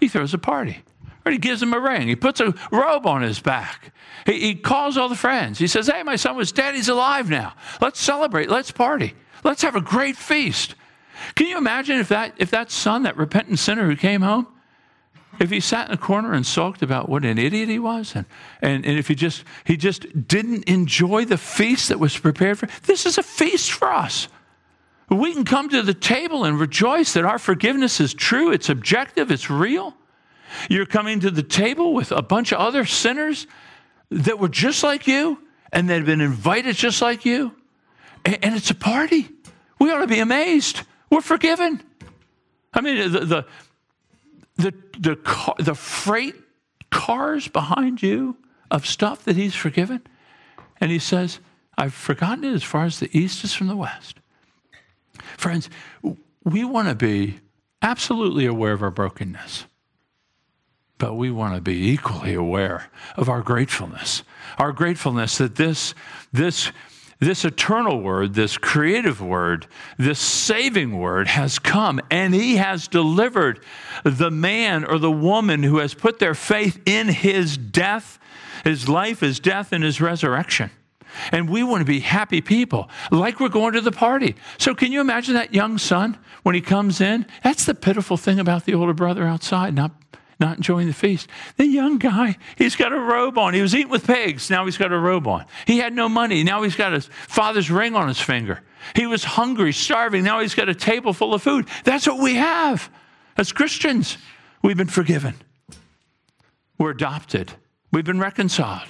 He 0.00 0.08
throws 0.08 0.34
a 0.34 0.38
party. 0.38 0.82
Or 1.24 1.32
he 1.32 1.38
gives 1.38 1.62
him 1.62 1.74
a 1.74 1.80
ring. 1.80 2.08
He 2.08 2.16
puts 2.16 2.40
a 2.40 2.54
robe 2.70 3.06
on 3.06 3.22
his 3.22 3.40
back. 3.40 3.92
He, 4.24 4.40
he 4.40 4.54
calls 4.54 4.96
all 4.96 5.08
the 5.08 5.16
friends. 5.16 5.58
He 5.58 5.66
says, 5.66 5.88
Hey, 5.88 6.02
my 6.02 6.16
son 6.16 6.36
was 6.36 6.52
dead. 6.52 6.74
He's 6.74 6.88
alive 6.88 7.28
now. 7.28 7.54
Let's 7.80 8.00
celebrate. 8.00 8.48
Let's 8.48 8.70
party. 8.70 9.14
Let's 9.42 9.62
have 9.62 9.74
a 9.74 9.80
great 9.80 10.16
feast. 10.16 10.76
Can 11.34 11.48
you 11.48 11.58
imagine 11.58 11.98
if 11.98 12.08
that, 12.08 12.34
if 12.36 12.50
that 12.50 12.70
son, 12.70 13.02
that 13.02 13.16
repentant 13.16 13.58
sinner 13.58 13.86
who 13.86 13.96
came 13.96 14.22
home, 14.22 14.46
if 15.38 15.50
he 15.50 15.60
sat 15.60 15.88
in 15.88 15.94
a 15.94 15.98
corner 15.98 16.32
and 16.32 16.46
sulked 16.46 16.82
about 16.82 17.08
what 17.08 17.24
an 17.24 17.38
idiot 17.38 17.68
he 17.68 17.78
was, 17.78 18.14
and, 18.14 18.26
and, 18.62 18.86
and 18.86 18.98
if 18.98 19.08
he 19.08 19.14
just 19.14 19.44
he 19.64 19.76
just 19.76 20.28
didn't 20.28 20.64
enjoy 20.64 21.24
the 21.24 21.38
feast 21.38 21.88
that 21.88 21.98
was 21.98 22.16
prepared 22.16 22.58
for 22.58 22.68
this 22.84 23.06
is 23.06 23.18
a 23.18 23.22
feast 23.22 23.72
for 23.72 23.92
us. 23.92 24.28
We 25.08 25.32
can 25.32 25.44
come 25.44 25.68
to 25.68 25.82
the 25.82 25.94
table 25.94 26.44
and 26.44 26.58
rejoice 26.58 27.12
that 27.12 27.24
our 27.24 27.38
forgiveness 27.38 28.00
is 28.00 28.12
true, 28.12 28.50
it's 28.50 28.68
objective, 28.68 29.30
it's 29.30 29.48
real. 29.48 29.94
You're 30.68 30.86
coming 30.86 31.20
to 31.20 31.30
the 31.30 31.42
table 31.42 31.94
with 31.94 32.12
a 32.12 32.22
bunch 32.22 32.52
of 32.52 32.58
other 32.58 32.84
sinners 32.84 33.46
that 34.10 34.38
were 34.38 34.48
just 34.48 34.82
like 34.82 35.06
you 35.06 35.38
and 35.72 35.88
that 35.88 35.96
have 35.96 36.06
been 36.06 36.20
invited 36.20 36.76
just 36.76 37.02
like 37.02 37.24
you. 37.24 37.54
And, 38.24 38.38
and 38.42 38.54
it's 38.56 38.70
a 38.70 38.74
party. 38.74 39.28
We 39.78 39.90
ought 39.90 40.00
to 40.00 40.06
be 40.06 40.20
amazed. 40.20 40.82
We're 41.10 41.20
forgiven. 41.20 41.82
I 42.72 42.80
mean, 42.80 43.12
the, 43.12 43.20
the, 43.20 43.46
the, 44.56 44.74
the, 44.98 45.16
car, 45.16 45.54
the 45.58 45.74
freight 45.74 46.34
cars 46.90 47.48
behind 47.48 48.02
you 48.02 48.36
of 48.70 48.86
stuff 48.86 49.24
that 49.24 49.36
he's 49.36 49.54
forgiven. 49.54 50.02
And 50.80 50.90
he 50.90 50.98
says, 50.98 51.40
I've 51.78 51.94
forgotten 51.94 52.44
it 52.44 52.54
as 52.54 52.62
far 52.62 52.84
as 52.84 53.00
the 53.00 53.16
east 53.16 53.44
is 53.44 53.54
from 53.54 53.68
the 53.68 53.76
west. 53.76 54.18
Friends, 55.36 55.68
we 56.44 56.64
want 56.64 56.88
to 56.88 56.94
be 56.94 57.40
absolutely 57.82 58.46
aware 58.46 58.72
of 58.72 58.82
our 58.82 58.90
brokenness, 58.90 59.66
but 60.98 61.14
we 61.14 61.30
want 61.30 61.54
to 61.54 61.60
be 61.60 61.90
equally 61.90 62.34
aware 62.34 62.90
of 63.16 63.28
our 63.28 63.42
gratefulness. 63.42 64.22
Our 64.58 64.72
gratefulness 64.72 65.38
that 65.38 65.56
this, 65.56 65.94
this 66.32 66.72
this 67.18 67.44
eternal 67.44 68.00
word, 68.00 68.34
this 68.34 68.58
creative 68.58 69.20
word, 69.20 69.66
this 69.98 70.18
saving 70.18 70.98
word 70.98 71.28
has 71.28 71.58
come 71.58 72.00
and 72.10 72.34
he 72.34 72.56
has 72.56 72.88
delivered 72.88 73.60
the 74.04 74.30
man 74.30 74.84
or 74.84 74.98
the 74.98 75.10
woman 75.10 75.62
who 75.62 75.78
has 75.78 75.94
put 75.94 76.18
their 76.18 76.34
faith 76.34 76.80
in 76.84 77.08
his 77.08 77.56
death, 77.56 78.18
his 78.64 78.88
life, 78.88 79.20
his 79.20 79.40
death, 79.40 79.72
and 79.72 79.82
his 79.82 80.00
resurrection. 80.00 80.70
And 81.32 81.48
we 81.48 81.62
want 81.62 81.80
to 81.80 81.86
be 81.86 82.00
happy 82.00 82.42
people, 82.42 82.90
like 83.10 83.40
we're 83.40 83.48
going 83.48 83.72
to 83.72 83.80
the 83.80 83.92
party. 83.92 84.34
So, 84.58 84.74
can 84.74 84.92
you 84.92 85.00
imagine 85.00 85.32
that 85.34 85.54
young 85.54 85.78
son 85.78 86.18
when 86.42 86.54
he 86.54 86.60
comes 86.60 87.00
in? 87.00 87.24
That's 87.42 87.64
the 87.64 87.74
pitiful 87.74 88.18
thing 88.18 88.38
about 88.38 88.66
the 88.66 88.74
older 88.74 88.92
brother 88.92 89.24
outside, 89.24 89.74
not 89.74 89.92
not 90.38 90.56
enjoying 90.56 90.86
the 90.86 90.92
feast. 90.92 91.28
The 91.56 91.66
young 91.66 91.98
guy, 91.98 92.36
he's 92.56 92.76
got 92.76 92.92
a 92.92 92.98
robe 92.98 93.38
on. 93.38 93.54
He 93.54 93.62
was 93.62 93.74
eating 93.74 93.88
with 93.88 94.06
pigs. 94.06 94.50
Now 94.50 94.64
he's 94.66 94.76
got 94.76 94.92
a 94.92 94.98
robe 94.98 95.26
on. 95.26 95.46
He 95.66 95.78
had 95.78 95.94
no 95.94 96.08
money. 96.08 96.44
Now 96.44 96.62
he's 96.62 96.76
got 96.76 96.92
his 96.92 97.06
father's 97.06 97.70
ring 97.70 97.94
on 97.94 98.08
his 98.08 98.20
finger. 98.20 98.60
He 98.94 99.06
was 99.06 99.24
hungry, 99.24 99.72
starving. 99.72 100.24
Now 100.24 100.40
he's 100.40 100.54
got 100.54 100.68
a 100.68 100.74
table 100.74 101.12
full 101.12 101.32
of 101.34 101.42
food. 101.42 101.68
That's 101.84 102.06
what 102.06 102.20
we 102.20 102.34
have. 102.34 102.90
As 103.36 103.52
Christians, 103.52 104.18
we've 104.62 104.76
been 104.76 104.86
forgiven. 104.86 105.34
We're 106.78 106.90
adopted. 106.90 107.52
We've 107.90 108.04
been 108.04 108.20
reconciled. 108.20 108.88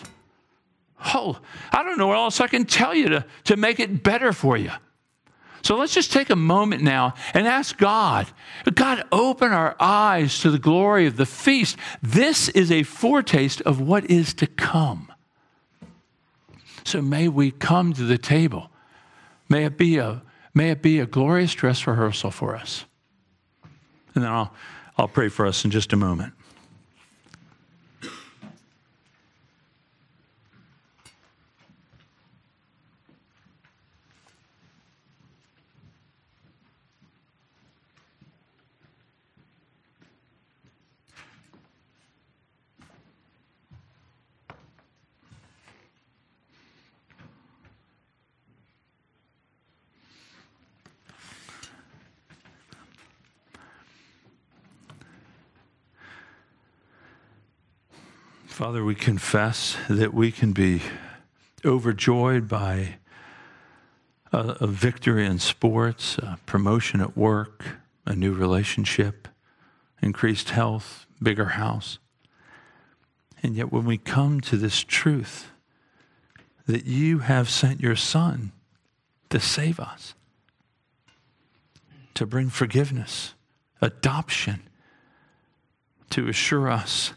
Oh, 1.14 1.38
I 1.72 1.82
don't 1.82 1.98
know 1.98 2.08
what 2.08 2.16
else 2.16 2.40
I 2.40 2.48
can 2.48 2.64
tell 2.64 2.94
you 2.94 3.08
to, 3.10 3.24
to 3.44 3.56
make 3.56 3.78
it 3.78 4.02
better 4.02 4.32
for 4.32 4.56
you. 4.56 4.70
So 5.66 5.76
let's 5.76 5.92
just 5.92 6.12
take 6.12 6.30
a 6.30 6.36
moment 6.36 6.84
now 6.84 7.14
and 7.34 7.44
ask 7.44 7.76
God, 7.76 8.28
God, 8.72 9.02
open 9.10 9.50
our 9.50 9.74
eyes 9.80 10.38
to 10.42 10.52
the 10.52 10.60
glory 10.60 11.08
of 11.08 11.16
the 11.16 11.26
feast. 11.26 11.76
This 12.00 12.48
is 12.50 12.70
a 12.70 12.84
foretaste 12.84 13.62
of 13.62 13.80
what 13.80 14.08
is 14.08 14.32
to 14.34 14.46
come. 14.46 15.12
So 16.84 17.02
may 17.02 17.26
we 17.26 17.50
come 17.50 17.92
to 17.94 18.04
the 18.04 18.16
table. 18.16 18.70
May 19.48 19.64
it 19.64 19.76
be 19.76 19.98
a, 19.98 20.22
may 20.54 20.70
it 20.70 20.82
be 20.82 21.00
a 21.00 21.06
glorious 21.06 21.52
dress 21.52 21.84
rehearsal 21.84 22.30
for 22.30 22.54
us. 22.54 22.84
And 24.14 24.22
then 24.22 24.30
I'll, 24.30 24.54
I'll 24.96 25.08
pray 25.08 25.28
for 25.28 25.46
us 25.46 25.64
in 25.64 25.72
just 25.72 25.92
a 25.92 25.96
moment. 25.96 26.32
Father, 58.56 58.82
we 58.82 58.94
confess 58.94 59.76
that 59.86 60.14
we 60.14 60.32
can 60.32 60.54
be 60.54 60.80
overjoyed 61.62 62.48
by 62.48 62.96
a, 64.32 64.56
a 64.60 64.66
victory 64.66 65.26
in 65.26 65.38
sports, 65.38 66.16
promotion 66.46 67.02
at 67.02 67.18
work, 67.18 67.76
a 68.06 68.16
new 68.16 68.32
relationship, 68.32 69.28
increased 70.00 70.48
health, 70.48 71.04
bigger 71.22 71.44
house. 71.44 71.98
And 73.42 73.54
yet, 73.54 73.70
when 73.70 73.84
we 73.84 73.98
come 73.98 74.40
to 74.40 74.56
this 74.56 74.82
truth 74.82 75.50
that 76.66 76.86
you 76.86 77.18
have 77.18 77.50
sent 77.50 77.82
your 77.82 77.94
Son 77.94 78.52
to 79.28 79.38
save 79.38 79.78
us, 79.78 80.14
to 82.14 82.24
bring 82.24 82.48
forgiveness, 82.48 83.34
adoption, 83.82 84.62
to 86.08 86.26
assure 86.26 86.70
us 86.70 87.12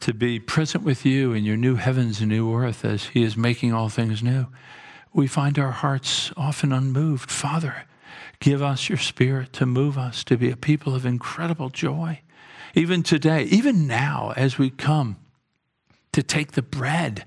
to 0.00 0.12
be 0.12 0.38
present 0.38 0.84
with 0.84 1.04
you 1.04 1.32
in 1.32 1.44
your 1.44 1.56
new 1.56 1.76
heavens 1.76 2.20
and 2.20 2.28
new 2.28 2.54
earth 2.54 2.84
as 2.84 3.06
He 3.06 3.22
is 3.22 3.36
making 3.36 3.72
all 3.72 3.88
things 3.88 4.22
new, 4.22 4.46
we 5.12 5.26
find 5.26 5.58
our 5.58 5.70
hearts 5.70 6.32
often 6.36 6.72
unmoved. 6.72 7.30
Father, 7.30 7.84
give 8.38 8.62
us 8.62 8.88
your 8.88 8.98
Spirit 8.98 9.52
to 9.54 9.66
move 9.66 9.96
us 9.96 10.22
to 10.24 10.36
be 10.36 10.50
a 10.50 10.56
people 10.56 10.94
of 10.94 11.06
incredible 11.06 11.70
joy. 11.70 12.20
Even 12.74 13.02
today, 13.02 13.44
even 13.44 13.86
now, 13.86 14.34
as 14.36 14.58
we 14.58 14.68
come 14.68 15.16
to 16.12 16.22
take 16.22 16.52
the 16.52 16.62
bread 16.62 17.24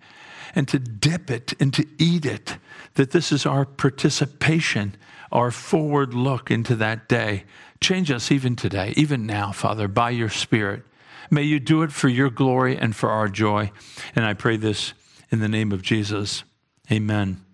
and 0.54 0.68
to 0.68 0.80
dip 0.80 1.32
it 1.32 1.54
and 1.60 1.74
to 1.74 1.86
eat 1.98 2.26
it, 2.26 2.58
that 2.96 3.12
this 3.12 3.32
is 3.32 3.46
our 3.46 3.66
participation, 3.66 4.96
our 5.32 5.52
forward 5.52 6.14
look 6.14 6.52
into 6.52 6.76
that 6.76 7.08
day. 7.08 7.44
Change 7.82 8.12
us 8.12 8.32
even 8.32 8.56
today, 8.56 8.94
even 8.96 9.26
now, 9.26 9.52
Father, 9.52 9.88
by 9.88 10.10
your 10.10 10.30
Spirit. 10.30 10.84
May 11.32 11.44
you 11.44 11.60
do 11.60 11.84
it 11.84 11.92
for 11.92 12.10
your 12.10 12.30
glory 12.30 12.78
and 12.78 12.96
for 12.96 13.10
our 13.10 13.28
joy. 13.28 13.72
And 14.16 14.26
I 14.26 14.34
pray 14.34 14.58
this 14.58 14.94
in 15.32 15.40
the 15.40 15.50
name 15.50 15.72
of 15.72 15.82
Jesus. 15.82 16.44
Amen. 16.92 17.49